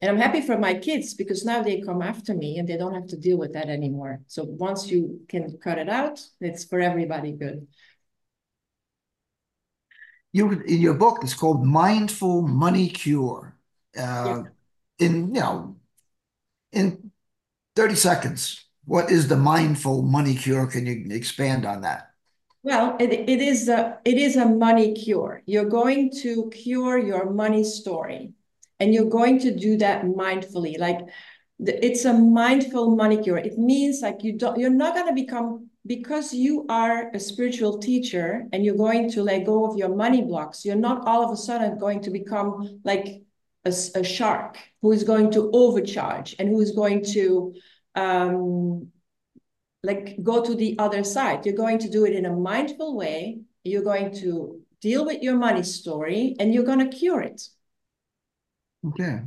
And 0.00 0.10
I'm 0.10 0.18
happy 0.18 0.40
for 0.40 0.56
my 0.56 0.74
kids 0.74 1.14
because 1.14 1.44
now 1.44 1.62
they 1.62 1.80
come 1.80 2.02
after 2.02 2.32
me 2.32 2.58
and 2.58 2.68
they 2.68 2.76
don't 2.76 2.94
have 2.94 3.08
to 3.08 3.16
deal 3.16 3.36
with 3.36 3.52
that 3.54 3.68
anymore. 3.68 4.20
So 4.28 4.44
once 4.44 4.88
you 4.88 5.20
can 5.28 5.58
cut 5.58 5.78
it 5.78 5.88
out, 5.88 6.20
it's 6.40 6.64
for 6.64 6.78
everybody 6.78 7.32
good. 7.32 7.66
You 10.32 10.50
in 10.50 10.80
your 10.80 10.94
book, 10.94 11.18
it's 11.22 11.34
called 11.34 11.66
Mindful 11.66 12.42
Money 12.42 12.88
Cure. 12.88 13.56
Uh, 13.96 14.00
yeah. 14.00 14.42
In 15.00 15.34
you 15.34 15.40
know, 15.40 15.76
in 16.72 17.10
30 17.74 17.94
seconds, 17.94 18.64
what 18.84 19.10
is 19.10 19.28
the 19.28 19.36
mindful 19.36 20.02
money 20.02 20.34
cure? 20.34 20.66
Can 20.66 20.86
you 20.86 21.06
expand 21.10 21.66
on 21.66 21.82
that? 21.82 22.12
Well, 22.62 22.96
it, 23.00 23.12
it 23.12 23.40
is 23.40 23.68
a 23.68 23.98
it 24.04 24.18
is 24.18 24.36
a 24.36 24.46
money 24.46 24.92
cure. 24.94 25.42
You're 25.46 25.68
going 25.68 26.10
to 26.22 26.50
cure 26.50 26.98
your 26.98 27.30
money 27.30 27.64
story. 27.64 28.32
and 28.80 28.94
you're 28.94 29.10
going 29.10 29.38
to 29.40 29.54
do 29.54 29.76
that 29.78 30.04
mindfully. 30.06 30.78
Like 30.78 31.00
it's 31.60 32.04
a 32.06 32.14
mindful 32.14 32.96
money 32.96 33.18
cure. 33.22 33.38
It 33.38 33.58
means 33.58 34.02
like 34.02 34.24
you 34.24 34.32
don't, 34.38 34.58
you're 34.58 34.70
not 34.84 34.94
going 34.94 35.08
to 35.08 35.14
become 35.14 35.68
because 35.86 36.34
you 36.34 36.66
are 36.70 37.10
a 37.14 37.20
spiritual 37.20 37.78
teacher 37.78 38.46
and 38.52 38.64
you're 38.64 38.76
going 38.86 39.10
to 39.12 39.22
let 39.22 39.46
go 39.46 39.66
of 39.70 39.76
your 39.78 39.94
money 39.94 40.22
blocks. 40.22 40.64
You're 40.64 40.76
not 40.88 41.06
all 41.08 41.22
of 41.24 41.32
a 41.32 41.36
sudden 41.36 41.78
going 41.78 42.00
to 42.02 42.10
become 42.10 42.80
like 42.84 43.22
a, 43.66 43.70
a 43.96 44.04
shark 44.04 44.58
who 44.82 44.92
is 44.92 45.04
going 45.04 45.30
to 45.32 45.50
overcharge 45.52 46.36
and 46.38 46.48
who 46.48 46.60
is 46.62 46.72
going 46.72 47.04
to 47.16 47.54
um, 47.94 48.88
like 49.82 50.22
go 50.22 50.44
to 50.44 50.54
the 50.54 50.78
other 50.78 51.04
side. 51.04 51.46
You're 51.46 51.54
going 51.54 51.78
to 51.80 51.88
do 51.88 52.04
it 52.04 52.14
in 52.14 52.26
a 52.26 52.34
mindful 52.34 52.96
way. 52.96 53.40
You're 53.64 53.82
going 53.82 54.14
to 54.16 54.60
deal 54.80 55.04
with 55.04 55.22
your 55.22 55.36
money 55.36 55.62
story 55.62 56.36
and 56.38 56.52
you're 56.52 56.64
going 56.64 56.90
to 56.90 56.96
cure 56.96 57.20
it. 57.20 57.48
Okay. 58.86 59.20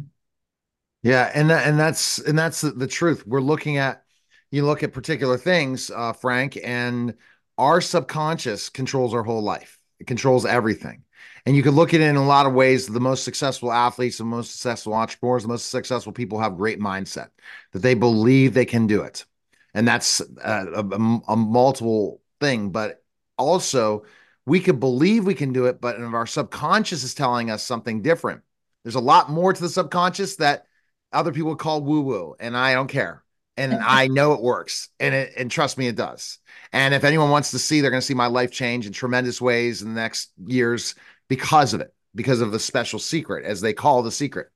Yeah, 1.03 1.31
and 1.33 1.51
and 1.51 1.79
that's 1.79 2.19
and 2.19 2.37
that's 2.37 2.61
the, 2.61 2.71
the, 2.71 2.87
truth. 2.87 3.25
We're 3.25 3.41
looking 3.41 3.77
at 3.77 4.03
you 4.51 4.65
look 4.65 4.83
at 4.83 4.93
particular 4.93 5.37
things, 5.37 5.89
uh, 5.89 6.13
Frank, 6.13 6.59
and 6.63 7.15
our 7.57 7.81
subconscious 7.81 8.69
controls 8.69 9.13
our 9.13 9.23
whole 9.23 9.41
life. 9.41 9.79
It 9.99 10.07
controls 10.07 10.45
everything. 10.45 11.03
And 11.45 11.55
you 11.55 11.63
can 11.63 11.73
look 11.73 11.95
at 11.95 12.01
it 12.01 12.07
in 12.07 12.17
a 12.17 12.25
lot 12.25 12.45
of 12.45 12.53
ways. 12.53 12.85
The 12.85 12.99
most 12.99 13.23
successful 13.23 13.71
athletes, 13.71 14.19
the 14.19 14.25
most 14.25 14.51
successful 14.51 14.93
entrepreneurs, 14.93 15.41
the 15.41 15.49
most 15.49 15.71
successful 15.71 16.11
people 16.11 16.39
have 16.39 16.57
great 16.57 16.79
mindset 16.79 17.29
that 17.71 17.79
they 17.79 17.95
believe 17.95 18.53
they 18.53 18.65
can 18.65 18.85
do 18.85 19.01
it. 19.01 19.25
And 19.73 19.87
that's 19.87 20.21
uh, 20.21 20.65
a, 20.73 20.85
a, 20.85 21.21
a 21.29 21.35
multiple 21.35 22.21
thing. 22.39 22.71
But 22.71 23.03
also, 23.37 24.03
we 24.45 24.59
could 24.59 24.79
believe 24.79 25.25
we 25.25 25.35
can 25.35 25.53
do 25.53 25.65
it, 25.65 25.79
but 25.79 25.99
our 25.99 26.27
subconscious 26.27 27.03
is 27.03 27.13
telling 27.13 27.49
us 27.49 27.63
something 27.63 28.01
different. 28.01 28.41
There's 28.83 28.95
a 28.95 28.99
lot 28.99 29.29
more 29.29 29.53
to 29.53 29.61
the 29.61 29.69
subconscious 29.69 30.37
that 30.37 30.65
other 31.13 31.31
people 31.31 31.55
call 31.55 31.81
woo 31.81 32.01
woo, 32.01 32.35
and 32.39 32.57
I 32.57 32.73
don't 32.73 32.87
care. 32.87 33.23
And 33.57 33.73
I 33.81 34.07
know 34.07 34.33
it 34.33 34.41
works, 34.41 34.89
and 34.99 35.13
it 35.13 35.33
and 35.37 35.51
trust 35.51 35.77
me, 35.77 35.87
it 35.87 35.95
does. 35.95 36.39
And 36.73 36.93
if 36.93 37.03
anyone 37.03 37.29
wants 37.29 37.51
to 37.51 37.59
see, 37.59 37.81
they're 37.81 37.91
going 37.91 38.01
to 38.01 38.05
see 38.05 38.13
my 38.13 38.27
life 38.27 38.51
change 38.51 38.87
in 38.87 38.93
tremendous 38.93 39.41
ways 39.41 39.81
in 39.81 39.93
the 39.93 40.01
next 40.01 40.31
years 40.45 40.95
because 41.27 41.73
of 41.73 41.81
it, 41.81 41.93
because 42.15 42.41
of 42.41 42.51
the 42.51 42.59
special 42.59 42.99
secret, 42.99 43.45
as 43.45 43.61
they 43.61 43.73
call 43.73 44.03
the 44.03 44.11
secret. 44.11 44.49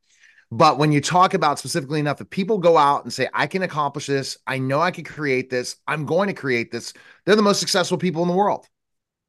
But 0.51 0.77
when 0.77 0.91
you 0.91 1.01
talk 1.01 1.33
about 1.33 1.59
specifically 1.59 1.99
enough, 1.99 2.21
if 2.21 2.29
people 2.29 2.59
go 2.59 2.77
out 2.77 3.03
and 3.03 3.11
say, 3.11 3.27
I 3.33 3.47
can 3.47 3.63
accomplish 3.63 4.05
this, 4.05 4.37
I 4.45 4.59
know 4.59 4.79
I 4.79 4.91
can 4.91 5.03
create 5.03 5.49
this, 5.49 5.75
I'm 5.87 6.05
going 6.05 6.27
to 6.27 6.33
create 6.33 6.71
this, 6.71 6.93
they're 7.25 7.35
the 7.35 7.41
most 7.41 7.59
successful 7.59 7.97
people 7.97 8.21
in 8.21 8.27
the 8.27 8.35
world. 8.35 8.67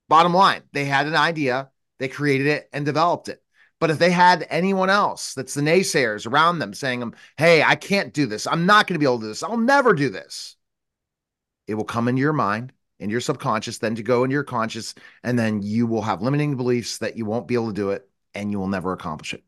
Bottom 0.08 0.34
line, 0.34 0.62
they 0.72 0.84
had 0.84 1.06
an 1.06 1.16
idea, 1.16 1.70
they 1.98 2.08
created 2.08 2.46
it 2.46 2.68
and 2.72 2.84
developed 2.84 3.28
it. 3.28 3.42
But 3.80 3.90
if 3.90 3.98
they 3.98 4.10
had 4.10 4.46
anyone 4.48 4.88
else 4.88 5.34
that's 5.34 5.54
the 5.54 5.60
naysayers 5.60 6.26
around 6.26 6.58
them 6.58 6.72
saying 6.72 7.00
them, 7.00 7.14
hey, 7.36 7.62
I 7.62 7.74
can't 7.74 8.14
do 8.14 8.26
this. 8.26 8.46
I'm 8.46 8.66
not 8.66 8.86
going 8.86 8.94
to 8.94 8.98
be 8.98 9.04
able 9.04 9.18
to 9.18 9.24
do 9.24 9.28
this. 9.28 9.42
I'll 9.42 9.58
never 9.58 9.92
do 9.92 10.08
this. 10.08 10.56
It 11.66 11.74
will 11.74 11.84
come 11.84 12.08
into 12.08 12.20
your 12.20 12.32
mind, 12.32 12.72
in 13.00 13.10
your 13.10 13.20
subconscious, 13.20 13.78
then 13.78 13.96
to 13.96 14.02
go 14.02 14.24
into 14.24 14.34
your 14.34 14.44
conscious, 14.44 14.94
and 15.22 15.38
then 15.38 15.60
you 15.62 15.86
will 15.86 16.02
have 16.02 16.22
limiting 16.22 16.56
beliefs 16.56 16.98
that 16.98 17.16
you 17.16 17.26
won't 17.26 17.48
be 17.48 17.54
able 17.54 17.68
to 17.68 17.74
do 17.74 17.90
it 17.90 18.08
and 18.34 18.50
you 18.50 18.58
will 18.58 18.68
never 18.68 18.92
accomplish 18.92 19.34
it. 19.34 19.42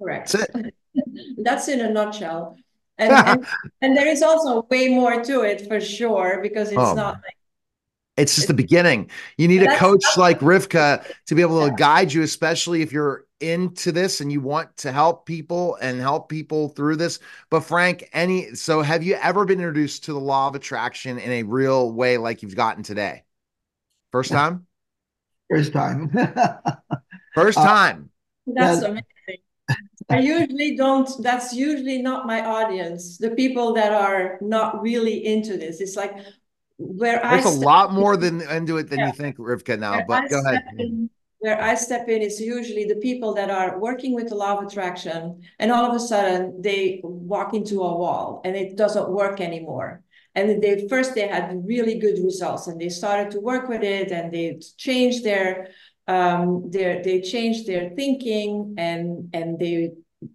Correct. 0.00 0.32
That's 0.32 0.54
it. 0.54 0.74
That's 1.38 1.68
in 1.68 1.80
a 1.80 1.90
nutshell. 1.90 2.56
And, 2.98 3.12
and, 3.12 3.46
and 3.82 3.96
there 3.96 4.06
is 4.06 4.22
also 4.22 4.66
way 4.70 4.88
more 4.88 5.22
to 5.22 5.42
it 5.42 5.66
for 5.68 5.80
sure 5.80 6.40
because 6.42 6.68
it's 6.68 6.78
oh, 6.78 6.94
not 6.94 7.14
like 7.14 7.34
it's 8.18 8.34
just 8.34 8.48
the 8.48 8.54
beginning. 8.54 9.10
You 9.36 9.46
need 9.46 9.62
a 9.62 9.76
coach 9.76 10.04
like 10.16 10.40
Rivka 10.40 11.04
to 11.26 11.34
be 11.36 11.40
able 11.40 11.64
to 11.64 11.72
guide 11.74 12.12
you, 12.12 12.22
especially 12.22 12.82
if 12.82 12.92
you're 12.92 13.24
into 13.40 13.92
this 13.92 14.20
and 14.20 14.32
you 14.32 14.40
want 14.40 14.76
to 14.78 14.90
help 14.90 15.24
people 15.24 15.78
and 15.80 16.00
help 16.00 16.28
people 16.28 16.68
through 16.70 16.96
this. 16.96 17.20
But 17.48 17.60
Frank, 17.60 18.08
any 18.12 18.54
so 18.56 18.82
have 18.82 19.04
you 19.04 19.14
ever 19.14 19.44
been 19.44 19.60
introduced 19.60 20.04
to 20.04 20.12
the 20.12 20.18
law 20.18 20.48
of 20.48 20.56
attraction 20.56 21.18
in 21.18 21.30
a 21.30 21.42
real 21.44 21.92
way 21.92 22.18
like 22.18 22.42
you've 22.42 22.56
gotten 22.56 22.82
today? 22.82 23.22
First 24.10 24.32
time? 24.32 24.66
First 25.48 25.72
time. 25.72 26.10
First 27.34 27.58
uh, 27.58 27.64
time. 27.64 28.10
Uh, 28.48 28.52
that's 28.54 28.82
amazing. 28.82 29.04
I 30.10 30.20
usually 30.20 30.76
don't, 30.76 31.08
that's 31.22 31.52
usually 31.52 32.00
not 32.00 32.26
my 32.26 32.44
audience, 32.44 33.18
the 33.18 33.30
people 33.30 33.74
that 33.74 33.92
are 33.92 34.38
not 34.40 34.80
really 34.80 35.26
into 35.26 35.58
this. 35.58 35.80
It's 35.80 35.96
like 35.96 36.16
where 36.78 37.20
There's 37.22 37.46
I 37.46 37.50
a 37.50 37.52
lot 37.52 37.92
more 37.92 38.16
than 38.16 38.40
into 38.40 38.78
it 38.78 38.88
than 38.88 39.00
yeah. 39.00 39.06
you 39.06 39.12
think, 39.12 39.36
Rivka, 39.36 39.78
now, 39.78 39.96
where 39.96 40.06
but 40.06 40.24
I 40.24 40.28
go 40.28 40.40
ahead. 40.40 40.64
In, 40.78 41.10
where 41.40 41.60
I 41.60 41.74
step 41.74 42.08
in 42.08 42.22
is 42.22 42.40
usually 42.40 42.84
the 42.84 42.96
people 42.96 43.34
that 43.34 43.50
are 43.50 43.78
working 43.78 44.14
with 44.14 44.28
the 44.28 44.34
law 44.34 44.58
of 44.58 44.66
attraction, 44.66 45.42
and 45.58 45.70
all 45.70 45.84
of 45.84 45.94
a 45.94 46.00
sudden 46.00 46.60
they 46.62 47.00
walk 47.02 47.54
into 47.54 47.82
a 47.82 47.96
wall 47.96 48.40
and 48.44 48.56
it 48.56 48.76
doesn't 48.76 49.08
work 49.08 49.40
anymore. 49.40 50.02
And 50.34 50.62
they 50.62 50.86
first 50.88 51.14
they 51.14 51.26
had 51.26 51.66
really 51.66 51.98
good 51.98 52.18
results, 52.22 52.66
and 52.68 52.80
they 52.80 52.88
started 52.88 53.32
to 53.32 53.40
work 53.40 53.68
with 53.68 53.82
it, 53.82 54.12
and 54.12 54.32
they 54.32 54.60
changed 54.76 55.24
their 55.24 55.68
um, 56.08 56.70
they 56.70 57.20
changed 57.20 57.66
their 57.66 57.90
thinking, 57.90 58.74
and 58.78 59.30
and 59.32 59.58
they 59.58 59.92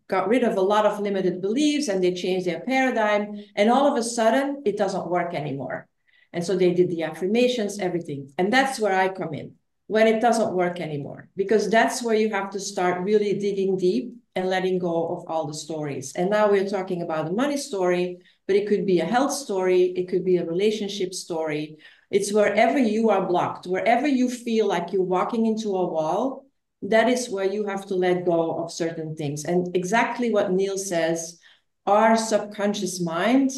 got 0.08 0.30
rid 0.30 0.44
of 0.44 0.56
a 0.56 0.62
lot 0.62 0.86
of 0.86 1.00
limited 1.00 1.42
beliefs, 1.42 1.90
and 1.90 2.02
they 2.02 2.14
changed 2.14 2.46
their 2.48 2.62
paradigm, 2.62 3.44
and 3.56 3.70
all 3.70 3.88
of 3.88 3.98
a 3.98 4.04
sudden 4.04 4.62
it 4.66 4.78
doesn't 4.78 5.10
work 5.10 5.34
anymore. 5.34 5.88
And 6.32 6.44
so 6.44 6.56
they 6.56 6.74
did 6.74 6.90
the 6.90 7.04
affirmations, 7.04 7.80
everything, 7.80 8.32
and 8.38 8.54
that's 8.54 8.80
where 8.80 8.96
I 8.96 9.10
come 9.10 9.34
in 9.34 9.56
when 9.88 10.08
it 10.08 10.22
doesn't 10.22 10.54
work 10.54 10.80
anymore, 10.80 11.28
because 11.36 11.70
that's 11.70 12.02
where 12.02 12.16
you 12.16 12.30
have 12.30 12.50
to 12.52 12.60
start 12.60 13.04
really 13.04 13.38
digging 13.38 13.78
deep 13.78 14.14
and 14.36 14.50
letting 14.50 14.80
go 14.80 15.08
of 15.10 15.26
all 15.28 15.46
the 15.46 15.54
stories. 15.54 16.14
And 16.16 16.30
now 16.30 16.50
we're 16.50 16.68
talking 16.68 17.02
about 17.02 17.26
the 17.26 17.34
money 17.34 17.58
story, 17.58 18.18
but 18.48 18.56
it 18.56 18.68
could 18.68 18.86
be 18.86 19.00
a 19.00 19.06
health 19.06 19.34
story, 19.34 19.94
it 19.96 20.08
could 20.08 20.26
be 20.26 20.38
a 20.38 20.46
relationship 20.46 21.14
story. 21.14 21.78
It's 22.14 22.32
wherever 22.32 22.78
you 22.78 23.10
are 23.10 23.26
blocked, 23.26 23.66
wherever 23.66 24.08
you 24.08 24.30
feel 24.30 24.68
like 24.68 24.94
you're 24.94 25.02
walking 25.02 25.48
into 25.48 25.70
a 25.70 25.90
wall, 25.90 26.46
that 26.84 27.10
is 27.10 27.28
where 27.28 27.52
you 27.52 27.66
have 27.66 27.88
to 27.88 27.96
let 27.96 28.24
go 28.24 28.64
of 28.64 28.72
certain 28.72 29.16
things. 29.16 29.46
And 29.46 29.76
exactly 29.76 30.32
what 30.32 30.52
Neil 30.52 30.78
says, 30.78 31.40
our 31.88 32.16
subconscious 32.16 33.02
mind 33.02 33.50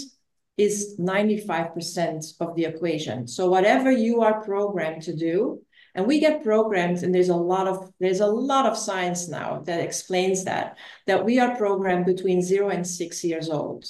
is 0.57 0.95
95% 0.97 2.35
of 2.39 2.55
the 2.55 2.63
equation. 2.63 3.27
So 3.27 3.49
whatever 3.49 3.91
you 3.91 4.21
are 4.21 4.41
programmed 4.41 5.01
to 5.01 5.13
do, 5.13 5.61
and 5.93 6.07
we 6.07 6.21
get 6.21 6.41
programs 6.43 7.03
and 7.03 7.13
there's 7.13 7.29
a 7.29 7.35
lot 7.35 7.67
of 7.67 7.91
there's 7.99 8.19
a 8.19 8.27
lot 8.27 8.65
of 8.65 8.77
science 8.77 9.27
now 9.27 9.61
that 9.65 9.81
explains 9.81 10.43
that 10.43 10.77
that 11.07 11.23
we 11.23 11.39
are 11.39 11.55
programmed 11.55 12.05
between 12.05 12.41
0 12.41 12.67
and 12.67 12.85
6 12.85 13.23
years 13.23 13.49
old 13.49 13.85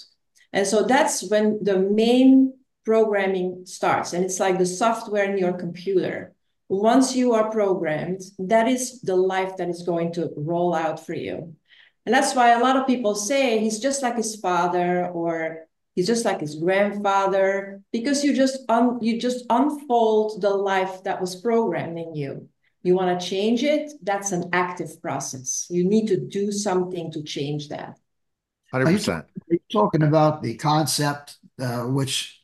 and 0.53 0.67
so 0.67 0.83
that's 0.83 1.27
when 1.31 1.57
the 1.63 1.79
main 1.79 2.53
programming 2.85 3.65
starts 3.65 4.13
and 4.13 4.23
it's 4.23 4.39
like 4.39 4.57
the 4.57 4.65
software 4.65 5.25
in 5.31 5.37
your 5.37 5.53
computer 5.53 6.33
once 6.69 7.15
you 7.15 7.33
are 7.33 7.51
programmed 7.51 8.21
that 8.39 8.67
is 8.67 9.01
the 9.01 9.15
life 9.15 9.57
that 9.57 9.69
is 9.69 9.83
going 9.83 10.11
to 10.13 10.31
roll 10.37 10.73
out 10.73 11.05
for 11.05 11.13
you 11.13 11.55
and 12.05 12.13
that's 12.13 12.35
why 12.35 12.51
a 12.51 12.59
lot 12.59 12.77
of 12.77 12.87
people 12.87 13.15
say 13.15 13.59
he's 13.59 13.79
just 13.79 14.01
like 14.03 14.15
his 14.15 14.35
father 14.35 15.07
or 15.07 15.65
He's 15.95 16.07
just 16.07 16.25
like 16.25 16.41
his 16.41 16.55
grandfather 16.55 17.81
because 17.93 18.23
you 18.23 18.35
just 18.35 18.59
un, 18.67 18.99
you 19.01 19.19
just 19.19 19.45
unfold 19.49 20.41
the 20.41 20.49
life 20.49 21.03
that 21.05 21.21
was 21.21 21.37
programmed 21.37 21.97
in 21.97 22.13
you. 22.13 22.49
You 22.83 22.95
want 22.95 23.19
to 23.19 23.25
change 23.25 23.63
it? 23.63 23.93
That's 24.03 24.33
an 24.33 24.49
active 24.51 25.01
process. 25.01 25.67
You 25.69 25.85
need 25.85 26.07
to 26.07 26.17
do 26.17 26.51
something 26.51 27.11
to 27.13 27.23
change 27.23 27.69
that. 27.69 27.97
Hundred 28.71 28.91
percent. 28.91 29.25
You're 29.47 29.59
talking 29.71 30.03
about 30.03 30.43
the 30.43 30.55
concept, 30.55 31.37
uh, 31.59 31.83
which 31.83 32.34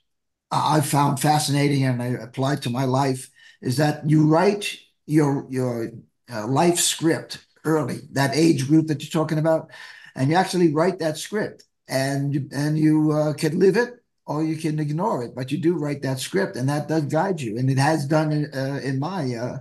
I 0.52 0.82
found 0.82 1.20
fascinating 1.20 1.84
and 1.84 2.02
I 2.02 2.08
applied 2.08 2.62
to 2.64 2.70
my 2.70 2.86
life, 2.86 3.30
is 3.62 3.78
that 3.78 4.10
you 4.10 4.28
write 4.28 4.78
your 5.06 5.45
your 5.49 5.91
uh, 6.32 6.47
life 6.47 6.80
script 6.80 7.45
early, 7.64 7.99
that 8.12 8.36
age 8.36 8.68
group 8.68 8.88
that 8.88 9.02
you're 9.02 9.22
talking 9.22 9.38
about, 9.38 9.72
and 10.16 10.30
you 10.30 10.36
actually 10.36 10.74
write 10.74 10.99
that 10.99 11.18
script 11.18 11.64
and 11.88 12.34
you, 12.34 12.49
and 12.52 12.78
you 12.78 13.12
uh, 13.12 13.34
can 13.34 13.60
live 13.60 13.78
it 13.78 14.04
or 14.26 14.43
you 14.43 14.56
can 14.58 14.80
ignore 14.80 15.24
it. 15.24 15.36
But 15.36 15.52
you 15.52 15.58
do 15.58 15.78
write 15.78 16.02
that 16.04 16.20
script, 16.20 16.56
and 16.56 16.68
that 16.70 16.88
does 16.88 17.04
guide 17.06 17.41
you, 17.41 17.58
and 17.58 17.70
it 17.70 17.78
has 17.78 18.06
done 18.08 18.32
in, 18.32 18.54
uh, 18.54 18.80
in 18.84 18.99
my 18.99 19.36
uh, 19.36 19.60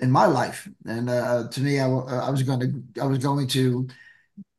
in 0.00 0.10
my 0.10 0.26
life. 0.26 0.68
And 0.86 1.08
uh, 1.10 1.48
to 1.48 1.60
me, 1.60 1.80
I, 1.80 1.88
I 1.88 2.30
was 2.30 2.42
going 2.42 2.60
to 2.60 3.02
I 3.02 3.06
was 3.06 3.18
going 3.18 3.48
to 3.48 3.88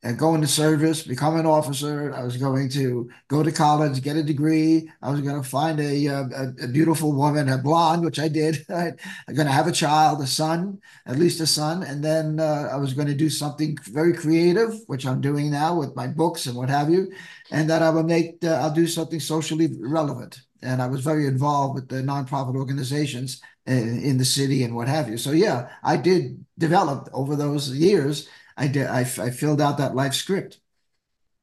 and 0.05 0.19
go 0.19 0.35
into 0.35 0.45
service, 0.45 1.01
become 1.01 1.35
an 1.35 1.47
officer. 1.47 2.13
I 2.13 2.23
was 2.23 2.37
going 2.37 2.69
to 2.69 3.09
go 3.27 3.41
to 3.41 3.51
college, 3.51 4.03
get 4.03 4.15
a 4.15 4.21
degree. 4.21 4.87
I 5.01 5.09
was 5.09 5.19
going 5.19 5.41
to 5.41 5.49
find 5.49 5.79
a, 5.79 6.07
uh, 6.07 6.29
a, 6.35 6.65
a 6.65 6.67
beautiful 6.67 7.11
woman, 7.11 7.49
a 7.49 7.57
blonde, 7.57 8.05
which 8.05 8.19
I 8.19 8.27
did. 8.27 8.63
I'm 8.69 8.95
going 9.33 9.47
to 9.47 9.51
have 9.51 9.65
a 9.65 9.71
child, 9.71 10.21
a 10.21 10.27
son, 10.27 10.79
at 11.07 11.17
least 11.17 11.41
a 11.41 11.47
son. 11.47 11.81
And 11.81 12.03
then 12.03 12.39
uh, 12.39 12.69
I 12.71 12.75
was 12.75 12.93
going 12.93 13.07
to 13.07 13.15
do 13.15 13.31
something 13.31 13.79
very 13.85 14.13
creative, 14.13 14.75
which 14.85 15.07
I'm 15.07 15.21
doing 15.21 15.49
now 15.49 15.75
with 15.75 15.95
my 15.95 16.05
books 16.05 16.45
and 16.45 16.55
what 16.55 16.69
have 16.69 16.91
you. 16.91 17.11
And 17.49 17.67
that 17.71 17.81
I 17.81 17.89
will 17.89 18.03
make, 18.03 18.37
uh, 18.43 18.59
I'll 18.61 18.71
do 18.71 18.85
something 18.85 19.19
socially 19.19 19.69
relevant. 19.79 20.39
And 20.61 20.83
I 20.83 20.87
was 20.87 21.01
very 21.01 21.25
involved 21.25 21.73
with 21.73 21.89
the 21.89 22.03
nonprofit 22.03 22.55
organizations 22.55 23.41
in, 23.65 24.03
in 24.03 24.17
the 24.19 24.25
city 24.25 24.63
and 24.63 24.75
what 24.75 24.87
have 24.87 25.09
you. 25.09 25.17
So, 25.17 25.31
yeah, 25.31 25.69
I 25.83 25.97
did 25.97 26.45
develop 26.59 27.09
over 27.11 27.35
those 27.35 27.71
years 27.71 28.29
I 28.57 28.67
did. 28.67 28.87
I, 28.87 29.01
I 29.01 29.29
filled 29.31 29.61
out 29.61 29.79
that 29.79 29.95
life 29.95 30.13
script. 30.13 30.59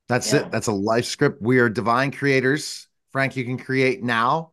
That's 0.08 0.32
yeah. 0.32 0.40
it. 0.40 0.50
That's 0.50 0.66
a 0.66 0.72
life 0.72 1.04
script. 1.04 1.42
We 1.42 1.58
are 1.58 1.68
divine 1.68 2.10
creators. 2.10 2.88
Frank, 3.10 3.36
you 3.36 3.44
can 3.44 3.58
create 3.58 4.02
now. 4.02 4.52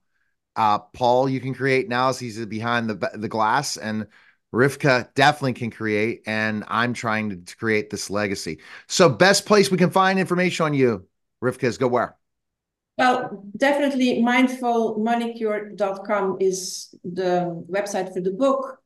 Uh, 0.56 0.80
Paul, 0.80 1.30
you 1.30 1.40
can 1.40 1.54
create 1.54 1.88
now 1.88 2.10
as 2.10 2.18
he's 2.20 2.44
behind 2.46 2.90
the 2.90 3.12
the 3.16 3.30
glass, 3.30 3.78
and 3.78 4.08
Rivka 4.54 5.14
definitely 5.14 5.54
can 5.54 5.72
create. 5.72 6.24
And 6.26 6.66
I'm 6.68 6.94
trying 6.94 7.30
to, 7.30 7.38
to 7.38 7.58
create 7.58 7.90
this 7.90 8.10
legacy. 8.10 8.60
So, 8.88 9.08
best 9.10 9.46
place 9.46 9.72
we 9.72 9.78
can 9.78 9.92
find 9.92 10.20
information 10.20 10.66
on 10.66 10.74
you, 10.74 11.08
Rivka, 11.42 11.64
is 11.64 11.78
go 11.78 11.88
where? 11.88 12.18
Well, 12.98 13.46
definitely 13.56 14.22
mindfulmoneycure.com 14.22 16.38
is 16.42 16.94
the 17.06 17.64
website 17.72 18.14
for 18.14 18.20
the 18.20 18.32
book. 18.32 18.79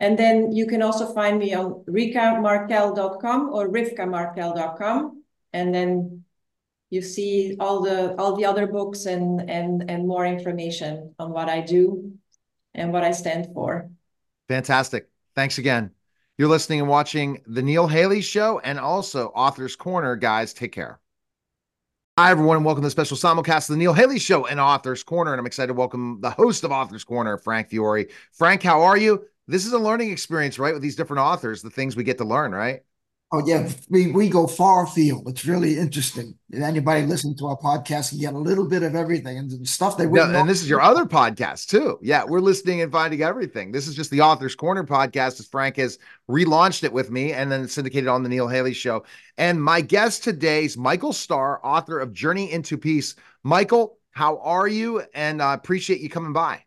And 0.00 0.18
then 0.18 0.52
you 0.52 0.66
can 0.66 0.82
also 0.82 1.12
find 1.12 1.38
me 1.38 1.54
on 1.54 1.84
rikamarkel.com 1.88 3.50
or 3.52 3.68
rivkamarkel.com. 3.68 5.22
And 5.52 5.74
then 5.74 6.24
you 6.90 7.02
see 7.02 7.56
all 7.58 7.80
the 7.82 8.14
all 8.16 8.36
the 8.36 8.44
other 8.44 8.66
books 8.66 9.06
and 9.06 9.48
and 9.48 9.90
and 9.90 10.06
more 10.06 10.26
information 10.26 11.14
on 11.18 11.32
what 11.32 11.48
I 11.48 11.60
do 11.60 12.12
and 12.74 12.92
what 12.92 13.04
I 13.04 13.12
stand 13.12 13.48
for. 13.54 13.90
Fantastic. 14.48 15.08
Thanks 15.34 15.58
again. 15.58 15.90
You're 16.36 16.48
listening 16.48 16.80
and 16.80 16.88
watching 16.88 17.40
the 17.46 17.62
Neil 17.62 17.86
Haley 17.86 18.20
Show 18.20 18.58
and 18.58 18.78
also 18.78 19.28
Author's 19.28 19.76
Corner. 19.76 20.16
Guys, 20.16 20.52
take 20.52 20.72
care. 20.72 21.00
Hi, 22.18 22.30
everyone, 22.30 22.56
and 22.56 22.64
welcome 22.64 22.82
to 22.82 22.86
the 22.86 22.90
special 22.90 23.16
simulcast 23.16 23.68
of 23.68 23.74
the 23.74 23.76
Neil 23.76 23.92
Haley 23.92 24.18
Show 24.20 24.46
and 24.46 24.60
Author's 24.60 25.02
Corner. 25.02 25.32
And 25.32 25.40
I'm 25.40 25.46
excited 25.46 25.68
to 25.68 25.74
welcome 25.74 26.20
the 26.20 26.30
host 26.30 26.62
of 26.62 26.70
Author's 26.70 27.02
Corner, 27.02 27.38
Frank 27.38 27.70
Fiore. 27.70 28.06
Frank, 28.32 28.62
how 28.62 28.82
are 28.82 28.96
you? 28.96 29.24
This 29.46 29.66
is 29.66 29.72
a 29.72 29.78
learning 29.78 30.10
experience, 30.10 30.58
right? 30.58 30.72
With 30.72 30.82
these 30.82 30.96
different 30.96 31.20
authors, 31.20 31.62
the 31.62 31.70
things 31.70 31.96
we 31.96 32.04
get 32.04 32.18
to 32.18 32.24
learn, 32.24 32.52
right? 32.52 32.80
Oh 33.32 33.42
yeah, 33.44 33.68
we 33.90 34.12
we 34.12 34.28
go 34.28 34.46
far 34.46 34.84
afield. 34.84 35.28
It's 35.28 35.44
really 35.44 35.76
interesting. 35.76 36.36
If 36.50 36.62
anybody 36.62 37.04
listening 37.04 37.36
to 37.38 37.46
our 37.46 37.56
podcast 37.56 38.10
can 38.10 38.20
get 38.20 38.32
a 38.32 38.38
little 38.38 38.68
bit 38.68 38.84
of 38.84 38.94
everything 38.94 39.38
and 39.38 39.68
stuff 39.68 39.96
they 39.96 40.06
wouldn't. 40.06 40.32
Yeah, 40.32 40.40
and 40.40 40.48
this 40.48 40.62
is 40.62 40.68
your 40.68 40.80
other 40.80 41.04
podcast 41.04 41.66
too. 41.66 41.98
Yeah, 42.00 42.22
we're 42.24 42.40
listening 42.40 42.82
and 42.82 42.92
finding 42.92 43.22
everything. 43.22 43.72
This 43.72 43.88
is 43.88 43.96
just 43.96 44.12
the 44.12 44.20
Author's 44.20 44.54
Corner 44.54 44.84
podcast, 44.84 45.40
as 45.40 45.48
Frank 45.48 45.78
has 45.78 45.98
relaunched 46.30 46.84
it 46.84 46.92
with 46.92 47.10
me, 47.10 47.32
and 47.32 47.50
then 47.50 47.66
syndicated 47.66 48.08
on 48.08 48.22
the 48.22 48.28
Neil 48.28 48.46
Haley 48.46 48.74
Show. 48.74 49.04
And 49.36 49.60
my 49.60 49.80
guest 49.80 50.22
today 50.22 50.66
is 50.66 50.76
Michael 50.76 51.12
Starr, 51.12 51.60
author 51.64 51.98
of 51.98 52.12
Journey 52.12 52.52
into 52.52 52.78
Peace. 52.78 53.16
Michael, 53.42 53.98
how 54.12 54.38
are 54.38 54.68
you? 54.68 55.02
And 55.12 55.42
I 55.42 55.52
uh, 55.52 55.54
appreciate 55.54 56.00
you 56.00 56.08
coming 56.08 56.32
by. 56.32 56.63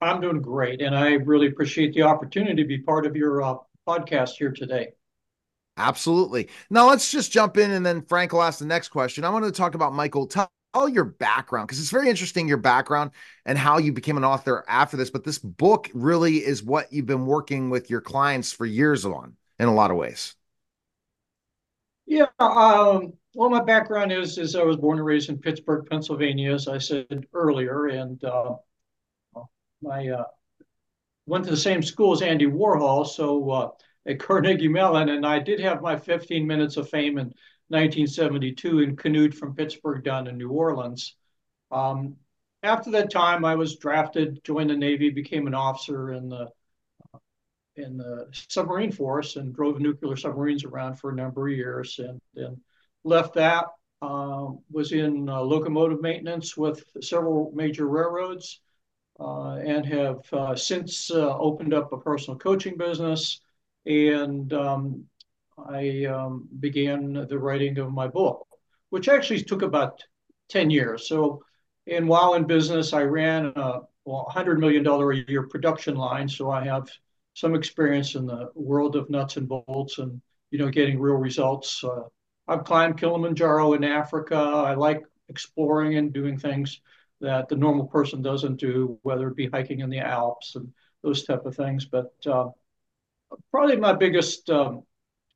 I'm 0.00 0.20
doing 0.20 0.40
great, 0.40 0.80
and 0.80 0.96
I 0.96 1.12
really 1.12 1.48
appreciate 1.48 1.94
the 1.94 2.02
opportunity 2.02 2.62
to 2.62 2.66
be 2.66 2.78
part 2.78 3.06
of 3.06 3.16
your 3.16 3.42
uh, 3.42 3.56
podcast 3.86 4.30
here 4.38 4.52
today. 4.52 4.88
Absolutely. 5.76 6.48
Now 6.68 6.88
let's 6.88 7.10
just 7.10 7.32
jump 7.32 7.56
in 7.56 7.70
and 7.70 7.84
then 7.84 8.02
Frank 8.02 8.32
will 8.32 8.42
ask 8.42 8.58
the 8.58 8.66
next 8.66 8.88
question. 8.88 9.24
I 9.24 9.30
want 9.30 9.46
to 9.46 9.52
talk 9.52 9.74
about 9.74 9.94
Michael. 9.94 10.26
Tell 10.26 10.50
your 10.88 11.04
background 11.04 11.68
because 11.68 11.80
it's 11.80 11.90
very 11.90 12.08
interesting 12.08 12.46
your 12.46 12.58
background 12.58 13.12
and 13.46 13.56
how 13.56 13.78
you 13.78 13.92
became 13.92 14.16
an 14.16 14.24
author 14.24 14.64
after 14.68 14.96
this. 14.96 15.10
But 15.10 15.24
this 15.24 15.38
book 15.38 15.90
really 15.94 16.36
is 16.36 16.62
what 16.62 16.92
you've 16.92 17.06
been 17.06 17.24
working 17.26 17.70
with 17.70 17.88
your 17.88 18.00
clients 18.00 18.52
for 18.52 18.66
years 18.66 19.04
on 19.06 19.36
in 19.58 19.68
a 19.68 19.74
lot 19.74 19.90
of 19.90 19.96
ways. 19.96 20.34
Yeah. 22.06 22.26
Um, 22.38 23.14
well, 23.34 23.48
my 23.48 23.62
background 23.62 24.12
is 24.12 24.36
is 24.36 24.56
I 24.56 24.62
was 24.64 24.76
born 24.76 24.98
and 24.98 25.06
raised 25.06 25.30
in 25.30 25.38
Pittsburgh, 25.38 25.86
Pennsylvania, 25.88 26.52
as 26.52 26.68
I 26.68 26.78
said 26.78 27.26
earlier, 27.32 27.86
and 27.86 28.22
uh, 28.24 28.56
I 29.88 30.08
uh, 30.08 30.24
went 31.26 31.44
to 31.44 31.50
the 31.50 31.56
same 31.56 31.82
school 31.82 32.12
as 32.12 32.22
Andy 32.22 32.46
Warhol, 32.46 33.06
so. 33.06 33.50
Uh, 33.50 33.70
at 34.06 34.18
Carnegie 34.18 34.68
Mellon, 34.68 35.10
and 35.10 35.26
I 35.26 35.38
did 35.38 35.60
have 35.60 35.82
my 35.82 35.96
15 35.96 36.46
minutes 36.46 36.76
of 36.76 36.88
fame 36.88 37.18
in 37.18 37.26
1972 37.68 38.80
and 38.80 38.98
canoed 38.98 39.34
from 39.34 39.54
Pittsburgh 39.54 40.02
down 40.02 40.24
to 40.24 40.32
New 40.32 40.50
Orleans. 40.50 41.16
Um, 41.70 42.16
after 42.62 42.90
that 42.92 43.10
time, 43.10 43.44
I 43.44 43.54
was 43.54 43.76
drafted, 43.76 44.42
joined 44.44 44.70
the 44.70 44.76
Navy, 44.76 45.10
became 45.10 45.46
an 45.46 45.54
officer 45.54 46.12
in 46.12 46.28
the 46.28 46.48
in 47.76 47.96
the 47.96 48.28
submarine 48.32 48.92
force, 48.92 49.36
and 49.36 49.54
drove 49.54 49.80
nuclear 49.80 50.16
submarines 50.16 50.64
around 50.64 50.96
for 50.96 51.10
a 51.10 51.14
number 51.14 51.48
of 51.48 51.56
years, 51.56 51.98
and 51.98 52.20
then 52.34 52.60
left 53.04 53.34
that. 53.34 53.66
Uh, 54.02 54.48
was 54.70 54.92
in 54.92 55.28
uh, 55.28 55.40
locomotive 55.40 56.00
maintenance 56.00 56.56
with 56.56 56.82
several 57.02 57.52
major 57.54 57.86
railroads, 57.86 58.60
uh, 58.66 58.69
and 59.20 59.84
have 59.86 60.20
uh, 60.32 60.56
since 60.56 61.10
uh, 61.10 61.36
opened 61.38 61.74
up 61.74 61.92
a 61.92 61.98
personal 61.98 62.38
coaching 62.38 62.76
business 62.76 63.40
and 63.86 64.52
um, 64.52 65.04
I 65.58 66.04
um, 66.04 66.48
began 66.60 67.12
the 67.28 67.38
writing 67.38 67.78
of 67.78 67.92
my 67.92 68.08
book, 68.08 68.46
which 68.90 69.08
actually 69.08 69.42
took 69.42 69.62
about 69.62 70.02
10 70.48 70.70
years. 70.70 71.08
So, 71.08 71.42
and 71.86 72.08
while 72.08 72.34
in 72.34 72.46
business, 72.46 72.92
I 72.92 73.02
ran 73.02 73.52
a 73.56 73.80
$100 74.06 74.58
million 74.58 74.86
a 74.86 75.30
year 75.30 75.46
production 75.48 75.96
line. 75.96 76.28
So 76.28 76.50
I 76.50 76.64
have 76.64 76.88
some 77.34 77.54
experience 77.54 78.14
in 78.14 78.26
the 78.26 78.50
world 78.54 78.96
of 78.96 79.10
nuts 79.10 79.36
and 79.36 79.48
bolts 79.48 79.98
and, 79.98 80.20
you 80.50 80.58
know, 80.58 80.68
getting 80.68 80.98
real 80.98 81.16
results. 81.16 81.82
Uh, 81.82 82.02
I've 82.48 82.64
climbed 82.64 82.98
Kilimanjaro 82.98 83.74
in 83.74 83.84
Africa. 83.84 84.36
I 84.36 84.74
like 84.74 85.02
exploring 85.28 85.96
and 85.96 86.12
doing 86.12 86.38
things 86.38 86.80
that 87.20 87.48
the 87.48 87.56
normal 87.56 87.86
person 87.86 88.22
doesn't 88.22 88.56
do, 88.56 88.98
whether 89.02 89.28
it 89.28 89.36
be 89.36 89.48
hiking 89.48 89.80
in 89.80 89.90
the 89.90 89.98
Alps 89.98 90.56
and 90.56 90.72
those 91.02 91.24
type 91.24 91.46
of 91.46 91.54
things. 91.54 91.84
But 91.84 92.12
uh, 92.26 92.50
probably 93.50 93.76
my 93.76 93.92
biggest, 93.92 94.48
um, 94.50 94.82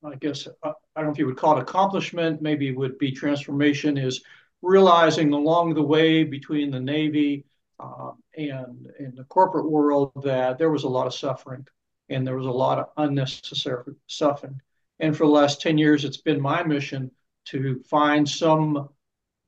I 0.05 0.14
guess, 0.16 0.47
uh, 0.47 0.72
I 0.97 1.01
don't 1.01 1.07
know 1.07 1.12
if 1.12 1.18
you 1.18 1.26
would 1.26 1.37
call 1.37 1.57
it 1.57 1.62
accomplishment, 1.62 2.43
maybe 2.43 2.72
would 2.72 2.99
be 2.99 3.12
transformation, 3.12 3.99
is 3.99 4.22
realizing 4.62 5.32
along 5.32 5.74
the 5.74 5.82
way 5.82 6.24
between 6.24 6.70
the 6.70 6.80
Navy 6.80 7.45
uh, 7.78 8.12
and 8.37 8.91
in 8.99 9.14
the 9.14 9.24
corporate 9.24 9.70
world 9.70 10.12
that 10.22 10.59
there 10.59 10.70
was 10.70 10.85
a 10.85 10.89
lot 10.89 11.07
of 11.07 11.14
suffering 11.14 11.66
and 12.09 12.26
there 12.26 12.37
was 12.37 12.47
a 12.47 12.51
lot 12.51 12.78
of 12.78 12.87
unnecessary 12.97 13.95
suffering. 14.07 14.61
And 15.01 15.16
for 15.16 15.26
the 15.26 15.32
last 15.32 15.61
10 15.61 15.78
years, 15.78 16.05
it's 16.05 16.18
been 16.18 16.41
my 16.41 16.62
mission 16.62 17.11
to 17.47 17.82
find 17.89 18.28
some 18.28 18.89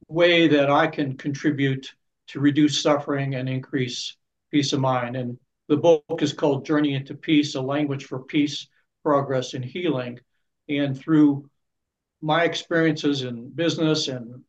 way 0.08 0.48
that 0.48 0.70
I 0.70 0.86
can 0.86 1.16
contribute 1.16 1.92
to 2.28 2.40
reduce 2.40 2.82
suffering 2.82 3.34
and 3.34 3.48
increase 3.48 4.16
peace 4.50 4.72
of 4.72 4.80
mind. 4.80 5.16
And 5.16 5.38
the 5.68 5.76
book 5.76 6.04
is 6.20 6.32
called 6.32 6.64
Journey 6.64 6.94
into 6.94 7.14
Peace, 7.14 7.54
a 7.54 7.60
language 7.60 8.04
for 8.04 8.20
peace, 8.20 8.68
progress, 9.02 9.54
and 9.54 9.64
healing. 9.64 10.18
And 10.68 10.98
through 10.98 11.48
my 12.20 12.44
experiences 12.44 13.22
in 13.22 13.50
business 13.50 14.08
and 14.08 14.42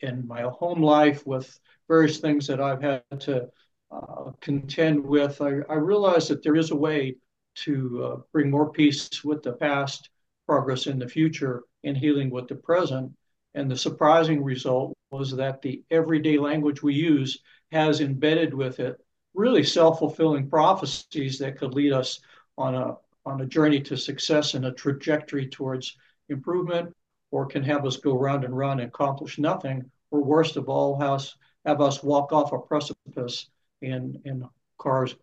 in 0.00 0.26
my 0.26 0.42
home 0.42 0.82
life 0.82 1.26
with 1.26 1.58
various 1.88 2.18
things 2.18 2.46
that 2.46 2.60
I've 2.60 2.82
had 2.82 3.02
to 3.20 3.48
uh, 3.90 4.30
contend 4.40 5.04
with, 5.04 5.40
I, 5.40 5.60
I 5.68 5.74
realized 5.74 6.28
that 6.28 6.42
there 6.42 6.56
is 6.56 6.70
a 6.70 6.76
way 6.76 7.16
to 7.64 8.04
uh, 8.04 8.20
bring 8.32 8.50
more 8.50 8.70
peace 8.70 9.24
with 9.24 9.42
the 9.42 9.52
past, 9.52 10.10
progress 10.46 10.86
in 10.86 10.98
the 10.98 11.08
future, 11.08 11.64
and 11.84 11.96
healing 11.96 12.30
with 12.30 12.48
the 12.48 12.54
present. 12.54 13.12
And 13.54 13.70
the 13.70 13.76
surprising 13.76 14.44
result 14.44 14.96
was 15.10 15.34
that 15.36 15.62
the 15.62 15.82
everyday 15.90 16.38
language 16.38 16.82
we 16.82 16.94
use 16.94 17.40
has 17.72 18.00
embedded 18.00 18.52
with 18.54 18.80
it 18.80 18.96
really 19.34 19.62
self-fulfilling 19.62 20.48
prophecies 20.48 21.38
that 21.38 21.58
could 21.58 21.74
lead 21.74 21.92
us 21.92 22.20
on 22.56 22.74
a 22.74 22.96
on 23.24 23.40
a 23.42 23.46
journey 23.46 23.80
to 23.80 23.96
success 23.96 24.54
and 24.54 24.64
a 24.64 24.72
trajectory 24.72 25.46
towards 25.46 25.96
improvement, 26.30 26.94
or 27.30 27.44
can 27.44 27.62
have 27.62 27.84
us 27.84 27.98
go 27.98 28.14
round 28.18 28.42
and 28.42 28.56
round 28.56 28.80
and 28.80 28.88
accomplish 28.88 29.38
nothing, 29.38 29.90
or 30.10 30.24
worst 30.24 30.56
of 30.56 30.68
all, 30.68 30.98
has 30.98 31.34
have 31.66 31.80
us 31.82 32.02
walk 32.02 32.32
off 32.32 32.52
a 32.52 32.58
precipice 32.58 33.50
and 33.82 34.18
and 34.24 34.44
cause 34.78 35.14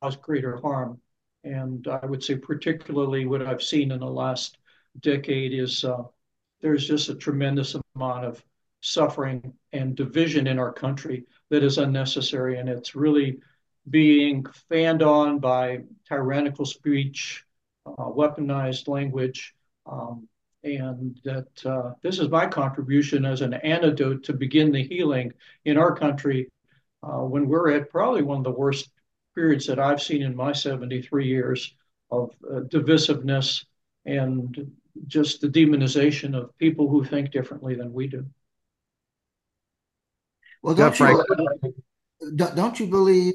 cause 0.00 0.16
greater 0.16 0.56
harm. 0.56 1.00
And 1.44 1.86
I 1.88 2.04
would 2.06 2.22
say, 2.22 2.36
particularly 2.36 3.26
what 3.26 3.42
I've 3.42 3.62
seen 3.62 3.92
in 3.92 4.00
the 4.00 4.06
last 4.06 4.58
decade 5.00 5.52
is 5.54 5.84
uh, 5.84 6.02
there's 6.60 6.86
just 6.86 7.08
a 7.08 7.14
tremendous 7.14 7.76
amount 7.94 8.24
of 8.24 8.42
suffering 8.82 9.54
and 9.72 9.96
division 9.96 10.46
in 10.46 10.58
our 10.58 10.72
country 10.72 11.24
that 11.50 11.62
is 11.62 11.78
unnecessary, 11.78 12.58
and 12.58 12.68
it's 12.68 12.94
really 12.94 13.38
being 13.88 14.44
fanned 14.68 15.02
on 15.02 15.38
by 15.38 15.80
tyrannical 16.06 16.66
speech, 16.66 17.44
uh, 17.86 18.04
weaponized 18.04 18.88
language, 18.88 19.54
um, 19.86 20.28
and 20.64 21.18
that 21.24 21.66
uh, 21.66 21.92
this 22.02 22.18
is 22.18 22.28
my 22.28 22.46
contribution 22.46 23.24
as 23.24 23.40
an 23.40 23.54
antidote 23.54 24.22
to 24.24 24.32
begin 24.32 24.70
the 24.70 24.82
healing 24.82 25.32
in 25.64 25.78
our 25.78 25.94
country 25.94 26.48
uh, 27.02 27.18
when 27.18 27.48
we're 27.48 27.72
at 27.72 27.90
probably 27.90 28.22
one 28.22 28.38
of 28.38 28.44
the 28.44 28.50
worst 28.50 28.90
periods 29.34 29.66
that 29.66 29.80
I've 29.80 30.02
seen 30.02 30.22
in 30.22 30.36
my 30.36 30.52
73 30.52 31.26
years 31.26 31.74
of 32.10 32.30
uh, 32.48 32.60
divisiveness 32.60 33.64
and 34.04 34.70
just 35.06 35.40
the 35.40 35.48
demonization 35.48 36.36
of 36.36 36.56
people 36.58 36.88
who 36.88 37.04
think 37.04 37.30
differently 37.30 37.74
than 37.74 37.92
we 37.92 38.06
do. 38.06 38.26
Well, 40.62 40.74
don't, 40.74 40.98
yeah, 40.98 41.10
you, 41.10 42.54
don't 42.54 42.80
you 42.80 42.86
believe 42.86 43.34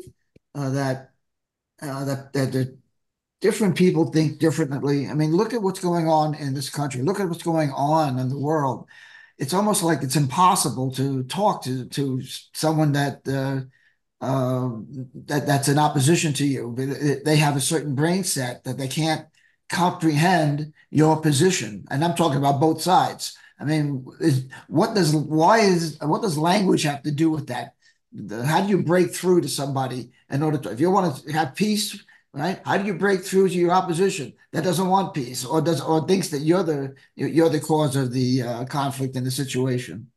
uh, 0.56 0.70
that 0.72 1.12
uh, 1.82 2.06
that 2.06 2.34
that 2.34 2.52
the 2.52 2.78
different 3.42 3.76
people 3.76 4.12
think 4.12 4.40
differently. 4.40 5.08
I 5.08 5.14
mean, 5.14 5.32
look 5.32 5.54
at 5.54 5.62
what's 5.62 5.80
going 5.80 6.08
on 6.08 6.36
in 6.36 6.54
this 6.54 6.70
country. 6.70 7.02
Look 7.02 7.20
at 7.20 7.28
what's 7.30 7.44
going 7.44 7.72
on 7.72 8.18
in 8.18 8.30
the 8.30 8.40
world. 8.40 8.88
It's 9.38 9.54
almost 9.54 9.84
like 9.84 10.02
it's 10.02 10.16
impossible 10.16 10.92
to 10.94 11.24
talk 11.24 11.64
to 11.64 11.86
to 11.86 12.22
someone 12.54 12.94
that 12.94 13.28
uh, 13.28 13.62
uh, 14.26 14.70
that 15.26 15.46
that's 15.46 15.68
in 15.68 15.78
opposition 15.78 16.34
to 16.34 16.46
you. 16.46 16.74
They 17.24 17.36
have 17.38 17.56
a 17.56 17.62
certain 17.62 17.94
brain 17.94 18.24
set 18.24 18.64
that 18.64 18.78
they 18.78 18.88
can't 18.88 19.28
comprehend 19.70 20.74
your 20.90 21.22
position, 21.22 21.86
and 21.92 22.04
I'm 22.04 22.16
talking 22.16 22.38
about 22.38 22.60
both 22.60 22.82
sides. 22.82 23.38
I 23.60 23.66
mean, 23.66 24.06
is, 24.20 24.46
what 24.68 24.94
does 24.94 25.16
why 25.16 25.60
is 25.60 25.98
what 26.02 26.22
does 26.22 26.38
language 26.38 26.84
have 26.84 27.04
to 27.04 27.12
do 27.12 27.30
with 27.30 27.48
that? 27.48 27.74
How 28.46 28.62
do 28.62 28.70
you 28.70 28.84
break 28.84 29.14
through 29.14 29.42
to 29.42 29.50
somebody 29.50 30.12
in 30.30 30.44
order 30.44 30.58
to 30.60 30.72
if 30.72 30.80
you 30.80 30.92
want 30.92 31.18
to 31.18 31.34
have 31.34 31.56
peace, 31.56 32.04
right? 32.34 32.60
How 32.66 32.78
do 32.78 32.86
you 32.86 32.94
break 32.94 33.24
through 33.24 33.50
to 33.50 33.56
your 33.56 33.72
opposition 33.72 34.34
that 34.52 34.64
doesn't 34.64 34.88
want 34.88 35.14
peace 35.14 35.44
or 35.44 35.62
does 35.62 35.82
or 35.82 36.06
thinks 36.08 36.30
that 36.30 36.40
you're 36.42 36.64
the 36.64 36.96
you're 37.16 37.50
the 37.50 37.60
cause 37.60 37.96
of 37.96 38.14
the 38.14 38.44
uh, 38.44 38.66
conflict 38.66 39.16
in 39.16 39.24
the 39.24 39.32
situation? 39.32 40.12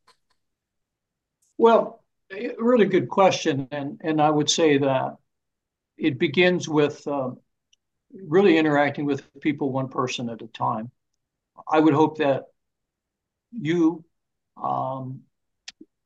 Well, 1.57 2.03
really 2.59 2.87
good 2.87 3.09
question, 3.09 3.69
and 3.71 4.01
and 4.03 4.21
I 4.21 4.31
would 4.31 4.51
say 4.51 4.79
that 4.79 5.17
it 5.97 6.19
begins 6.19 6.69
with 6.69 7.07
uh, 7.07 7.31
really 8.13 8.59
interacting 8.59 9.05
with 9.05 9.23
people 9.41 9.73
one 9.73 9.89
person 9.89 10.29
at 10.29 10.43
a 10.43 10.47
time. 10.47 10.91
I 11.71 11.81
would 11.81 11.95
hope 11.95 12.19
that 12.19 12.45
you, 13.53 14.05
um, 14.63 15.21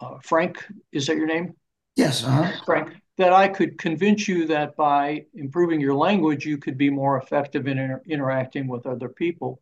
uh, 0.01 0.19
Frank, 0.23 0.65
is 0.93 1.07
that 1.07 1.17
your 1.17 1.27
name? 1.27 1.55
Yes, 1.97 2.25
uh-huh. 2.25 2.53
Frank. 2.65 2.97
That 3.17 3.33
I 3.33 3.47
could 3.47 3.79
convince 3.79 4.27
you 4.27 4.49
that 4.49 4.75
by 4.75 5.27
improving 5.35 5.81
your 5.81 5.95
language, 5.95 6.45
you 6.45 6.59
could 6.59 6.77
be 6.77 6.91
more 6.91 7.17
effective 7.17 7.69
in 7.69 7.79
inter- 7.79 8.03
interacting 8.09 8.67
with 8.67 8.87
other 8.87 9.09
people. 9.09 9.61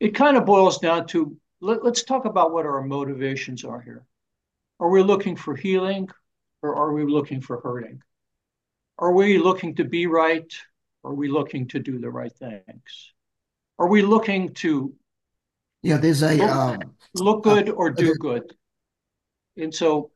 It 0.00 0.14
kind 0.14 0.38
of 0.38 0.46
boils 0.46 0.78
down 0.78 1.06
to 1.08 1.36
let, 1.60 1.84
let's 1.84 2.02
talk 2.02 2.24
about 2.24 2.52
what 2.52 2.64
our 2.64 2.82
motivations 2.82 3.64
are 3.64 3.80
here. 3.80 4.06
Are 4.80 4.88
we 4.88 5.02
looking 5.02 5.36
for 5.36 5.54
healing 5.54 6.08
or 6.62 6.74
are 6.74 6.92
we 6.92 7.04
looking 7.04 7.42
for 7.42 7.60
hurting? 7.60 8.02
Are 8.98 9.12
we 9.12 9.36
looking 9.36 9.74
to 9.76 9.84
be 9.84 10.06
right? 10.06 10.50
Or 11.02 11.12
are 11.12 11.14
we 11.14 11.28
looking 11.28 11.68
to 11.68 11.78
do 11.78 11.98
the 11.98 12.10
right 12.10 12.32
things? 12.32 13.12
Are 13.78 13.88
we 13.88 14.02
looking 14.02 14.54
to 14.54 14.94
yeah, 15.82 15.96
there's 15.96 16.22
a 16.22 16.34
look, 16.36 16.50
um, 16.50 16.80
look 17.14 17.44
good 17.44 17.68
uh, 17.68 17.72
or 17.72 17.90
do 17.90 18.14
good? 18.14 18.54
And 19.56 19.74
so 19.74 20.10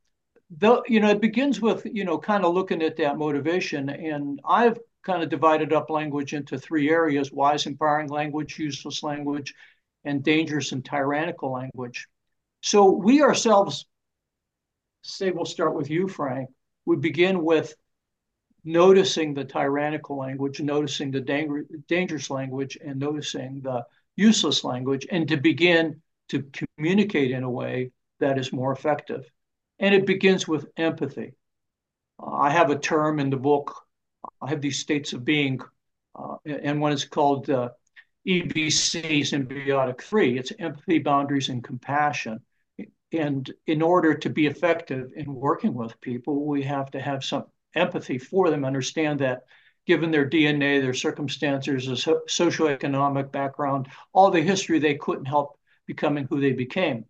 the 0.59 0.83
you 0.87 1.01
know 1.01 1.11
it 1.11 1.21
begins 1.21 1.61
with 1.61 1.87
you 1.87 2.05
know 2.05 2.19
kind 2.19 2.45
of 2.45 2.55
looking 2.55 2.83
at 2.83 2.97
that 2.97 3.19
motivation 3.19 3.89
and 3.89 4.41
I've 4.49 4.79
kind 5.03 5.23
of 5.23 5.29
divided 5.29 5.73
up 5.73 5.91
language 5.91 6.35
into 6.35 6.59
three 6.59 6.89
areas 6.89 7.33
wise 7.33 7.67
empowering 7.67 8.09
language 8.09 8.59
useless 8.59 9.03
language 9.03 9.55
and 10.05 10.23
dangerous 10.23 10.71
and 10.71 10.85
tyrannical 10.85 11.51
language 11.51 12.07
so 12.61 12.91
we 12.91 13.23
ourselves 13.23 13.87
say 15.07 15.31
we'll 15.31 15.45
start 15.45 15.75
with 15.75 15.89
you, 15.91 16.09
Frank, 16.09 16.51
we 16.85 16.97
begin 16.97 17.43
with 17.45 17.75
noticing 18.65 19.35
the 19.35 19.45
tyrannical 19.45 20.17
language, 20.17 20.61
noticing 20.61 21.11
the 21.11 21.21
dang- 21.21 21.67
dangerous 21.87 22.29
language, 22.31 22.77
and 22.85 22.99
noticing 22.99 23.61
the 23.61 23.85
useless 24.17 24.65
language, 24.65 25.07
and 25.11 25.29
to 25.29 25.37
begin 25.37 26.01
to 26.29 26.45
communicate 26.77 27.31
in 27.31 27.43
a 27.43 27.51
way 27.51 27.93
that 28.21 28.39
is 28.39 28.53
more 28.53 28.73
effective. 28.73 29.25
And 29.79 29.95
it 29.95 30.07
begins 30.07 30.49
with 30.49 30.67
empathy. 30.77 31.35
Uh, 32.21 32.35
I 32.35 32.51
have 32.51 32.71
a 32.71 32.79
term 32.79 33.21
in 33.21 33.31
the 33.31 33.37
book, 33.37 33.75
I 34.41 34.49
have 34.49 34.61
these 34.61 34.79
states 34.79 35.13
of 35.13 35.25
being, 35.25 35.61
uh, 36.19 36.37
and 36.45 36.81
one 36.81 36.93
is 36.93 37.05
called 37.05 37.49
uh, 37.51 37.71
EBC, 38.27 39.21
symbiotic 39.21 40.01
three. 40.03 40.39
It's 40.39 40.53
empathy, 40.59 40.99
boundaries, 40.99 41.49
and 41.49 41.63
compassion. 41.63 42.41
And 43.13 43.51
in 43.67 43.83
order 43.83 44.15
to 44.15 44.31
be 44.31 44.47
effective 44.47 45.13
in 45.15 45.33
working 45.33 45.75
with 45.75 46.01
people, 46.01 46.45
we 46.45 46.63
have 46.65 46.91
to 46.91 47.01
have 47.01 47.23
some 47.23 47.45
empathy 47.75 48.19
for 48.19 48.51
them, 48.51 48.65
understand 48.65 49.21
that 49.21 49.43
given 49.87 50.11
their 50.11 50.29
DNA, 50.29 50.81
their 50.81 50.95
circumstances, 50.95 51.87
their 51.87 52.21
socioeconomic 52.29 53.31
background, 53.31 53.89
all 54.13 54.31
the 54.31 54.43
history, 54.43 54.79
they 54.79 54.97
couldn't 54.97 55.27
help 55.27 55.59
becoming 55.87 56.27
who 56.29 56.41
they 56.41 56.53
became. 56.53 57.05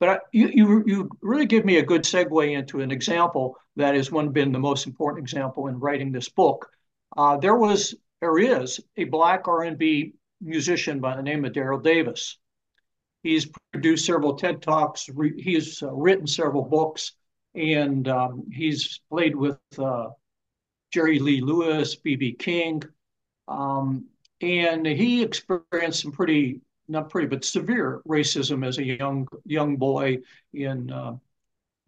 But 0.00 0.08
I, 0.08 0.18
you, 0.32 0.48
you, 0.48 0.84
you 0.86 1.10
really 1.22 1.46
give 1.46 1.64
me 1.64 1.78
a 1.78 1.84
good 1.84 2.02
segue 2.02 2.52
into 2.52 2.80
an 2.80 2.90
example 2.90 3.56
that 3.76 3.94
has 3.94 4.12
one 4.12 4.28
been 4.30 4.52
the 4.52 4.58
most 4.58 4.86
important 4.86 5.24
example 5.24 5.66
in 5.66 5.80
writing 5.80 6.12
this 6.12 6.28
book. 6.28 6.68
Uh, 7.16 7.36
there 7.38 7.56
was, 7.56 7.94
there 8.20 8.38
is 8.38 8.80
a 8.96 9.04
black 9.04 9.48
R&B 9.48 10.14
musician 10.40 11.00
by 11.00 11.16
the 11.16 11.22
name 11.22 11.44
of 11.44 11.52
Daryl 11.52 11.82
Davis. 11.82 12.38
He's 13.22 13.50
produced 13.72 14.06
several 14.06 14.34
TED 14.34 14.62
Talks. 14.62 15.08
Re- 15.08 15.40
he's 15.40 15.82
uh, 15.82 15.92
written 15.92 16.26
several 16.26 16.62
books, 16.62 17.12
and 17.54 18.06
um, 18.06 18.44
he's 18.52 19.00
played 19.10 19.34
with 19.34 19.58
uh, 19.78 20.08
Jerry 20.90 21.18
Lee 21.18 21.40
Lewis, 21.40 21.96
B.B. 21.96 22.32
King. 22.34 22.82
Um, 23.46 24.06
and 24.40 24.86
he 24.86 25.22
experienced 25.22 26.02
some 26.02 26.12
pretty, 26.12 26.60
not 26.86 27.10
pretty, 27.10 27.26
but 27.26 27.44
severe 27.44 28.02
racism 28.06 28.66
as 28.66 28.78
a 28.78 28.84
young 28.84 29.26
young 29.44 29.76
boy 29.76 30.18
in 30.52 30.90
uh, 30.90 31.16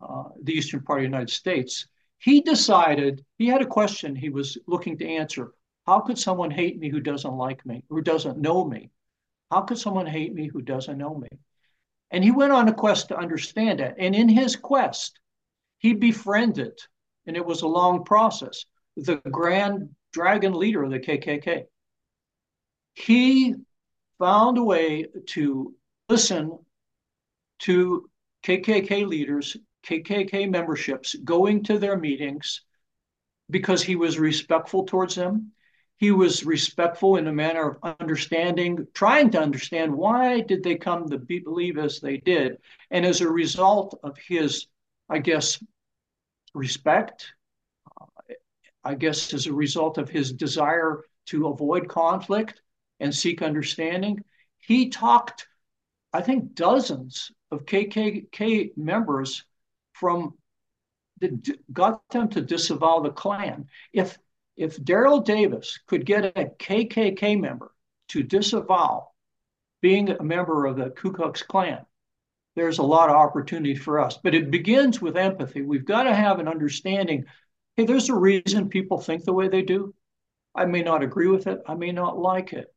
uh, 0.01 0.25
the 0.43 0.53
eastern 0.53 0.83
part 0.83 1.01
of 1.01 1.03
the 1.03 1.09
United 1.09 1.31
States. 1.31 1.87
He 2.19 2.41
decided 2.41 3.25
he 3.39 3.47
had 3.47 3.63
a 3.63 3.67
question 3.67 4.15
he 4.15 4.31
was 4.31 4.59
looking 4.67 4.99
to 4.99 5.09
answer. 5.09 5.53
How 5.87 6.01
could 6.01 6.19
someone 6.19 6.51
hate 6.51 6.79
me 6.79 6.91
who 6.91 7.01
doesn't 7.01 7.33
like 7.33 7.65
me, 7.65 7.85
who 7.89 8.03
doesn't 8.03 8.39
know 8.39 8.65
me? 8.65 8.91
How 9.51 9.63
could 9.63 9.79
someone 9.79 10.07
hate 10.07 10.35
me 10.35 10.47
who 10.47 10.61
doesn't 10.61 10.99
know 10.99 11.15
me? 11.15 11.29
And 12.11 12.23
he 12.23 12.31
went 12.31 12.53
on 12.53 12.69
a 12.69 12.75
quest 12.75 13.09
to 13.09 13.17
understand 13.17 13.81
it. 13.81 13.95
And 13.99 14.15
in 14.15 14.29
his 14.29 14.57
quest, 14.57 15.19
he 15.79 15.95
befriended, 15.95 16.79
and 17.27 17.37
it 17.37 17.45
was 17.45 17.63
a 17.63 17.69
long 17.69 18.05
process, 18.05 18.67
the 19.05 19.17
grand 19.31 19.91
dragon 20.13 20.53
leader 20.53 20.83
of 20.83 20.91
the 20.91 21.01
KKK. 21.01 21.65
He 22.95 23.55
found 24.19 24.59
a 24.59 24.65
way 24.65 25.07
to 25.29 25.75
listen 26.09 26.59
to 27.61 28.11
KKK 28.45 29.07
leaders, 29.07 29.57
KKK 29.87 30.51
memberships, 30.51 31.15
going 31.15 31.65
to 31.65 31.79
their 31.79 31.97
meetings 31.97 32.63
because 33.49 33.83
he 33.83 33.97
was 33.97 34.19
respectful 34.19 34.85
towards 34.85 35.15
them 35.15 35.53
he 36.01 36.11
was 36.13 36.47
respectful 36.47 37.17
in 37.17 37.27
a 37.27 37.33
manner 37.33 37.73
of 37.73 37.97
understanding, 38.01 38.87
trying 38.95 39.31
to 39.33 39.41
understand 39.41 39.95
why 39.95 40.41
did 40.41 40.63
they 40.63 40.77
come 40.77 41.11
to 41.11 41.19
believe 41.19 41.77
as 41.77 42.01
they 42.01 42.17
did. 42.17 42.57
And 42.91 43.05
as 43.05 43.21
a 43.21 43.29
result 43.29 44.01
of 44.03 44.17
his, 44.17 44.67
I 45.11 45.19
guess, 45.19 45.63
respect, 46.55 47.35
I 48.85 48.95
guess 48.95 49.33
as 49.35 49.47
a 49.47 49.53
result 49.53 49.99
of 49.99 50.09
his 50.09 50.33
desire 50.33 51.03
to 51.27 51.49
avoid 51.49 51.89
conflict 51.89 52.63
and 52.99 53.15
seek 53.15 53.43
understanding, 53.43 54.25
he 54.59 54.89
talked, 54.89 55.47
I 56.13 56.23
think, 56.23 56.55
dozens 56.55 57.31
of 57.51 57.67
KKK 57.67 58.77
members 58.77 59.45
from 59.93 60.35
the, 61.21 61.59
got 61.73 62.09
them 62.11 62.29
to 62.31 62.41
disavow 62.41 63.01
the 63.01 63.11
Klan. 63.11 63.69
If 63.93 64.19
if 64.57 64.79
Daryl 64.79 65.25
Davis 65.25 65.79
could 65.87 66.05
get 66.05 66.37
a 66.37 66.45
KKK 66.59 67.41
member 67.41 67.73
to 68.09 68.23
disavow 68.23 69.09
being 69.81 70.11
a 70.11 70.23
member 70.23 70.67
of 70.67 70.77
the 70.77 70.91
Ku 70.91 71.13
Klux 71.13 71.43
Klan, 71.43 71.87
there's 72.57 72.79
a 72.79 72.83
lot 72.83 73.09
of 73.09 73.17
opportunity 73.17 73.75
for 73.75 74.01
us. 74.01 74.19
But 74.23 74.35
it 74.35 74.51
begins 74.51 75.01
with 75.01 75.17
empathy. 75.17 75.63
We've 75.63 75.85
got 75.85 76.03
to 76.03 76.15
have 76.15 76.41
an 76.41 76.49
understanding 76.49 77.27
hey, 77.77 77.85
there's 77.85 78.09
a 78.09 78.15
reason 78.15 78.69
people 78.69 78.99
think 78.99 79.25
the 79.25 79.33
way 79.33 79.49
they 79.49 79.63
do. 79.63 79.95
I 80.55 80.65
may 80.65 80.83
not 80.83 81.03
agree 81.03 81.29
with 81.29 81.47
it, 81.47 81.61
I 81.67 81.75
may 81.75 81.93
not 81.93 82.19
like 82.19 82.53
it. 82.53 82.73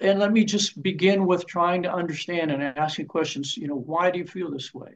And 0.00 0.18
let 0.18 0.32
me 0.32 0.44
just 0.44 0.82
begin 0.82 1.26
with 1.26 1.46
trying 1.46 1.82
to 1.82 1.92
understand 1.92 2.50
and 2.50 2.62
asking 2.62 3.06
questions, 3.06 3.56
you 3.56 3.68
know, 3.68 3.76
why 3.76 4.10
do 4.10 4.18
you 4.18 4.26
feel 4.26 4.50
this 4.50 4.72
way? 4.72 4.94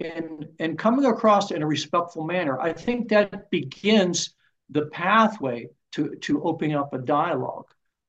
And, 0.00 0.48
and 0.58 0.78
coming 0.78 1.04
across 1.04 1.50
in 1.50 1.62
a 1.62 1.66
respectful 1.66 2.24
manner, 2.24 2.58
I 2.58 2.72
think 2.72 3.08
that 3.08 3.50
begins 3.50 4.34
the 4.70 4.86
pathway 4.86 5.68
to, 5.92 6.14
to 6.16 6.42
opening 6.42 6.76
up 6.76 6.94
a 6.94 6.98
dialogue. 6.98 7.66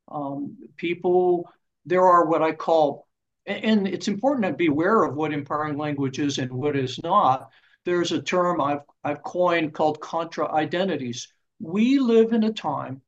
Um, 0.08 0.58
people, 0.78 1.50
there 1.86 2.06
are 2.06 2.26
what 2.26 2.42
I 2.42 2.54
call, 2.54 3.08
and 3.46 3.88
it's 3.88 4.08
important 4.08 4.46
to 4.46 4.54
be 4.54 4.68
aware 4.68 5.04
of 5.04 5.16
what 5.16 5.34
empowering 5.34 5.78
language 5.78 6.20
is 6.20 6.38
and 6.38 6.52
what 6.52 6.78
is 6.78 7.02
not. 7.04 7.50
There's 7.86 8.12
a 8.12 8.22
term 8.22 8.62
I've, 8.62 8.82
I've 9.04 9.24
coined 9.24 9.74
called 9.74 10.00
contra 10.00 10.52
identities. 10.52 11.28
We 11.60 12.00
live 12.00 12.34
in 12.34 12.44
a 12.44 12.54
time, 12.54 13.02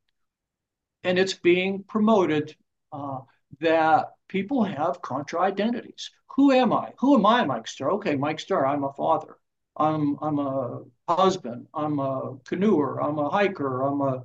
and 1.04 1.20
it's 1.20 1.34
being 1.34 1.84
promoted, 1.84 2.56
uh, 2.92 3.20
that 3.60 4.14
people 4.28 4.64
have 4.64 5.02
contra 5.02 5.42
identities. 5.42 6.12
Who 6.36 6.52
am 6.52 6.74
I? 6.74 6.94
Who 7.00 7.16
am 7.16 7.26
I, 7.26 7.46
Mike 7.46 7.68
Starr? 7.68 7.92
Okay, 7.94 8.16
Mike 8.16 8.40
Starr, 8.40 8.66
I'm 8.66 8.84
a 8.84 8.94
father. 8.94 9.38
I'm 9.76 10.18
I'm 10.22 10.40
a 10.40 10.82
husband. 11.08 11.68
I'm 11.74 12.00
a 12.00 12.38
canoer. 12.46 13.00
I'm 13.02 13.18
a 13.20 13.30
hiker. 13.30 13.82
I'm 13.82 14.02
a 14.02 14.24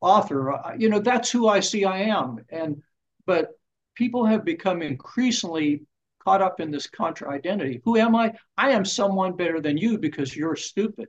author. 0.00 0.60
You 0.78 0.88
know, 0.88 1.00
that's 1.00 1.30
who 1.30 1.48
I 1.48 1.60
see 1.60 1.84
I 1.84 2.02
am. 2.02 2.44
And 2.50 2.82
but 3.26 3.50
people 3.94 4.26
have 4.26 4.44
become 4.44 4.82
increasingly 4.82 5.82
caught 6.24 6.42
up 6.42 6.60
in 6.60 6.70
this 6.70 6.86
contra 6.86 7.30
identity. 7.30 7.80
Who 7.84 7.96
am 7.96 8.14
I? 8.16 8.34
I 8.56 8.70
am 8.70 8.84
someone 8.84 9.36
better 9.36 9.60
than 9.60 9.76
you 9.76 9.98
because 9.98 10.34
you're 10.34 10.56
stupid. 10.56 11.08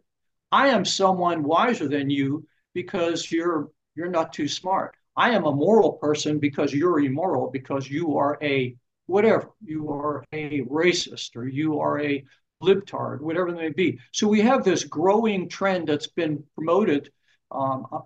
I 0.51 0.69
am 0.69 0.85
someone 0.85 1.43
wiser 1.43 1.87
than 1.87 2.09
you 2.09 2.45
because 2.73 3.31
you're 3.31 3.69
you're 3.95 4.09
not 4.09 4.33
too 4.33 4.47
smart. 4.47 4.95
I 5.15 5.31
am 5.31 5.45
a 5.45 5.55
moral 5.55 5.93
person 5.93 6.39
because 6.39 6.73
you're 6.73 6.99
immoral 6.99 7.49
because 7.49 7.89
you 7.89 8.17
are 8.17 8.37
a 8.41 8.75
whatever. 9.05 9.49
You 9.63 9.91
are 9.91 10.25
a 10.33 10.61
racist 10.61 11.35
or 11.35 11.47
you 11.47 11.79
are 11.79 12.01
a 12.01 12.23
libtard, 12.61 13.21
whatever 13.21 13.49
it 13.49 13.55
may 13.55 13.69
be. 13.69 13.99
So 14.11 14.27
we 14.27 14.41
have 14.41 14.63
this 14.63 14.83
growing 14.83 15.47
trend 15.47 15.87
that's 15.87 16.07
been 16.07 16.43
promoted, 16.55 17.11
um, 17.51 17.85
uh, 17.91 17.99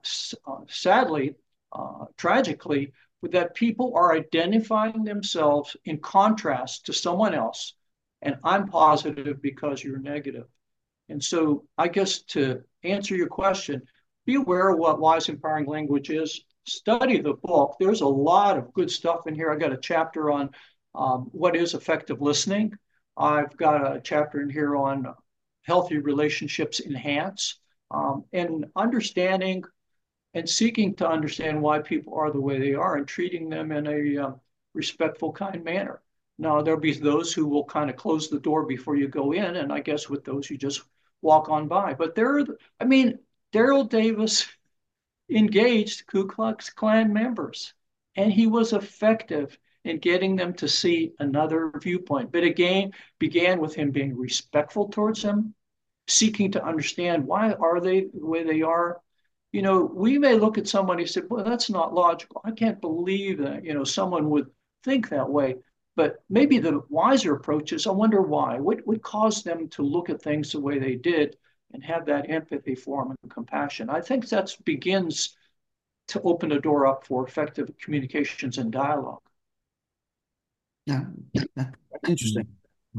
uh, 0.48 0.60
sadly, 0.68 1.36
uh, 1.72 2.06
tragically, 2.18 2.94
that 3.24 3.56
people 3.56 3.94
are 3.96 4.14
identifying 4.14 5.04
themselves 5.04 5.76
in 5.86 6.00
contrast 6.00 6.86
to 6.86 6.94
someone 6.94 7.34
else. 7.34 7.74
And 8.22 8.38
I'm 8.44 8.68
positive 8.68 9.42
because 9.42 9.84
you're 9.84 10.00
negative. 10.00 10.46
And 11.10 11.24
so 11.24 11.66
I 11.78 11.88
guess 11.88 12.22
to 12.34 12.62
answer 12.84 13.16
your 13.16 13.28
question, 13.28 13.82
be 14.26 14.36
aware 14.36 14.70
of 14.70 14.78
what 14.78 15.00
wise 15.00 15.28
empowering 15.28 15.66
language 15.66 16.10
is. 16.10 16.42
Study 16.66 17.20
the 17.20 17.34
book. 17.34 17.78
There's 17.80 18.02
a 18.02 18.08
lot 18.08 18.58
of 18.58 18.74
good 18.74 18.92
stuff 18.92 19.26
in 19.26 19.34
here. 19.34 19.52
I 19.52 19.56
got 19.56 19.74
a 19.74 19.78
chapter 19.78 20.32
on 20.32 20.52
um, 20.94 21.30
what 21.32 21.56
is 21.56 21.74
effective 21.74 22.22
listening. 22.22 22.74
I've 23.18 23.56
got 23.58 23.96
a 23.96 24.02
chapter 24.02 24.42
in 24.42 24.50
here 24.50 24.76
on 24.76 25.14
healthy 25.64 25.98
relationships 25.98 26.80
enhance 26.80 27.60
um, 27.92 28.24
and 28.34 28.66
understanding 28.76 29.64
and 30.34 30.48
seeking 30.48 30.96
to 30.96 31.10
understand 31.10 31.62
why 31.62 31.80
people 31.80 32.14
are 32.16 32.32
the 32.32 32.42
way 32.42 32.60
they 32.60 32.74
are 32.74 32.98
and 32.98 33.08
treating 33.08 33.50
them 33.50 33.72
in 33.72 33.88
a 33.88 34.26
um, 34.26 34.42
respectful, 34.74 35.32
kind 35.32 35.64
manner. 35.64 36.02
Now, 36.38 36.62
there'll 36.62 36.80
be 36.80 36.94
those 36.94 37.34
who 37.34 37.48
will 37.48 37.66
kind 37.66 37.90
of 37.90 37.96
close 37.96 38.30
the 38.30 38.40
door 38.40 38.66
before 38.66 38.96
you 38.96 39.08
go 39.08 39.34
in, 39.34 39.58
and 39.58 39.74
I 39.74 39.82
guess 39.82 40.10
with 40.10 40.24
those 40.24 40.50
you 40.50 40.58
just 40.58 40.82
walk 41.22 41.50
on 41.50 41.68
by. 41.68 41.94
But 41.94 42.16
there, 42.16 42.46
I 42.80 42.86
mean, 42.86 43.20
Daryl 43.52 43.90
Davis 43.90 44.48
engaged 45.30 46.08
Ku 46.08 46.28
Klux 46.28 46.70
Klan 46.70 47.12
members, 47.12 47.74
and 48.16 48.32
he 48.32 48.48
was 48.48 48.74
effective 48.74 49.58
in 49.84 49.98
getting 50.00 50.36
them 50.36 50.54
to 50.54 50.68
see 50.68 51.14
another 51.20 51.72
viewpoint. 51.82 52.32
But 52.32 52.44
again, 52.44 52.94
began 53.18 53.60
with 53.60 53.76
him 53.76 53.92
being 53.92 54.16
respectful 54.16 54.90
towards 54.90 55.22
them, 55.22 55.56
seeking 56.08 56.52
to 56.52 56.64
understand 56.64 57.26
why 57.26 57.54
are 57.54 57.80
they 57.80 58.02
the 58.02 58.26
way 58.26 58.44
they 58.44 58.62
are. 58.62 59.02
You 59.52 59.64
know, 59.64 59.82
we 59.82 60.18
may 60.20 60.36
look 60.36 60.58
at 60.58 60.68
somebody 60.68 61.04
and 61.04 61.10
say, 61.10 61.22
well, 61.28 61.44
that's 61.44 61.70
not 61.70 61.94
logical. 61.94 62.42
I 62.44 62.52
can't 62.52 62.80
believe 62.80 63.40
that, 63.40 63.66
you 63.66 63.74
know, 63.74 63.84
someone 63.84 64.30
would 64.30 64.48
think 64.84 65.10
that 65.10 65.30
way. 65.30 65.56
But 65.96 66.24
maybe 66.30 66.60
the 66.60 66.82
wiser 66.90 67.34
approach 67.34 67.74
is 67.74 67.88
I 67.88 67.92
wonder 67.92 68.22
why. 68.22 68.60
What 68.60 68.86
would 68.86 69.02
cause 69.02 69.44
them 69.44 69.68
to 69.70 69.82
look 69.82 70.10
at 70.10 70.22
things 70.22 70.52
the 70.52 70.60
way 70.60 70.78
they 70.80 70.96
did 70.96 71.36
and 71.74 71.84
have 71.84 72.06
that 72.06 72.30
empathy 72.30 72.76
for 72.76 73.04
them 73.04 73.16
and 73.24 73.32
compassion? 73.32 73.90
I 73.90 74.02
think 74.02 74.30
that 74.30 74.56
begins 74.64 75.36
to 76.10 76.22
open 76.22 76.52
a 76.52 76.62
door 76.62 76.88
up 76.88 77.06
for 77.06 77.28
effective 77.28 77.72
communications 77.82 78.58
and 78.58 78.72
dialogue. 78.72 79.22
Yeah, 80.86 81.06
interesting. 82.08 82.48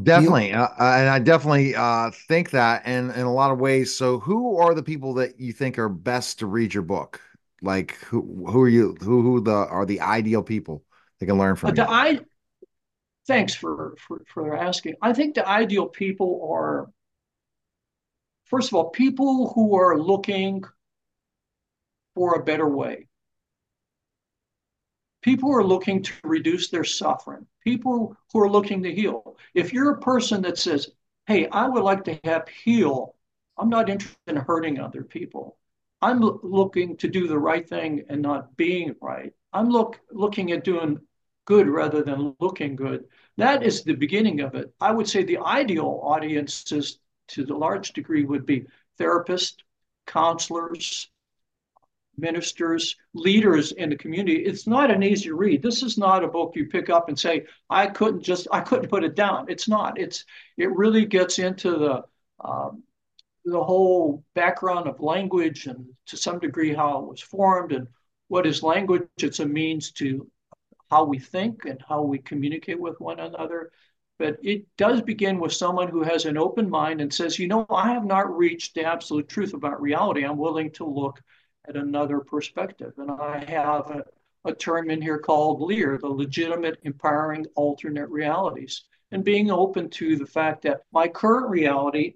Definitely, 0.01 0.53
uh, 0.53 0.69
and 0.79 1.09
I 1.09 1.19
definitely 1.19 1.75
uh, 1.75 2.13
think 2.29 2.51
that, 2.51 2.83
and 2.85 3.11
in 3.11 3.23
a 3.23 3.33
lot 3.33 3.51
of 3.51 3.59
ways. 3.59 3.95
So, 3.95 4.21
who 4.21 4.57
are 4.59 4.73
the 4.73 4.85
people 4.85 5.15
that 5.15 5.41
you 5.41 5.53
think 5.53 5.79
are 5.79 5.89
best 5.89 6.39
to 6.39 6.47
read 6.47 6.73
your 6.73 6.85
book? 6.85 7.21
Like, 7.61 7.97
who 8.05 8.47
who 8.49 8.63
are 8.63 8.69
you? 8.69 8.97
Who 9.01 9.23
who 9.23 9.41
the 9.41 9.53
are 9.53 9.85
the 9.85 10.01
ideal 10.01 10.45
people 10.45 10.85
they 11.19 11.27
can 11.27 11.39
learn 11.39 11.57
from? 11.57 11.71
Uh, 11.71 11.73
the 11.73 11.91
I, 11.91 12.21
thanks 13.27 13.53
for, 13.53 13.97
for 13.99 14.23
for 14.33 14.57
asking. 14.57 14.95
I 15.03 15.13
think 15.13 15.35
the 15.35 15.47
ideal 15.47 15.87
people 15.87 16.49
are, 16.53 16.89
first 18.45 18.69
of 18.69 18.75
all, 18.75 18.91
people 18.91 19.53
who 19.55 19.77
are 19.77 19.99
looking 19.99 20.63
for 22.15 22.37
a 22.37 22.45
better 22.45 22.69
way. 22.69 23.09
People 25.23 25.55
are 25.55 25.65
looking 25.65 26.03
to 26.03 26.13
reduce 26.25 26.69
their 26.69 26.85
suffering. 26.85 27.47
People 27.63 28.17
who 28.33 28.41
are 28.41 28.51
looking 28.51 28.83
to 28.83 28.95
heal. 28.95 29.37
If 29.55 29.73
you're 29.73 29.93
a 29.93 30.01
person 30.01 30.43
that 30.43 30.59
says, 30.59 30.89
hey, 31.27 31.49
I 31.49 31.69
would 31.69 31.83
like 31.83 32.05
to 32.05 32.19
help 32.25 32.49
heal, 32.49 33.15
I'm 33.59 33.69
not 33.69 33.91
interested 33.91 34.19
in 34.27 34.37
hurting 34.37 34.81
other 34.81 35.03
people. 35.03 35.59
I'm 36.01 36.21
looking 36.21 36.97
to 36.99 37.09
do 37.09 37.29
the 37.29 37.39
right 37.39 37.69
thing 37.69 38.05
and 38.09 38.23
not 38.23 38.57
being 38.57 38.95
right. 39.01 39.33
I'm 39.53 39.69
look 39.69 40.01
looking 40.11 40.53
at 40.53 40.65
doing 40.65 40.99
good 41.45 41.69
rather 41.69 42.03
than 42.03 42.35
looking 42.41 42.77
good. 42.77 43.05
That 43.37 43.63
is 43.63 43.83
the 43.83 43.95
beginning 43.95 44.41
of 44.41 44.55
it. 44.55 44.73
I 44.81 44.93
would 44.93 45.09
say 45.09 45.25
the 45.25 45.39
ideal 45.39 46.01
audiences 46.03 46.99
to 47.29 47.45
the 47.45 47.55
large 47.55 47.93
degree 47.93 48.25
would 48.25 48.47
be 48.47 48.67
therapists, 48.99 49.57
counselors, 50.07 51.11
ministers, 52.21 52.97
leaders 53.15 53.73
in 53.73 53.91
the 53.91 53.97
community. 53.97 54.45
It's 54.45 54.67
not 54.67 54.91
an 54.91 55.03
easy 55.03 55.31
read. 55.31 55.63
This 55.63 55.83
is 55.83 55.99
not 55.99 56.25
a 56.25 56.29
book 56.29 56.53
you 56.55 56.67
pick 56.67 56.91
up 56.91 57.09
and 57.09 57.19
say, 57.19 57.47
I 57.69 57.87
couldn't 57.87 58.23
just, 58.23 58.47
I 58.53 58.61
couldn't 58.61 58.91
put 58.91 59.05
it 59.05 59.15
down. 59.15 59.47
It's 59.49 59.69
not. 59.69 59.99
It's, 59.99 60.25
it 60.57 60.71
really 60.71 61.07
gets 61.07 61.39
into 61.39 61.79
the, 61.79 62.05
um, 62.45 62.83
the 63.45 63.63
whole 63.63 64.25
background 64.35 64.87
of 64.87 65.01
language 65.01 65.67
and 65.67 65.87
to 66.07 66.17
some 66.17 66.39
degree 66.39 66.75
how 66.75 66.99
it 66.99 67.09
was 67.09 67.21
formed 67.21 67.73
and 67.73 67.89
what 68.29 68.47
is 68.47 68.63
language. 68.63 69.09
It's 69.19 69.41
a 69.41 69.47
means 69.47 69.93
to 69.93 70.31
how 70.91 71.05
we 71.05 71.19
think 71.19 71.65
and 71.65 71.83
how 71.89 72.03
we 72.03 72.19
communicate 72.19 72.79
with 72.79 73.01
one 73.01 73.21
another. 73.21 73.71
But 74.19 74.37
it 74.43 74.67
does 74.77 75.01
begin 75.01 75.41
with 75.41 75.53
someone 75.55 75.89
who 75.89 76.03
has 76.03 76.27
an 76.27 76.37
open 76.37 76.69
mind 76.69 77.01
and 77.01 77.13
says, 77.13 77.39
you 77.39 77.49
know, 77.49 77.65
I 77.71 77.93
have 77.93 78.05
not 78.05 78.37
reached 78.37 78.75
the 78.75 78.85
absolute 78.85 79.29
truth 79.29 79.55
about 79.55 79.81
reality. 79.81 80.25
I'm 80.25 80.37
willing 80.37 80.73
to 80.73 80.85
look 80.85 81.23
at 81.69 81.77
another 81.77 82.21
perspective. 82.21 82.93
And 82.99 83.11
I 83.11 83.45
have 83.49 83.91
a, 83.91 84.05
a 84.45 84.55
term 84.55 84.91
in 84.91 85.03
here 85.03 85.19
called 85.19 85.61
LEAR, 85.61 85.99
the 85.99 86.09
legitimate, 86.09 86.79
empowering 86.83 87.47
alternate 87.55 88.09
realities, 88.09 88.85
and 89.13 89.25
being 89.25 89.51
open 89.51 89.91
to 89.91 90.17
the 90.17 90.27
fact 90.27 90.63
that 90.63 90.83
my 90.93 91.09
current 91.09 91.49
reality, 91.49 92.15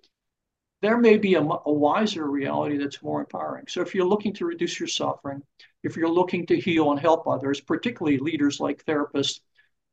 there 0.81 0.99
may 0.99 1.17
be 1.17 1.35
a, 1.35 1.43
a 1.43 1.73
wiser 1.73 2.31
reality 2.31 2.79
that's 2.79 3.03
more 3.03 3.21
empowering. 3.21 3.67
So 3.69 3.81
if 3.81 3.95
you're 3.95 4.07
looking 4.07 4.33
to 4.35 4.47
reduce 4.47 4.79
your 4.79 4.89
suffering, 4.89 5.43
if 5.83 5.97
you're 5.97 6.09
looking 6.09 6.47
to 6.47 6.59
heal 6.59 6.91
and 6.91 7.01
help 7.01 7.27
others, 7.27 7.61
particularly 7.61 8.19
leaders 8.19 8.61
like 8.61 8.85
therapists, 8.85 9.41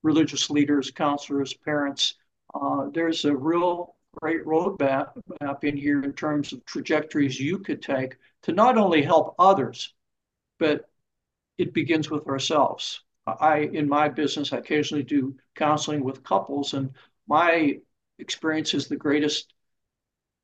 religious 0.03 0.49
leaders, 0.49 0.91
counselors, 0.91 1.53
parents, 1.53 2.15
uh, 2.53 2.87
there's 2.93 3.25
a 3.25 3.35
real 3.35 3.95
great 4.19 4.43
roadmap 4.45 5.13
in 5.63 5.77
here 5.77 6.03
in 6.03 6.13
terms 6.13 6.51
of 6.51 6.65
trajectories 6.65 7.39
you 7.39 7.57
could 7.59 7.81
take 7.81 8.17
to 8.43 8.51
not 8.51 8.77
only 8.77 9.01
help 9.01 9.35
others, 9.37 9.93
but 10.59 10.89
it 11.57 11.73
begins 11.73 12.09
with 12.09 12.27
ourselves. 12.27 13.01
I, 13.27 13.69
in 13.73 13.87
my 13.87 14.09
business, 14.09 14.51
I 14.51 14.57
occasionally 14.57 15.03
do 15.03 15.35
counseling 15.55 16.03
with 16.03 16.23
couples, 16.23 16.73
and 16.73 16.91
my 17.27 17.79
experience 18.17 18.73
is 18.73 18.87
the 18.87 18.95
greatest 18.95 19.53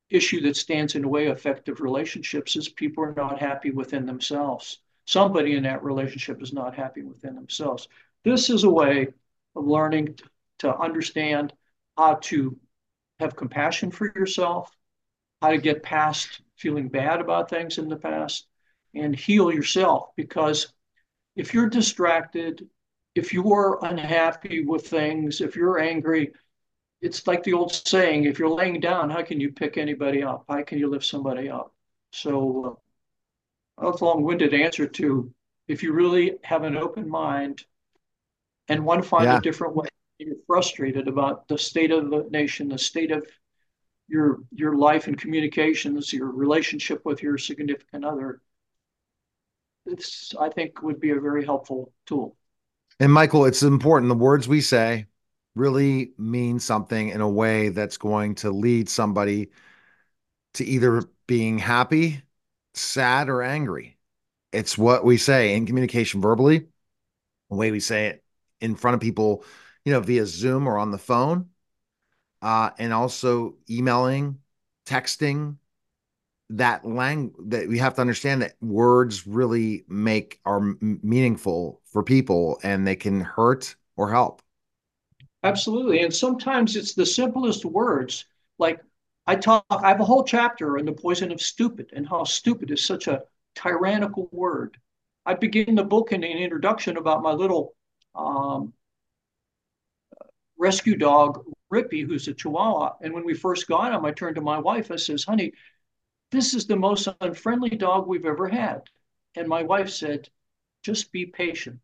issue 0.09 0.41
that 0.41 0.55
stands 0.55 0.95
in 0.95 1.01
the 1.01 1.07
way 1.07 1.27
of 1.27 1.37
effective 1.37 1.81
relationships 1.81 2.55
is 2.55 2.69
people 2.69 3.03
are 3.03 3.13
not 3.13 3.39
happy 3.39 3.71
within 3.71 4.05
themselves. 4.05 4.79
Somebody 5.05 5.55
in 5.55 5.63
that 5.63 5.83
relationship 5.83 6.41
is 6.41 6.53
not 6.53 6.75
happy 6.75 7.03
within 7.03 7.35
themselves. 7.35 7.87
This 8.23 8.49
is 8.49 8.63
a 8.63 8.69
way 8.69 9.07
of 9.55 9.67
learning 9.67 10.19
to 10.59 10.75
understand 10.77 11.53
how 11.97 12.15
to 12.15 12.57
have 13.19 13.35
compassion 13.35 13.91
for 13.91 14.11
yourself, 14.15 14.71
how 15.41 15.49
to 15.49 15.57
get 15.57 15.83
past 15.83 16.41
feeling 16.57 16.89
bad 16.89 17.21
about 17.21 17.49
things 17.49 17.77
in 17.77 17.87
the 17.87 17.95
past, 17.95 18.47
and 18.93 19.15
heal 19.15 19.51
yourself. 19.51 20.09
Because 20.15 20.73
if 21.35 21.53
you're 21.53 21.69
distracted, 21.69 22.67
if 23.15 23.33
you 23.33 23.53
are 23.53 23.83
unhappy 23.85 24.65
with 24.65 24.87
things, 24.87 25.41
if 25.41 25.55
you're 25.55 25.79
angry, 25.79 26.33
it's 27.01 27.27
like 27.27 27.43
the 27.43 27.53
old 27.53 27.73
saying 27.73 28.25
if 28.25 28.39
you're 28.39 28.49
laying 28.49 28.79
down, 28.79 29.09
how 29.09 29.21
can 29.21 29.39
you 29.39 29.51
pick 29.51 29.77
anybody 29.77 30.23
up? 30.23 30.45
How 30.49 30.63
can 30.63 30.79
you 30.79 30.87
lift 30.89 31.05
somebody 31.05 31.49
up? 31.49 31.73
So, 32.11 32.79
uh, 33.77 33.83
that's 33.83 34.01
a 34.01 34.05
long 34.05 34.23
winded 34.23 34.53
answer 34.53 34.87
to 34.87 35.31
if 35.67 35.83
you 35.83 35.93
really 35.93 36.37
have 36.43 36.63
an 36.63 36.77
open 36.77 37.07
mind 37.07 37.63
and 38.69 38.85
want 38.85 39.03
to 39.03 39.07
find 39.07 39.25
yeah. 39.25 39.37
a 39.37 39.41
different 39.41 39.75
way, 39.75 39.87
you're 40.17 40.35
frustrated 40.47 41.07
about 41.07 41.47
the 41.47 41.57
state 41.57 41.91
of 41.91 42.09
the 42.09 42.27
nation, 42.31 42.69
the 42.69 42.77
state 42.77 43.11
of 43.11 43.25
your 44.07 44.39
your 44.51 44.75
life 44.77 45.07
and 45.07 45.17
communications, 45.19 46.13
your 46.13 46.31
relationship 46.31 47.01
with 47.05 47.21
your 47.21 47.37
significant 47.37 48.05
other, 48.05 48.41
it's 49.85 50.33
I 50.39 50.49
think 50.49 50.81
would 50.81 50.99
be 50.99 51.11
a 51.11 51.19
very 51.19 51.45
helpful 51.45 51.91
tool. 52.05 52.35
And 52.99 53.13
Michael, 53.13 53.45
it's 53.45 53.63
important. 53.63 54.09
The 54.09 54.15
words 54.15 54.47
we 54.47 54.61
say 54.61 55.05
really 55.55 56.13
mean 56.17 56.59
something 56.59 57.09
in 57.09 57.21
a 57.21 57.29
way 57.29 57.69
that's 57.69 57.97
going 57.97 58.35
to 58.35 58.51
lead 58.51 58.89
somebody 58.89 59.51
to 60.55 60.65
either 60.65 61.03
being 61.27 61.57
happy, 61.59 62.21
sad, 62.73 63.29
or 63.29 63.41
angry. 63.43 63.97
it's 64.51 64.77
what 64.77 65.05
we 65.05 65.17
say 65.17 65.55
in 65.55 65.65
communication 65.65 66.21
verbally, 66.21 66.67
the 67.49 67.55
way 67.55 67.71
we 67.71 67.79
say 67.79 68.07
it 68.07 68.23
in 68.61 68.75
front 68.75 68.95
of 68.95 69.01
people, 69.01 69.43
you 69.85 69.93
know, 69.93 69.99
via 70.01 70.25
Zoom 70.25 70.67
or 70.67 70.77
on 70.77 70.91
the 70.91 70.97
phone, 70.97 71.49
uh, 72.47 72.69
and 72.79 72.93
also 72.93 73.55
emailing, 73.69 74.39
texting. 74.85 75.57
That 76.51 76.85
language 76.85 77.35
that 77.49 77.67
we 77.67 77.77
have 77.79 77.95
to 77.95 78.01
understand 78.01 78.41
that 78.41 78.55
words 78.61 79.27
really 79.27 79.83
make 79.89 80.39
are 80.45 80.61
meaningful 80.79 81.81
for 81.91 82.03
people, 82.03 82.57
and 82.63 82.87
they 82.87 82.95
can 82.95 83.19
hurt 83.19 83.75
or 83.97 84.09
help. 84.09 84.41
Absolutely, 85.43 86.03
and 86.03 86.13
sometimes 86.13 86.77
it's 86.77 86.93
the 86.93 87.05
simplest 87.05 87.65
words. 87.65 88.23
Like 88.59 88.79
I 89.25 89.35
talk, 89.35 89.65
I 89.69 89.89
have 89.89 89.99
a 89.99 90.05
whole 90.05 90.23
chapter 90.23 90.79
on 90.79 90.85
the 90.85 90.93
poison 90.93 91.33
of 91.33 91.41
stupid 91.41 91.89
and 91.91 92.07
how 92.07 92.23
stupid 92.23 92.71
is 92.71 92.85
such 92.85 93.07
a 93.07 93.23
tyrannical 93.55 94.29
word. 94.31 94.77
I 95.25 95.33
begin 95.33 95.75
the 95.75 95.83
book 95.83 96.13
in 96.13 96.23
an 96.23 96.37
introduction 96.37 96.95
about 96.95 97.21
my 97.21 97.33
little 97.33 97.75
um, 98.15 98.71
rescue 100.57 100.95
dog, 100.95 101.43
Rippy, 101.71 102.05
who's 102.05 102.27
a 102.27 102.33
Chihuahua. 102.33 102.97
And 103.01 103.13
when 103.13 103.25
we 103.25 103.33
first 103.33 103.67
got 103.67 103.93
him, 103.93 104.05
I 104.05 104.11
turned 104.11 104.35
to 104.35 104.41
my 104.41 104.57
wife. 104.59 104.91
I 104.91 104.95
says, 104.95 105.23
"Honey, 105.23 105.53
this 106.31 106.53
is 106.53 106.65
the 106.65 106.75
most 106.75 107.07
unfriendly 107.21 107.71
dog 107.71 108.07
we've 108.07 108.25
ever 108.25 108.47
had." 108.47 108.89
And 109.35 109.47
my 109.47 109.63
wife 109.63 109.89
said, 109.89 110.29
"Just 110.83 111.11
be 111.11 111.25
patient." 111.25 111.81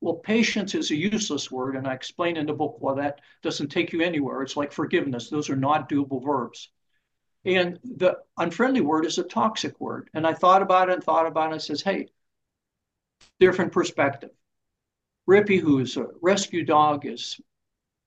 Well, 0.00 0.16
patience 0.16 0.74
is 0.74 0.90
a 0.90 0.96
useless 0.96 1.50
word, 1.50 1.76
and 1.76 1.86
I 1.86 1.94
explain 1.94 2.36
in 2.36 2.46
the 2.46 2.52
book 2.52 2.76
why 2.80 2.94
that 2.96 3.20
doesn't 3.42 3.68
take 3.68 3.92
you 3.92 4.00
anywhere. 4.02 4.42
It's 4.42 4.56
like 4.56 4.72
forgiveness; 4.72 5.30
those 5.30 5.50
are 5.50 5.56
not 5.56 5.88
doable 5.88 6.22
verbs. 6.22 6.70
And 7.44 7.78
the 7.84 8.18
unfriendly 8.36 8.80
word 8.80 9.06
is 9.06 9.18
a 9.18 9.22
toxic 9.22 9.80
word. 9.80 10.10
And 10.14 10.26
I 10.26 10.34
thought 10.34 10.62
about 10.62 10.88
it 10.90 10.94
and 10.94 11.04
thought 11.04 11.26
about 11.26 11.50
it 11.50 11.52
and 11.52 11.62
says, 11.62 11.80
hey, 11.80 12.08
different 13.38 13.72
perspective. 13.72 14.30
Rippy, 15.28 15.60
who's 15.60 15.96
a 15.96 16.08
rescue 16.20 16.64
dog, 16.64 17.06
is 17.06 17.40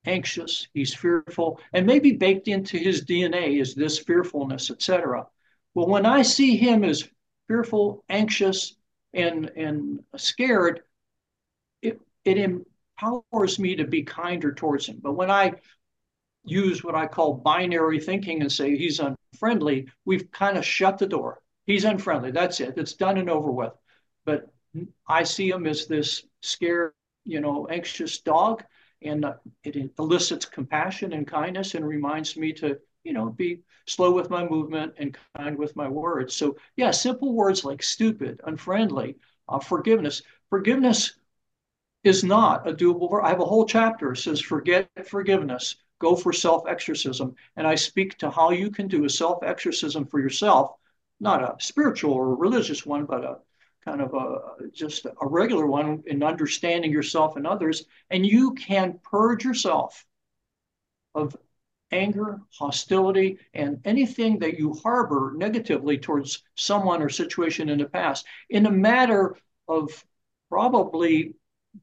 anxious, 0.05 0.67
he's 0.73 0.93
fearful, 0.93 1.59
and 1.73 1.85
maybe 1.85 2.11
baked 2.11 2.47
into 2.47 2.77
his 2.77 3.05
DNA 3.05 3.59
is 3.59 3.75
this 3.75 3.99
fearfulness, 3.99 4.71
etc. 4.71 5.27
Well, 5.73 5.87
when 5.87 6.05
I 6.05 6.21
see 6.21 6.57
him 6.57 6.83
as 6.83 7.07
fearful, 7.47 8.03
anxious, 8.09 8.75
and 9.13 9.51
and 9.55 10.03
scared, 10.17 10.83
it 11.81 11.99
it 12.25 12.37
empowers 12.37 13.59
me 13.59 13.75
to 13.75 13.85
be 13.85 14.03
kinder 14.03 14.53
towards 14.53 14.87
him. 14.87 14.99
But 15.01 15.13
when 15.13 15.31
I 15.31 15.53
use 16.45 16.83
what 16.83 16.95
I 16.95 17.07
call 17.07 17.33
binary 17.33 17.99
thinking 17.99 18.41
and 18.41 18.51
say 18.51 18.75
he's 18.75 18.99
unfriendly, 18.99 19.87
we've 20.05 20.31
kind 20.31 20.57
of 20.57 20.65
shut 20.65 20.97
the 20.97 21.07
door. 21.07 21.41
He's 21.65 21.85
unfriendly. 21.85 22.31
That's 22.31 22.59
it. 22.59 22.77
It's 22.77 22.93
done 22.93 23.17
and 23.17 23.29
over 23.29 23.51
with. 23.51 23.73
But 24.25 24.51
I 25.07 25.23
see 25.23 25.49
him 25.49 25.67
as 25.67 25.87
this 25.87 26.23
scared, 26.41 26.93
you 27.25 27.41
know, 27.41 27.67
anxious 27.67 28.19
dog, 28.19 28.63
and 29.01 29.25
it 29.63 29.91
elicits 29.97 30.45
compassion 30.45 31.13
and 31.13 31.27
kindness 31.27 31.75
and 31.75 31.87
reminds 31.87 32.35
me 32.37 32.51
to, 32.53 32.77
you 33.03 33.13
know, 33.13 33.29
be 33.29 33.61
slow 33.87 34.11
with 34.11 34.29
my 34.29 34.47
movement 34.47 34.93
and 34.97 35.17
kind 35.35 35.57
with 35.57 35.75
my 35.75 35.87
words. 35.87 36.35
So 36.35 36.57
yeah, 36.75 36.91
simple 36.91 37.33
words 37.33 37.63
like 37.63 37.81
stupid, 37.81 38.41
unfriendly, 38.45 39.17
uh, 39.47 39.59
forgiveness. 39.59 40.21
Forgiveness 40.49 41.17
is 42.03 42.23
not 42.23 42.67
a 42.67 42.73
doable 42.73 43.09
verb. 43.09 43.23
I 43.25 43.29
have 43.29 43.39
a 43.41 43.45
whole 43.45 43.65
chapter 43.65 44.15
says 44.15 44.41
forget 44.41 44.89
forgiveness 45.07 45.75
go 45.99 46.15
for 46.15 46.33
self 46.33 46.67
exorcism. 46.67 47.35
And 47.55 47.67
I 47.67 47.75
speak 47.75 48.17
to 48.19 48.29
how 48.29 48.51
you 48.51 48.71
can 48.71 48.87
do 48.87 49.05
a 49.05 49.09
self 49.09 49.43
exorcism 49.43 50.05
for 50.05 50.19
yourself, 50.19 50.75
not 51.19 51.43
a 51.43 51.61
spiritual 51.63 52.13
or 52.13 52.35
religious 52.35 52.85
one, 52.85 53.05
but 53.05 53.23
a 53.23 53.39
kind 53.89 54.01
of 54.01 54.13
a 54.13 54.69
just 54.71 55.05
a 55.05 55.27
regular 55.27 55.65
one 55.65 56.03
in 56.05 56.21
understanding 56.21 56.91
yourself 56.91 57.35
and 57.35 57.47
others. 57.47 57.85
And 58.09 58.25
you 58.25 58.53
can 58.53 58.99
purge 59.03 59.43
yourself 59.43 60.05
of 61.15 61.35
anger, 61.91 62.39
hostility, 62.51 63.39
and 63.53 63.81
anything 63.85 64.39
that 64.39 64.59
you 64.59 64.73
harbor 64.83 65.33
negatively 65.35 65.97
towards 65.97 66.43
someone 66.55 67.01
or 67.01 67.09
situation 67.09 67.69
in 67.69 67.79
the 67.79 67.85
past 67.85 68.25
in 68.49 68.67
a 68.67 68.71
matter 68.71 69.35
of 69.67 70.05
probably 70.49 71.33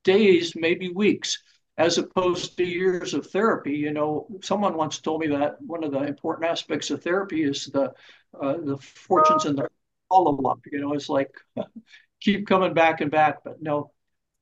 days, 0.04 0.54
maybe 0.54 0.88
weeks 0.90 1.42
as 1.78 1.98
opposed 1.98 2.56
to 2.56 2.64
years 2.64 3.14
of 3.14 3.26
therapy. 3.26 3.72
You 3.72 3.92
know, 3.92 4.28
someone 4.42 4.76
once 4.76 4.98
told 4.98 5.20
me 5.20 5.26
that 5.28 5.60
one 5.60 5.82
of 5.82 5.90
the 5.90 6.04
important 6.04 6.48
aspects 6.48 6.90
of 6.90 7.02
therapy 7.02 7.42
is 7.42 7.66
the 7.66 7.92
uh, 8.40 8.56
the 8.58 8.76
fortunes 8.76 9.44
and 9.44 9.58
the 9.58 9.68
follow 10.08 10.42
up. 10.48 10.60
You 10.70 10.80
know, 10.80 10.92
it's 10.92 11.08
like 11.08 11.30
keep 12.20 12.46
coming 12.46 12.74
back 12.74 13.00
and 13.00 13.10
back, 13.10 13.38
but 13.44 13.62
no. 13.62 13.92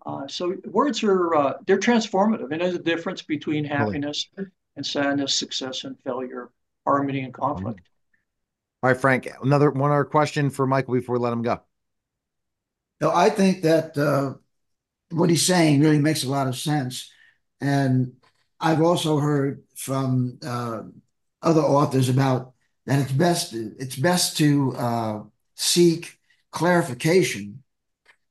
Uh, 0.06 0.26
so 0.28 0.54
words 0.66 1.02
are 1.02 1.34
uh, 1.34 1.54
they're 1.66 1.78
transformative, 1.78 2.50
and 2.52 2.60
there's 2.60 2.74
a 2.74 2.78
difference 2.78 3.22
between 3.22 3.64
happiness 3.64 4.28
really? 4.36 4.50
and 4.76 4.84
sadness, 4.84 5.34
success 5.34 5.84
and 5.84 5.96
failure, 6.04 6.50
harmony 6.86 7.20
and 7.20 7.32
conflict. 7.32 7.80
All 8.82 8.90
right, 8.90 9.00
Frank. 9.00 9.28
Another 9.42 9.70
one 9.70 9.90
other 9.90 10.04
question 10.04 10.50
for 10.50 10.66
Michael 10.66 10.94
before 10.94 11.16
we 11.16 11.22
let 11.22 11.32
him 11.32 11.42
go. 11.42 11.60
No, 13.00 13.10
I 13.14 13.30
think 13.30 13.62
that 13.62 13.96
uh, 13.96 14.34
what 15.10 15.30
he's 15.30 15.46
saying 15.46 15.80
really 15.80 15.98
makes 15.98 16.24
a 16.24 16.30
lot 16.30 16.48
of 16.48 16.56
sense. 16.56 17.10
And 17.60 18.14
I've 18.60 18.82
also 18.82 19.18
heard 19.18 19.62
from 19.74 20.38
uh, 20.44 20.82
other 21.42 21.60
authors 21.60 22.08
about 22.08 22.52
that 22.86 23.00
it's 23.00 23.12
best 23.12 23.54
it's 23.54 23.96
best 23.96 24.36
to 24.38 24.74
uh, 24.76 25.22
seek 25.54 26.18
clarification 26.50 27.62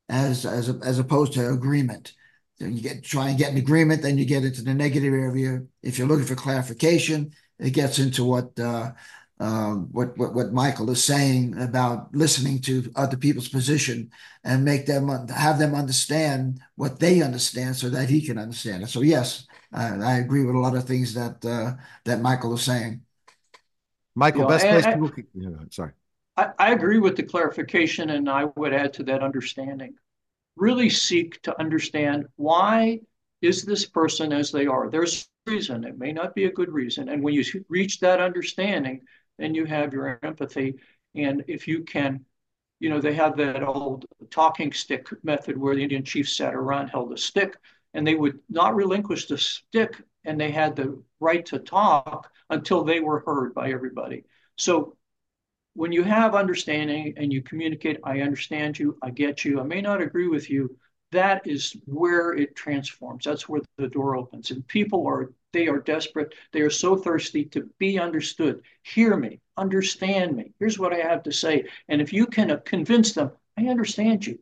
as 0.10 0.46
as 0.46 0.70
as 0.70 1.00
opposed 1.00 1.34
to 1.34 1.50
agreement. 1.50 2.14
So 2.60 2.66
you 2.66 2.82
get 2.82 3.04
try 3.04 3.30
and 3.30 3.38
get 3.38 3.52
an 3.52 3.58
agreement, 3.58 4.02
then 4.02 4.18
you 4.18 4.26
get 4.26 4.44
into 4.44 4.64
the 4.64 4.74
negative 4.74 5.14
area. 5.14 5.64
If 5.82 5.98
you're 5.98 6.08
looking 6.08 6.26
for 6.26 6.36
clarification, 6.36 7.34
it 7.60 7.72
gets 7.72 8.00
into 8.00 8.24
what 8.24 8.58
uh, 8.60 8.92
um, 9.40 9.90
what, 9.92 10.18
what 10.18 10.34
what 10.34 10.54
Michael 10.54 10.90
is 10.92 11.04
saying 11.04 11.60
about 11.60 12.14
listening 12.14 12.62
to 12.62 12.92
other 12.96 13.18
people's 13.18 13.50
position 13.50 14.12
and 14.44 14.64
make 14.64 14.86
them 14.86 15.10
have 15.30 15.60
them 15.60 15.74
understand 15.76 16.62
what 16.76 17.00
they 17.00 17.22
understand 17.22 17.76
so 17.76 17.90
that 17.90 18.10
he 18.10 18.22
can 18.22 18.38
understand 18.38 18.84
it. 18.84 18.90
So 18.90 19.02
yes, 19.02 19.48
I, 19.74 19.96
I 19.98 20.18
agree 20.20 20.46
with 20.46 20.56
a 20.56 20.60
lot 20.60 20.76
of 20.76 20.86
things 20.86 21.14
that 21.16 21.44
uh, 21.44 21.74
that 22.06 22.22
Michael 22.22 22.54
is 22.54 22.62
saying. 22.62 23.02
Michael, 24.16 24.42
you 24.42 24.44
know, 24.44 24.50
best 24.50 24.68
place 24.68 24.86
I, 24.86 24.94
to 24.94 25.02
look. 25.02 25.18
Yeah, 25.34 25.50
sorry. 25.72 25.92
I, 26.38 26.50
I 26.58 26.72
agree 26.72 27.00
with 27.00 27.16
the 27.16 27.24
clarification, 27.24 28.10
and 28.10 28.30
I 28.30 28.46
would 28.56 28.74
add 28.74 28.94
to 28.94 29.04
that 29.04 29.24
understanding. 29.24 29.96
Really 30.56 30.90
seek 30.90 31.42
to 31.44 31.60
understand 31.60 32.28
why 32.36 33.02
is 33.42 33.64
this 33.64 33.86
person 33.86 34.32
as 34.32 34.52
they 34.52 34.68
are. 34.68 34.90
There's 34.90 35.28
a 35.48 35.52
reason. 35.52 35.84
It 35.84 35.98
may 35.98 36.12
not 36.12 36.36
be 36.36 36.46
a 36.46 36.52
good 36.52 36.72
reason, 36.72 37.10
and 37.10 37.24
when 37.24 37.34
you 37.34 37.44
reach 37.70 38.00
that 38.00 38.20
understanding, 38.20 39.02
then 39.38 39.56
you 39.56 39.66
have 39.66 39.94
your 39.94 40.20
empathy. 40.24 40.76
And 41.16 41.44
if 41.48 41.68
you 41.68 41.84
can, 41.84 42.26
you 42.80 42.90
know, 42.90 43.00
they 43.00 43.14
have 43.14 43.38
that 43.38 43.64
old 43.64 44.06
talking 44.30 44.74
stick 44.74 45.08
method 45.24 45.58
where 45.58 45.76
the 45.76 45.84
Indian 45.84 46.04
chief 46.04 46.30
sat 46.30 46.54
around, 46.54 46.90
held 46.90 47.14
a 47.14 47.18
stick, 47.18 47.58
and 47.94 48.06
they 48.06 48.16
would 48.16 48.40
not 48.50 48.76
relinquish 48.76 49.28
the 49.28 49.38
stick, 49.38 50.02
and 50.26 50.40
they 50.40 50.52
had 50.52 50.76
the 50.76 51.02
right 51.20 51.46
to 51.48 51.60
talk 51.60 52.32
until 52.50 52.84
they 52.84 53.00
were 53.00 53.24
heard 53.26 53.54
by 53.54 53.72
everybody. 53.72 54.24
So 54.58 54.96
when 55.74 55.92
you 55.92 56.04
have 56.04 56.36
understanding 56.36 57.14
and 57.18 57.34
you 57.34 57.42
communicate, 57.42 58.00
I 58.04 58.22
understand 58.22 58.78
you, 58.78 58.98
I 59.02 59.10
get 59.10 59.44
you, 59.44 59.60
I 59.60 59.64
may 59.64 59.82
not 59.82 60.02
agree 60.02 60.28
with 60.28 60.50
you, 60.50 60.78
that 61.12 61.46
is 61.46 61.76
where 61.86 62.34
it 62.34 62.56
transforms. 62.56 63.26
That's 63.26 63.48
where 63.48 63.62
the 63.78 63.88
door 63.88 64.16
opens. 64.16 64.52
And 64.52 64.68
people 64.68 65.06
are 65.08 65.32
they 65.52 65.68
are 65.68 65.80
desperate. 65.80 66.34
They 66.52 66.62
are 66.62 66.72
so 66.72 66.96
thirsty 66.96 67.46
to 67.46 67.70
be 67.78 68.00
understood. 68.00 68.64
Hear 68.82 69.16
me, 69.16 69.40
understand 69.56 70.36
me. 70.36 70.52
Here's 70.58 70.80
what 70.80 70.94
I 70.94 70.98
have 70.98 71.22
to 71.24 71.32
say. 71.32 71.66
And 71.88 72.02
if 72.02 72.12
you 72.12 72.26
can 72.26 72.60
convince 72.66 73.14
them, 73.14 73.32
I 73.56 73.68
understand 73.68 74.26
you. 74.26 74.40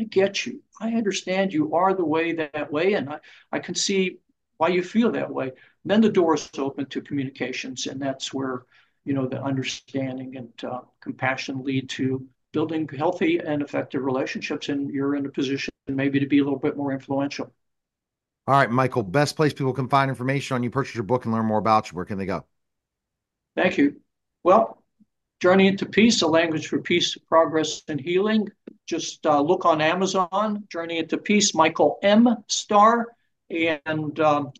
I 0.00 0.04
get 0.04 0.46
you. 0.46 0.62
I 0.80 0.94
understand 0.94 1.52
you 1.52 1.74
are 1.74 1.92
the 1.94 2.04
way 2.04 2.32
that 2.32 2.72
way. 2.72 2.94
And 2.94 3.10
I, 3.10 3.18
I 3.52 3.58
can 3.58 3.74
see 3.74 4.18
why 4.56 4.68
you 4.68 4.82
feel 4.82 5.12
that 5.12 5.30
way. 5.30 5.52
Then 5.84 6.00
the 6.00 6.08
door 6.08 6.34
is 6.34 6.50
open 6.56 6.86
to 6.86 7.02
communications. 7.02 7.86
And 7.86 8.00
that's 8.00 8.32
where, 8.32 8.64
you 9.04 9.14
know, 9.14 9.26
the 9.26 9.42
understanding 9.42 10.36
and 10.36 10.64
uh, 10.64 10.80
compassion 11.00 11.62
lead 11.62 11.88
to 11.90 12.26
building 12.52 12.88
healthy 12.88 13.38
and 13.38 13.62
effective 13.62 14.02
relationships. 14.02 14.68
And 14.68 14.90
you're 14.90 15.16
in 15.16 15.26
a 15.26 15.30
position 15.30 15.72
maybe 15.86 16.20
to 16.20 16.26
be 16.26 16.38
a 16.38 16.44
little 16.44 16.58
bit 16.58 16.76
more 16.76 16.92
influential. 16.92 17.52
All 18.46 18.54
right, 18.54 18.70
Michael, 18.70 19.02
best 19.02 19.36
place 19.36 19.52
people 19.52 19.72
can 19.72 19.88
find 19.88 20.08
information 20.08 20.54
on 20.54 20.62
you, 20.62 20.70
purchase 20.70 20.94
your 20.94 21.04
book, 21.04 21.24
and 21.24 21.32
learn 21.32 21.46
more 21.46 21.58
about 21.58 21.90
you. 21.90 21.96
Where 21.96 22.04
can 22.04 22.18
they 22.18 22.26
go? 22.26 22.44
Thank 23.56 23.78
you. 23.78 24.00
Well, 24.42 24.82
Journey 25.40 25.66
into 25.66 25.86
Peace, 25.86 26.22
a 26.22 26.26
language 26.26 26.68
for 26.68 26.80
peace, 26.80 27.16
progress, 27.16 27.82
and 27.88 28.00
healing. 28.00 28.48
Just 28.86 29.24
uh, 29.26 29.40
look 29.40 29.64
on 29.64 29.80
Amazon, 29.80 30.64
Journey 30.70 30.98
into 30.98 31.18
Peace, 31.18 31.54
Michael 31.54 31.98
M. 32.02 32.28
Starr, 32.48 33.08
and 33.50 34.20
um, 34.20 34.52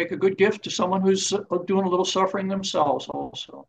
make 0.00 0.12
a 0.12 0.16
good 0.16 0.38
gift 0.38 0.64
to 0.64 0.70
someone 0.70 1.02
who's 1.02 1.32
uh, 1.32 1.38
doing 1.66 1.84
a 1.84 1.88
little 1.88 2.04
suffering 2.04 2.48
themselves 2.48 3.06
also. 3.08 3.66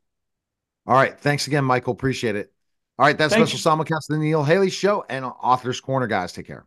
All 0.88 0.96
right. 0.96 1.20
Thanks 1.20 1.48
again, 1.48 1.66
Michael. 1.66 1.94
Appreciate 1.94 2.36
it. 2.36 2.52
All 2.98 3.06
right. 3.06 3.18
That's 3.18 3.34
Thank 3.34 3.48
special 3.48 3.78
simulcast 3.78 4.10
of 4.10 4.16
the 4.16 4.18
Neil 4.18 4.44
Haley 4.44 4.70
Show 4.70 5.06
and 5.10 5.26
Author's 5.26 5.82
Corner, 5.82 6.08
guys. 6.08 6.34
Take 6.34 6.48
care. 6.48 6.66